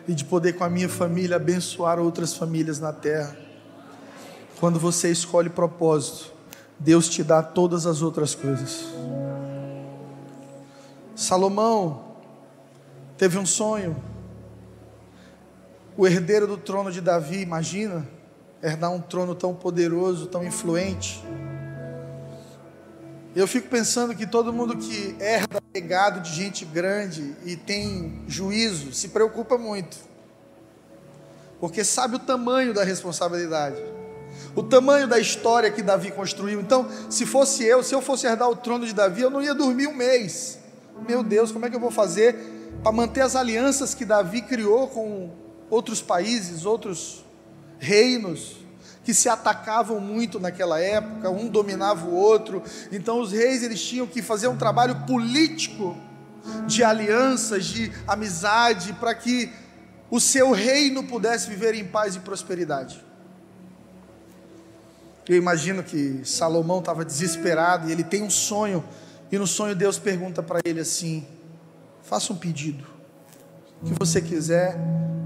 e 0.08 0.14
de 0.14 0.26
poder 0.26 0.54
com 0.54 0.64
a 0.64 0.70
minha 0.70 0.90
família 0.90 1.36
abençoar 1.36 2.00
outras 2.00 2.34
famílias 2.34 2.80
na 2.80 2.92
terra. 2.92 3.36
Quando 4.60 4.80
você 4.80 5.12
escolhe 5.12 5.50
propósito, 5.50 6.32
Deus 6.78 7.10
te 7.10 7.24
dá 7.24 7.44
todas 7.44 7.86
as 7.86 8.02
outras 8.02 8.34
coisas. 8.34 8.86
Salomão 11.16 12.16
teve 13.18 13.38
um 13.38 13.46
sonho. 13.46 13.96
O 15.96 16.08
herdeiro 16.08 16.48
do 16.48 16.58
trono 16.58 16.92
de 16.92 17.02
Davi, 17.02 17.42
imagina, 17.42 18.08
herdar 18.64 18.92
um 18.92 19.00
trono 19.00 19.36
tão 19.36 19.54
poderoso, 19.54 20.28
tão 20.28 20.44
influente. 20.44 21.24
Eu 23.34 23.48
fico 23.48 23.70
pensando 23.70 24.14
que 24.14 24.28
todo 24.28 24.52
mundo 24.52 24.76
que 24.76 25.16
herda 25.18 25.62
legado 25.74 26.20
de 26.20 26.34
gente 26.34 26.66
grande 26.66 27.34
e 27.46 27.56
tem 27.56 28.22
juízo 28.28 28.94
se 28.94 29.08
preocupa 29.08 29.58
muito, 29.58 29.98
porque 31.58 31.82
sabe 31.84 32.18
o 32.18 32.20
tamanho 32.20 32.74
da 32.74 32.84
responsabilidade, 32.84 33.82
o 34.54 34.62
tamanho 34.62 35.08
da 35.08 35.18
história 35.18 35.72
que 35.72 35.82
Davi 35.82 36.12
construiu. 36.12 36.60
Então, 36.60 36.86
se 37.10 37.26
fosse 37.26 37.64
eu, 37.64 37.82
se 37.82 37.96
eu 37.96 38.02
fosse 38.02 38.28
herdar 38.28 38.50
o 38.50 38.56
trono 38.56 38.86
de 38.86 38.94
Davi, 38.94 39.22
eu 39.22 39.30
não 39.30 39.42
ia 39.42 39.54
dormir 39.54 39.88
um 39.88 39.96
mês. 39.96 40.60
Meu 41.08 41.24
Deus, 41.24 41.54
como 41.54 41.66
é 41.66 41.70
que 41.70 41.76
eu 41.76 41.80
vou 41.80 41.92
fazer 41.92 42.36
para 42.84 42.92
manter 42.92 43.22
as 43.22 43.36
alianças 43.36 43.96
que 43.96 44.04
Davi 44.04 44.42
criou 44.42 44.90
com 44.90 45.32
outros 45.70 46.02
países, 46.02 46.66
outros 46.66 47.24
reinos 47.80 48.61
que 49.04 49.14
se 49.14 49.28
atacavam 49.28 50.00
muito 50.00 50.40
naquela 50.40 50.80
época, 50.80 51.30
um 51.30 51.48
dominava 51.48 52.06
o 52.06 52.14
outro. 52.14 52.62
Então 52.92 53.20
os 53.20 53.32
reis 53.32 53.64
eles 53.64 53.82
tinham 53.82 54.06
que 54.06 54.22
fazer 54.22 54.48
um 54.48 54.56
trabalho 54.56 54.96
político 55.08 55.98
de 56.68 56.84
alianças, 56.84 57.66
de 57.66 57.92
amizade, 58.08 58.94
para 58.94 59.14
que 59.16 59.52
o 60.10 60.20
seu 60.20 60.52
reino 60.52 61.04
pudesse 61.04 61.50
viver 61.50 61.74
em 61.74 61.86
paz 61.86 62.16
e 62.16 62.20
prosperidade. 62.20 63.04
Eu 65.28 65.38
imagino 65.38 65.84
que 65.84 66.22
Salomão 66.26 66.80
estava 66.80 67.06
desesperado 67.06 67.88
e 67.88 67.92
ele 67.92 68.04
tem 68.04 68.22
um 68.22 68.30
sonho, 68.30 68.84
e 69.32 69.38
no 69.38 69.48
sonho 69.48 69.76
Deus 69.76 69.98
pergunta 69.98 70.44
para 70.44 70.60
ele 70.66 70.80
assim: 70.80 71.26
faça 72.04 72.34
um 72.34 72.36
pedido, 72.36 72.86
o 73.82 73.86
que 73.86 73.94
você 73.98 74.22
quiser, 74.22 74.78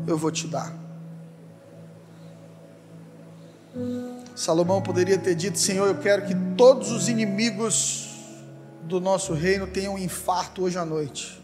eu 0.05 0.17
vou 0.17 0.31
te 0.31 0.47
dar. 0.47 0.84
Salomão 4.35 4.81
poderia 4.81 5.17
ter 5.17 5.33
dito: 5.33 5.57
Senhor, 5.57 5.87
eu 5.87 5.97
quero 5.97 6.25
que 6.25 6.35
todos 6.57 6.91
os 6.91 7.07
inimigos 7.07 8.09
do 8.83 8.99
nosso 8.99 9.33
reino 9.33 9.65
tenham 9.65 9.95
um 9.95 9.97
infarto 9.97 10.63
hoje 10.63 10.77
à 10.77 10.83
noite. 10.83 11.41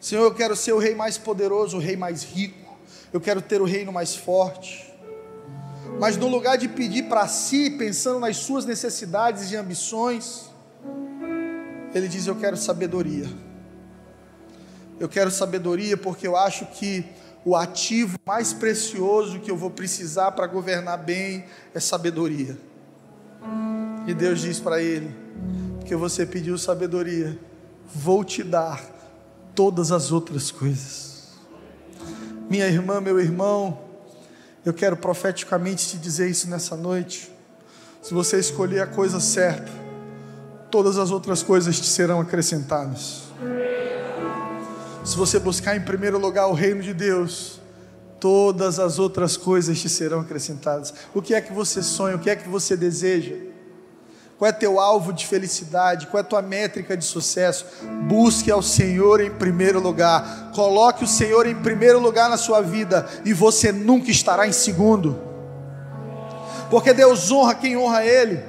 Senhor, 0.00 0.22
eu 0.22 0.32
quero 0.32 0.54
ser 0.54 0.72
o 0.72 0.78
rei 0.78 0.94
mais 0.94 1.18
poderoso, 1.18 1.76
o 1.76 1.80
rei 1.80 1.96
mais 1.96 2.22
rico. 2.22 2.76
Eu 3.12 3.20
quero 3.20 3.42
ter 3.42 3.60
o 3.60 3.64
reino 3.64 3.92
mais 3.92 4.14
forte. 4.14 4.94
Mas 5.98 6.16
no 6.16 6.28
lugar 6.28 6.56
de 6.56 6.68
pedir 6.68 7.04
para 7.04 7.26
si, 7.26 7.70
pensando 7.70 8.20
nas 8.20 8.36
suas 8.36 8.64
necessidades 8.64 9.50
e 9.50 9.56
ambições, 9.56 10.48
ele 11.92 12.06
diz: 12.06 12.26
Eu 12.26 12.36
quero 12.36 12.56
sabedoria. 12.56 13.26
Eu 15.00 15.08
quero 15.08 15.30
sabedoria 15.30 15.96
porque 15.96 16.26
eu 16.26 16.36
acho 16.36 16.64
que 16.66 17.04
o 17.46 17.54
ativo 17.54 18.18
mais 18.26 18.52
precioso 18.52 19.38
que 19.38 19.48
eu 19.48 19.56
vou 19.56 19.70
precisar 19.70 20.32
para 20.32 20.48
governar 20.48 20.98
bem 20.98 21.44
é 21.72 21.78
sabedoria. 21.78 22.58
E 24.04 24.12
Deus 24.12 24.40
diz 24.40 24.58
para 24.58 24.82
ele: 24.82 25.14
porque 25.78 25.94
você 25.94 26.26
pediu 26.26 26.58
sabedoria, 26.58 27.38
vou 27.94 28.24
te 28.24 28.42
dar 28.42 28.84
todas 29.54 29.92
as 29.92 30.10
outras 30.10 30.50
coisas. 30.50 31.36
Minha 32.50 32.66
irmã, 32.66 33.00
meu 33.00 33.20
irmão, 33.20 33.78
eu 34.64 34.74
quero 34.74 34.96
profeticamente 34.96 35.90
te 35.90 35.98
dizer 35.98 36.28
isso 36.28 36.50
nessa 36.50 36.76
noite. 36.76 37.30
Se 38.02 38.12
você 38.12 38.40
escolher 38.40 38.80
a 38.80 38.88
coisa 38.88 39.20
certa, 39.20 39.70
todas 40.68 40.98
as 40.98 41.12
outras 41.12 41.44
coisas 41.44 41.78
te 41.78 41.86
serão 41.86 42.20
acrescentadas. 42.20 43.25
Se 45.06 45.16
você 45.16 45.38
buscar 45.38 45.76
em 45.76 45.80
primeiro 45.80 46.18
lugar 46.18 46.48
o 46.48 46.52
reino 46.52 46.82
de 46.82 46.92
Deus, 46.92 47.60
todas 48.18 48.80
as 48.80 48.98
outras 48.98 49.36
coisas 49.36 49.80
te 49.80 49.88
serão 49.88 50.18
acrescentadas. 50.18 50.92
O 51.14 51.22
que 51.22 51.32
é 51.32 51.40
que 51.40 51.52
você 51.52 51.80
sonha? 51.80 52.16
O 52.16 52.18
que 52.18 52.28
é 52.28 52.34
que 52.34 52.48
você 52.48 52.76
deseja? 52.76 53.36
Qual 54.36 54.48
é 54.48 54.52
teu 54.52 54.80
alvo 54.80 55.12
de 55.12 55.24
felicidade? 55.24 56.08
Qual 56.08 56.20
é 56.20 56.24
tua 56.24 56.42
métrica 56.42 56.96
de 56.96 57.04
sucesso? 57.04 57.66
Busque 58.08 58.50
ao 58.50 58.60
Senhor 58.60 59.20
em 59.20 59.30
primeiro 59.30 59.78
lugar. 59.78 60.50
Coloque 60.52 61.04
o 61.04 61.08
Senhor 61.08 61.46
em 61.46 61.54
primeiro 61.54 62.00
lugar 62.00 62.28
na 62.28 62.36
sua 62.36 62.60
vida 62.60 63.06
e 63.24 63.32
você 63.32 63.70
nunca 63.70 64.10
estará 64.10 64.48
em 64.48 64.52
segundo. 64.52 65.16
Porque 66.68 66.92
Deus 66.92 67.30
honra 67.30 67.54
quem 67.54 67.76
honra 67.76 68.04
Ele. 68.04 68.42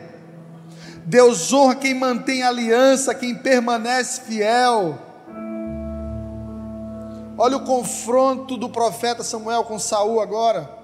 Deus 1.06 1.54
honra 1.54 1.76
quem 1.76 1.94
mantém 1.94 2.42
aliança, 2.42 3.14
quem 3.14 3.36
permanece 3.36 4.22
fiel. 4.22 5.07
Olha 7.38 7.58
o 7.58 7.66
confronto 7.66 8.58
do 8.58 8.68
profeta 8.68 9.24
Samuel 9.24 9.64
com 9.64 9.78
Saul 9.78 10.20
agora. 10.20 10.76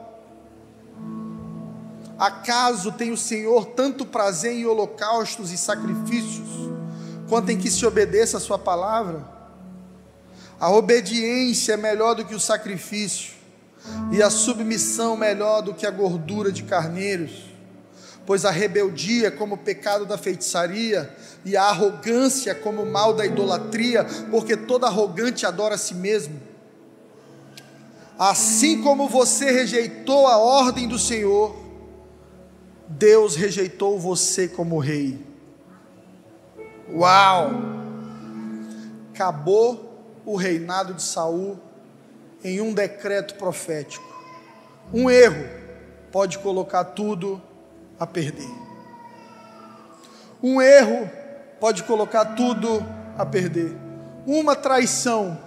Acaso 2.18 2.91
tem 2.91 3.12
o 3.12 3.18
Senhor 3.18 3.66
tanto 3.66 4.06
prazer 4.06 4.54
em 4.54 4.66
holocaustos 4.66 5.51
e 5.51 5.58
sacrifícios, 5.58 6.47
quanto 7.28 7.49
em 7.49 7.58
que 7.58 7.72
se 7.72 7.84
obedeça 7.86 8.38
a 8.38 8.39
Sua 8.39 8.60
palavra? 8.60 9.26
A 10.60 10.70
obediência 10.70 11.74
é 11.74 11.78
melhor 11.78 12.14
do 12.14 12.24
que 12.24 12.36
o 12.36 12.39
sacrifício, 12.39 13.34
e 14.12 14.22
a 14.22 14.30
submissão 14.30 15.18
melhor 15.18 15.62
do 15.62 15.74
que 15.74 15.88
a 15.88 15.91
gordura 15.91 16.51
de 16.51 16.64
carneiros, 16.64 17.53
pois 18.26 18.45
a 18.45 18.51
rebeldia 18.51 19.30
como 19.32 19.55
o 19.55 19.57
pecado 19.57 20.05
da 20.05 20.17
feitiçaria, 20.17 21.09
e 21.45 21.57
a 21.57 21.63
arrogância 21.63 22.55
como 22.55 22.84
o 22.84 22.91
mal 22.91 23.13
da 23.13 23.26
idolatria, 23.26 24.05
porque 24.32 24.55
todo 24.55 24.86
arrogante 24.86 25.45
adora 25.45 25.76
a 25.76 25.78
si 25.78 25.93
mesmo. 25.93 26.39
Assim 28.17 28.82
como 28.82 29.09
você 29.09 29.51
rejeitou 29.51 30.28
a 30.28 30.38
ordem 30.38 30.88
do 30.88 30.97
Senhor, 30.97 31.55
Deus 32.88 33.36
rejeitou 33.36 33.99
você 33.99 34.47
como 34.47 34.78
rei. 34.78 35.19
Uau! 36.93 37.51
Acabou 39.13 39.93
o 40.26 40.36
reinado 40.36 40.93
de 40.93 41.01
Saul 41.01 41.59
em 42.43 42.61
um 42.61 42.74
decreto 42.74 43.36
profético. 43.36 44.05
Um 44.93 45.09
erro 45.09 45.45
pode 46.11 46.39
colocar 46.39 46.84
tudo 46.84 47.41
a 48.04 48.08
perder. 48.08 48.49
Um 50.41 50.62
erro 50.62 51.10
pode 51.60 51.84
colocar 51.84 52.26
tudo 52.36 52.86
a 53.18 53.26
perder. 53.26 53.76
Uma 54.26 54.56
traição 54.56 55.39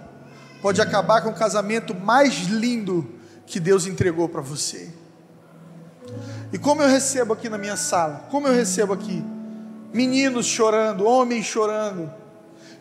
pode 0.61 0.81
acabar 0.81 1.21
com 1.21 1.29
o 1.29 1.35
casamento 1.35 1.93
mais 1.93 2.47
lindo 2.47 3.07
que 3.45 3.59
Deus 3.59 3.85
entregou 3.85 4.27
para 4.27 4.41
você. 4.41 4.89
E 6.51 6.57
como 6.57 6.81
eu 6.81 6.87
recebo 6.87 7.33
aqui 7.33 7.49
na 7.49 7.57
minha 7.57 7.77
sala, 7.77 8.27
como 8.31 8.47
eu 8.47 8.53
recebo 8.53 8.93
aqui 8.93 9.23
meninos 9.93 10.45
chorando, 10.45 11.05
homens 11.05 11.45
chorando, 11.45 12.11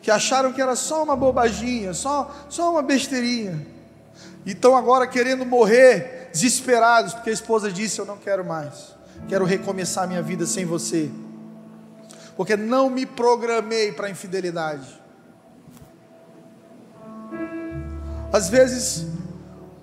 que 0.01 0.11
acharam 0.11 0.53
que 0.53 0.62
era 0.62 0.77
só 0.77 1.03
uma 1.03 1.16
bobaginha, 1.16 1.93
só, 1.93 2.35
só 2.49 2.70
uma 2.70 2.83
besteirinha, 2.83 3.66
e 4.45 4.53
estão 4.53 4.77
agora 4.77 5.07
querendo 5.07 5.45
morrer, 5.45 6.31
desesperados, 6.33 7.12
porque 7.12 7.31
a 7.31 7.33
esposa 7.33 7.70
disse: 7.70 7.99
Eu 7.99 8.07
não 8.07 8.16
quero 8.16 8.45
mais, 8.45 8.95
quero 9.29 9.45
recomeçar 9.45 10.07
minha 10.07 10.22
vida 10.22 10.47
sem 10.47 10.64
você, 10.64 11.11
porque 12.37 12.57
não 12.57 12.89
me 12.89 13.05
programei 13.05 13.93
para 13.93 14.11
infidelidade. 14.11 15.03
Às 18.33 18.49
vezes, 18.49 19.07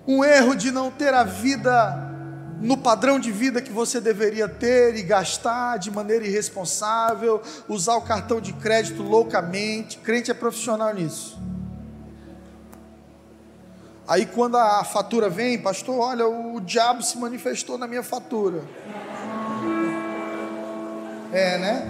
um 0.06 0.24
erro 0.24 0.54
de 0.54 0.70
não 0.70 0.90
ter 0.90 1.12
a 1.12 1.24
vida 1.24 2.12
no 2.60 2.78
padrão 2.78 3.18
de 3.18 3.30
vida 3.30 3.60
que 3.60 3.72
você 3.72 4.00
deveria 4.00 4.48
ter 4.48 4.96
e 4.96 5.02
gastar 5.02 5.78
de 5.78 5.90
maneira 5.90 6.26
irresponsável, 6.26 7.42
usar 7.68 7.96
o 7.96 8.02
cartão 8.02 8.40
de 8.40 8.52
crédito 8.54 9.02
loucamente. 9.02 9.98
Crente 9.98 10.30
é 10.30 10.34
profissional 10.34 10.94
nisso. 10.94 11.38
Aí 14.06 14.26
quando 14.26 14.56
a 14.56 14.84
fatura 14.84 15.28
vem, 15.28 15.58
pastor, 15.58 15.98
olha, 15.98 16.26
o 16.26 16.60
diabo 16.60 17.02
se 17.02 17.18
manifestou 17.18 17.76
na 17.76 17.86
minha 17.86 18.02
fatura. 18.02 18.62
É, 21.34 21.58
né? 21.58 21.84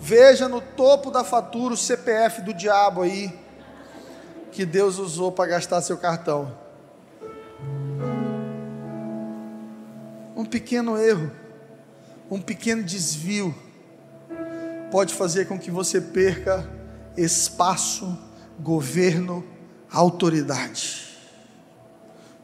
Veja 0.00 0.48
no 0.48 0.60
topo 0.60 1.10
da 1.10 1.24
fatura 1.24 1.74
o 1.74 1.76
CPF 1.76 2.40
do 2.42 2.54
diabo 2.54 3.02
aí 3.02 3.36
que 4.52 4.64
Deus 4.64 4.96
usou 4.96 5.32
para 5.32 5.50
gastar 5.50 5.82
seu 5.82 5.98
cartão. 5.98 6.56
Um 10.36 10.44
pequeno 10.44 10.96
erro, 10.96 11.32
um 12.30 12.40
pequeno 12.40 12.84
desvio, 12.84 13.52
pode 14.92 15.14
fazer 15.14 15.48
com 15.48 15.58
que 15.58 15.70
você 15.70 16.00
perca 16.00 16.64
espaço, 17.16 18.16
governo, 18.60 19.44
autoridade. 19.90 21.18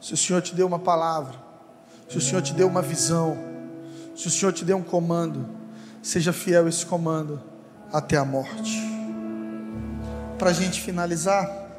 Se 0.01 0.13
o 0.13 0.17
Senhor 0.17 0.41
te 0.41 0.53
deu 0.53 0.67
uma 0.67 0.79
palavra, 0.79 1.35
se 2.09 2.17
o 2.17 2.21
Senhor 2.21 2.41
te 2.41 2.53
deu 2.53 2.67
uma 2.67 2.81
visão, 2.81 3.37
se 4.13 4.27
o 4.27 4.29
Senhor 4.29 4.51
te 4.51 4.65
deu 4.65 4.75
um 4.75 4.83
comando, 4.83 5.56
seja 6.07 6.31
fiel 6.31 6.65
a 6.65 6.69
esse 6.69 6.85
comando 6.85 7.43
até 7.91 8.15
a 8.15 8.23
morte. 8.23 8.79
Para 10.39 10.51
a 10.51 10.53
gente 10.53 10.81
finalizar, 10.81 11.69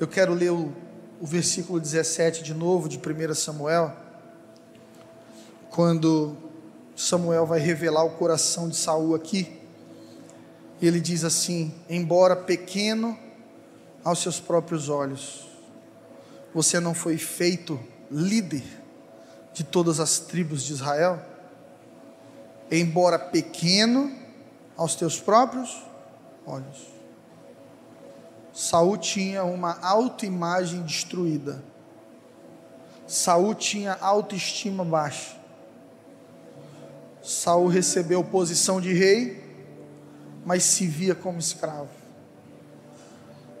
eu 0.00 0.08
quero 0.08 0.34
ler 0.34 0.50
o, 0.50 0.72
o 1.20 1.26
versículo 1.26 1.78
17 1.78 2.42
de 2.42 2.52
novo 2.52 2.88
de 2.88 2.98
1 2.98 3.34
Samuel 3.36 3.96
quando 5.70 6.36
Samuel 6.96 7.46
vai 7.46 7.60
revelar 7.60 8.02
o 8.02 8.10
coração 8.10 8.68
de 8.68 8.74
Saul 8.74 9.14
aqui, 9.14 9.56
ele 10.82 11.00
diz 11.00 11.22
assim: 11.22 11.72
embora 11.88 12.34
pequeno 12.34 13.16
aos 14.02 14.18
seus 14.18 14.40
próprios 14.40 14.88
olhos, 14.88 15.46
você 16.52 16.80
não 16.80 16.92
foi 16.92 17.16
feito 17.18 17.78
líder 18.10 18.64
de 19.54 19.62
todas 19.62 20.00
as 20.00 20.18
tribos 20.18 20.64
de 20.64 20.72
Israel? 20.72 21.31
Embora 22.74 23.18
pequeno 23.18 24.10
aos 24.76 24.94
teus 24.94 25.20
próprios 25.20 25.84
olhos. 26.46 26.88
Saul 28.52 28.96
tinha 28.96 29.44
uma 29.44 29.78
autoimagem 29.80 30.82
destruída. 30.82 31.62
Saul 33.06 33.54
tinha 33.54 33.92
autoestima 34.00 34.84
baixa. 34.84 35.36
Saul 37.22 37.68
recebeu 37.68 38.24
posição 38.24 38.80
de 38.80 38.92
rei, 38.92 39.44
mas 40.44 40.62
se 40.62 40.86
via 40.86 41.14
como 41.14 41.38
escravo. 41.38 41.90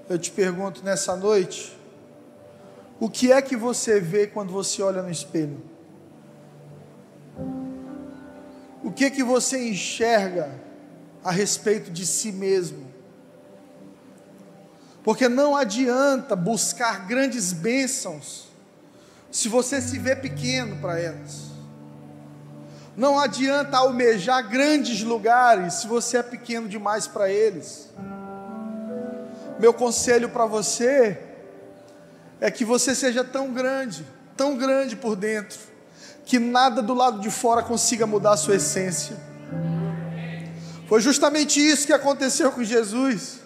Eu 0.08 0.18
te 0.18 0.30
pergunto 0.30 0.82
nessa 0.82 1.14
noite, 1.16 1.78
o 2.98 3.08
que 3.08 3.30
é 3.30 3.40
que 3.40 3.56
você 3.56 4.00
vê 4.00 4.26
quando 4.26 4.52
você 4.52 4.82
olha 4.82 5.02
no 5.02 5.10
espelho? 5.10 5.62
Que 9.02 9.10
que 9.10 9.22
você 9.24 9.68
enxerga 9.68 10.48
a 11.24 11.32
respeito 11.32 11.90
de 11.90 12.06
si 12.06 12.30
mesmo? 12.30 12.86
Porque 15.02 15.28
não 15.28 15.56
adianta 15.56 16.36
buscar 16.36 17.04
grandes 17.06 17.52
bênçãos 17.52 18.46
se 19.28 19.48
você 19.48 19.80
se 19.80 19.98
vê 19.98 20.14
pequeno 20.14 20.76
para 20.76 21.00
elas. 21.00 21.50
Não 22.96 23.18
adianta 23.18 23.78
almejar 23.78 24.48
grandes 24.48 25.02
lugares 25.02 25.74
se 25.74 25.88
você 25.88 26.18
é 26.18 26.22
pequeno 26.22 26.68
demais 26.68 27.08
para 27.08 27.28
eles. 27.28 27.88
Meu 29.58 29.74
conselho 29.74 30.28
para 30.28 30.46
você 30.46 31.18
é 32.40 32.50
que 32.52 32.64
você 32.64 32.94
seja 32.94 33.24
tão 33.24 33.52
grande, 33.52 34.06
tão 34.36 34.56
grande 34.56 34.94
por 34.94 35.16
dentro, 35.16 35.58
que 36.24 36.38
nada 36.38 36.82
do 36.82 36.94
lado 36.94 37.20
de 37.20 37.30
fora 37.30 37.62
consiga 37.62 38.06
mudar 38.06 38.32
a 38.32 38.36
sua 38.36 38.56
essência. 38.56 39.16
Foi 40.88 41.00
justamente 41.00 41.60
isso 41.60 41.86
que 41.86 41.92
aconteceu 41.92 42.52
com 42.52 42.62
Jesus. 42.62 43.40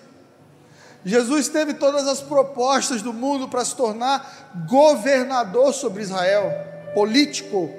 Jesus 1.05 1.49
teve 1.49 1.75
todas 1.75 2.09
as 2.09 2.21
propostas 2.21 3.03
do 3.03 3.13
mundo 3.13 3.49
para 3.49 3.65
se 3.65 3.77
tornar 3.77 4.65
governador 4.69 5.73
sobre 5.73 6.03
Israel, 6.03 6.53
político, 6.95 7.71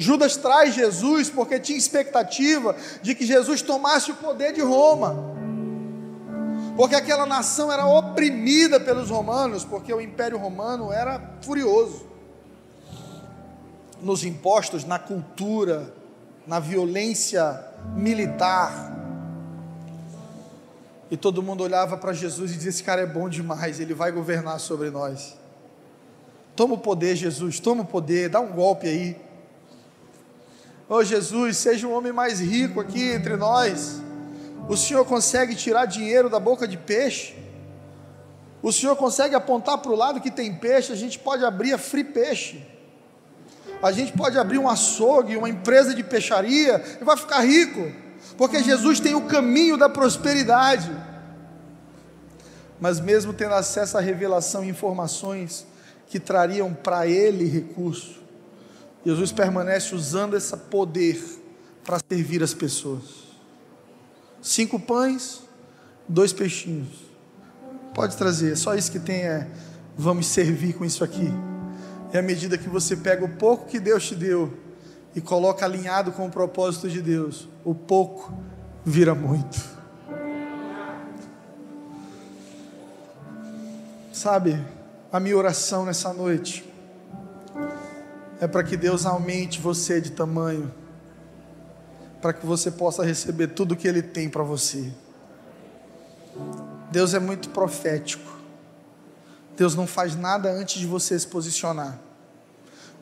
Judas 0.00 0.34
traz 0.34 0.74
Jesus 0.74 1.28
porque 1.28 1.60
tinha 1.60 1.76
expectativa 1.76 2.74
de 3.02 3.14
que 3.14 3.26
Jesus 3.26 3.60
tomasse 3.60 4.10
o 4.10 4.14
poder 4.14 4.54
de 4.54 4.62
Roma. 4.62 5.14
Porque 6.74 6.94
aquela 6.94 7.26
nação 7.26 7.70
era 7.70 7.84
oprimida 7.84 8.80
pelos 8.80 9.10
romanos, 9.10 9.62
porque 9.62 9.92
o 9.92 10.00
Império 10.00 10.38
Romano 10.38 10.90
era 10.90 11.36
furioso. 11.42 12.09
Nos 14.02 14.24
impostos, 14.24 14.84
na 14.84 14.98
cultura, 14.98 15.92
na 16.46 16.58
violência 16.58 17.64
militar. 17.94 18.96
E 21.10 21.16
todo 21.16 21.42
mundo 21.42 21.62
olhava 21.62 21.96
para 21.96 22.12
Jesus 22.12 22.50
e 22.50 22.54
dizia: 22.54 22.70
Esse 22.70 22.82
cara 22.82 23.02
é 23.02 23.06
bom 23.06 23.28
demais, 23.28 23.80
ele 23.80 23.94
vai 23.94 24.12
governar 24.12 24.58
sobre 24.60 24.90
nós. 24.90 25.36
Toma 26.54 26.74
o 26.74 26.78
poder, 26.78 27.16
Jesus, 27.16 27.58
toma 27.58 27.82
o 27.82 27.86
poder, 27.86 28.28
dá 28.28 28.40
um 28.40 28.52
golpe 28.52 28.86
aí. 28.86 29.16
Oh 30.88 31.02
Jesus, 31.04 31.56
seja 31.56 31.86
um 31.86 31.92
homem 31.92 32.12
mais 32.12 32.40
rico 32.40 32.80
aqui 32.80 33.12
entre 33.12 33.36
nós. 33.36 34.02
O 34.68 34.76
Senhor 34.76 35.04
consegue 35.04 35.54
tirar 35.54 35.86
dinheiro 35.86 36.28
da 36.28 36.38
boca 36.38 36.66
de 36.66 36.76
peixe. 36.76 37.34
O 38.62 38.72
Senhor 38.72 38.94
consegue 38.96 39.34
apontar 39.34 39.78
para 39.78 39.90
o 39.90 39.96
lado 39.96 40.20
que 40.20 40.30
tem 40.30 40.54
peixe. 40.54 40.92
A 40.92 40.96
gente 40.96 41.18
pode 41.18 41.44
abrir 41.44 41.72
a 41.72 41.78
Free 41.78 42.04
Peixe. 42.04 42.62
A 43.82 43.92
gente 43.92 44.12
pode 44.12 44.38
abrir 44.38 44.58
um 44.58 44.68
açougue, 44.68 45.36
uma 45.36 45.48
empresa 45.48 45.94
de 45.94 46.02
peixaria 46.02 46.82
e 47.00 47.04
vai 47.04 47.16
ficar 47.16 47.40
rico. 47.40 47.90
Porque 48.36 48.62
Jesus 48.62 49.00
tem 49.00 49.14
o 49.14 49.22
caminho 49.22 49.76
da 49.76 49.88
prosperidade. 49.88 50.90
Mas 52.80 53.00
mesmo 53.00 53.32
tendo 53.32 53.54
acesso 53.54 53.96
à 53.98 54.00
revelação 54.00 54.64
e 54.64 54.68
informações 54.68 55.66
que 56.06 56.18
trariam 56.18 56.72
para 56.74 57.06
ele 57.06 57.44
recurso, 57.44 58.18
Jesus 59.04 59.32
permanece 59.32 59.94
usando 59.94 60.36
esse 60.36 60.56
poder 60.56 61.22
para 61.84 61.98
servir 62.08 62.42
as 62.42 62.52
pessoas. 62.52 63.30
Cinco 64.42 64.78
pães, 64.78 65.42
dois 66.08 66.32
peixinhos. 66.32 66.88
Pode 67.94 68.16
trazer, 68.16 68.56
só 68.56 68.74
isso 68.74 68.90
que 68.90 68.98
tem 68.98 69.22
é 69.22 69.48
vamos 69.96 70.26
servir 70.26 70.74
com 70.74 70.84
isso 70.84 71.04
aqui. 71.04 71.30
E 72.12 72.18
à 72.18 72.22
medida 72.22 72.58
que 72.58 72.68
você 72.68 72.96
pega 72.96 73.24
o 73.24 73.28
pouco 73.28 73.66
que 73.66 73.78
Deus 73.78 74.06
te 74.06 74.14
deu 74.14 74.52
e 75.14 75.20
coloca 75.20 75.64
alinhado 75.64 76.12
com 76.12 76.26
o 76.26 76.30
propósito 76.30 76.88
de 76.88 77.00
Deus, 77.00 77.48
o 77.64 77.74
pouco 77.74 78.32
vira 78.84 79.14
muito. 79.14 79.58
Sabe, 84.12 84.60
a 85.12 85.18
minha 85.18 85.36
oração 85.36 85.84
nessa 85.84 86.12
noite 86.12 86.68
é 88.40 88.46
para 88.46 88.62
que 88.62 88.76
Deus 88.76 89.06
aumente 89.06 89.60
você 89.60 90.00
de 90.00 90.12
tamanho, 90.12 90.72
para 92.20 92.32
que 92.32 92.44
você 92.44 92.70
possa 92.70 93.04
receber 93.04 93.48
tudo 93.48 93.76
que 93.76 93.86
Ele 93.86 94.02
tem 94.02 94.28
para 94.28 94.42
você. 94.42 94.92
Deus 96.90 97.14
é 97.14 97.18
muito 97.18 97.50
profético. 97.50 98.29
Deus 99.60 99.74
não 99.74 99.86
faz 99.86 100.16
nada 100.16 100.50
antes 100.50 100.80
de 100.80 100.86
você 100.86 101.18
se 101.18 101.26
posicionar. 101.26 102.00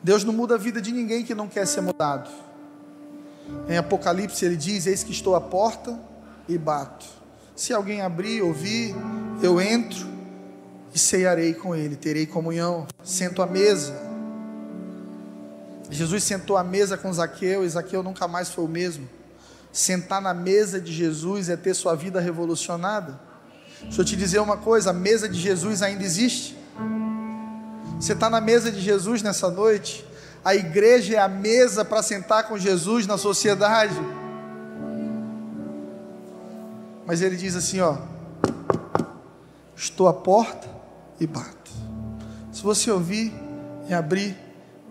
Deus 0.03 0.25
não 0.25 0.33
muda 0.33 0.55
a 0.55 0.57
vida 0.57 0.81
de 0.81 0.91
ninguém 0.91 1.23
que 1.23 1.33
não 1.33 1.47
quer 1.47 1.65
ser 1.65 1.79
mudado. 1.79 2.29
Em 3.69 3.77
Apocalipse 3.77 4.43
ele 4.43 4.57
diz: 4.57 4.85
Eis 4.85 5.01
que 5.01 5.11
estou 5.11 5.35
à 5.35 5.41
porta 5.41 5.97
e 6.47 6.57
bato. 6.57 7.05
Se 7.55 7.73
alguém 7.73 8.01
abrir, 8.01 8.41
ouvir, 8.41 8.93
eu 9.41 9.61
entro 9.61 10.05
e 10.93 10.99
ceiarei 10.99 11.53
com 11.53 11.73
ele, 11.73 11.95
terei 11.95 12.25
comunhão, 12.25 12.85
sento 13.01 13.41
à 13.41 13.45
mesa 13.45 14.09
Jesus 15.89 16.23
sentou 16.23 16.55
à 16.55 16.63
mesa 16.63 16.95
com 16.97 17.11
Zaqueu 17.11 17.65
e 17.65 17.69
Zaqueu 17.69 18.03
nunca 18.03 18.27
mais 18.27 18.49
foi 18.49 18.63
o 18.63 18.67
mesmo. 18.67 19.09
Sentar 19.71 20.21
na 20.21 20.33
mesa 20.33 20.79
de 20.79 20.93
Jesus 20.93 21.49
é 21.49 21.57
ter 21.57 21.73
sua 21.73 21.95
vida 21.95 22.19
revolucionada. 22.19 23.19
Deixa 23.83 24.01
eu 24.01 24.05
te 24.05 24.15
dizer 24.15 24.39
uma 24.39 24.57
coisa: 24.57 24.89
a 24.89 24.93
mesa 24.93 25.27
de 25.27 25.39
Jesus 25.39 25.81
ainda 25.81 26.03
existe. 26.03 26.57
Você 27.99 28.13
está 28.13 28.29
na 28.29 28.39
mesa 28.39 28.71
de 28.71 28.79
Jesus 28.79 29.21
nessa 29.21 29.49
noite. 29.49 30.05
A 30.43 30.55
igreja 30.55 31.15
é 31.15 31.19
a 31.19 31.27
mesa 31.27 31.83
para 31.83 32.01
sentar 32.01 32.47
com 32.47 32.57
Jesus 32.57 33.05
na 33.05 33.17
sociedade. 33.17 33.95
Mas 37.05 37.21
ele 37.21 37.35
diz 37.35 37.55
assim: 37.55 37.79
ó, 37.81 37.97
estou 39.75 40.07
à 40.07 40.13
porta 40.13 40.67
e 41.19 41.27
bato. 41.27 41.71
Se 42.51 42.63
você 42.63 42.91
ouvir 42.91 43.33
e 43.87 43.93
abrir, 43.93 44.37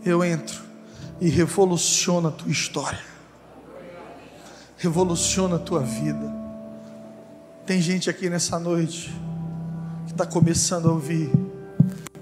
eu 0.04 0.24
entro 0.24 0.62
e 1.20 1.28
revoluciona 1.28 2.28
a 2.28 2.32
tua 2.32 2.50
história, 2.50 3.04
revoluciona 4.76 5.56
a 5.56 5.58
tua 5.58 5.80
vida. 5.80 6.37
Tem 7.68 7.82
gente 7.82 8.08
aqui 8.08 8.30
nessa 8.30 8.58
noite 8.58 9.14
que 10.06 10.12
está 10.12 10.24
começando 10.24 10.88
a 10.88 10.92
ouvir 10.92 11.30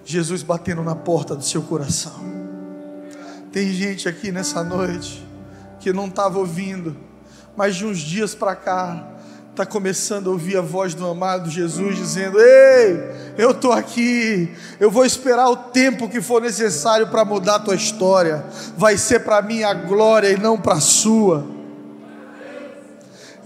Jesus 0.05 0.43
batendo 0.43 0.83
na 0.83 0.97
porta 0.97 1.37
do 1.37 1.45
seu 1.45 1.63
coração. 1.63 2.21
Tem 3.53 3.73
gente 3.73 4.09
aqui 4.09 4.33
nessa 4.33 4.65
noite 4.65 5.25
que 5.79 5.93
não 5.93 6.09
estava 6.09 6.41
ouvindo, 6.41 6.97
mas 7.57 7.77
de 7.77 7.87
uns 7.87 7.99
dias 8.01 8.35
para 8.35 8.57
cá 8.57 9.09
está 9.53 9.65
começando 9.65 10.31
a 10.31 10.33
ouvir 10.33 10.57
a 10.57 10.63
voz 10.63 10.95
do 10.95 11.07
amado 11.07 11.49
Jesus 11.49 11.97
dizendo: 11.97 12.41
Ei, 12.41 13.35
eu 13.39 13.53
estou 13.53 13.71
aqui, 13.71 14.53
eu 14.81 14.91
vou 14.91 15.05
esperar 15.05 15.49
o 15.49 15.57
tempo 15.57 16.09
que 16.09 16.21
for 16.21 16.43
necessário 16.43 17.07
para 17.07 17.25
mudar 17.25 17.55
a 17.55 17.61
tua 17.61 17.77
história, 17.77 18.45
vai 18.77 18.99
ser 18.99 19.21
para 19.21 19.41
mim 19.43 19.63
a 19.63 19.73
glória 19.73 20.29
e 20.29 20.37
não 20.37 20.61
para 20.61 20.75
a 20.75 20.81
sua. 20.81 21.56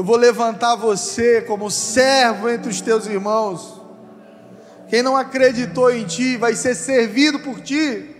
Eu 0.00 0.04
vou 0.04 0.16
levantar 0.16 0.76
você 0.76 1.42
como 1.42 1.70
servo 1.70 2.48
entre 2.48 2.70
os 2.70 2.80
teus 2.80 3.04
irmãos. 3.04 3.82
Quem 4.88 5.02
não 5.02 5.14
acreditou 5.14 5.92
em 5.92 6.06
ti 6.06 6.38
vai 6.38 6.54
ser 6.54 6.74
servido 6.74 7.40
por 7.40 7.60
ti. 7.60 8.16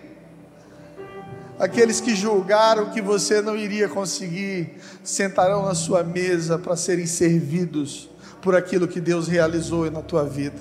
Aqueles 1.59 1.99
que 1.99 2.15
julgaram 2.15 2.91
que 2.91 3.01
você 3.01 3.41
não 3.41 3.57
iria 3.57 3.89
conseguir, 3.89 4.75
sentarão 5.03 5.65
na 5.65 5.75
sua 5.75 6.05
mesa 6.05 6.59
para 6.59 6.77
serem 6.77 7.07
servidos 7.07 8.11
por 8.43 8.55
aquilo 8.55 8.87
que 8.87 9.01
Deus 9.01 9.27
realizou 9.27 9.91
na 9.91 10.03
tua 10.03 10.25
vida. 10.25 10.61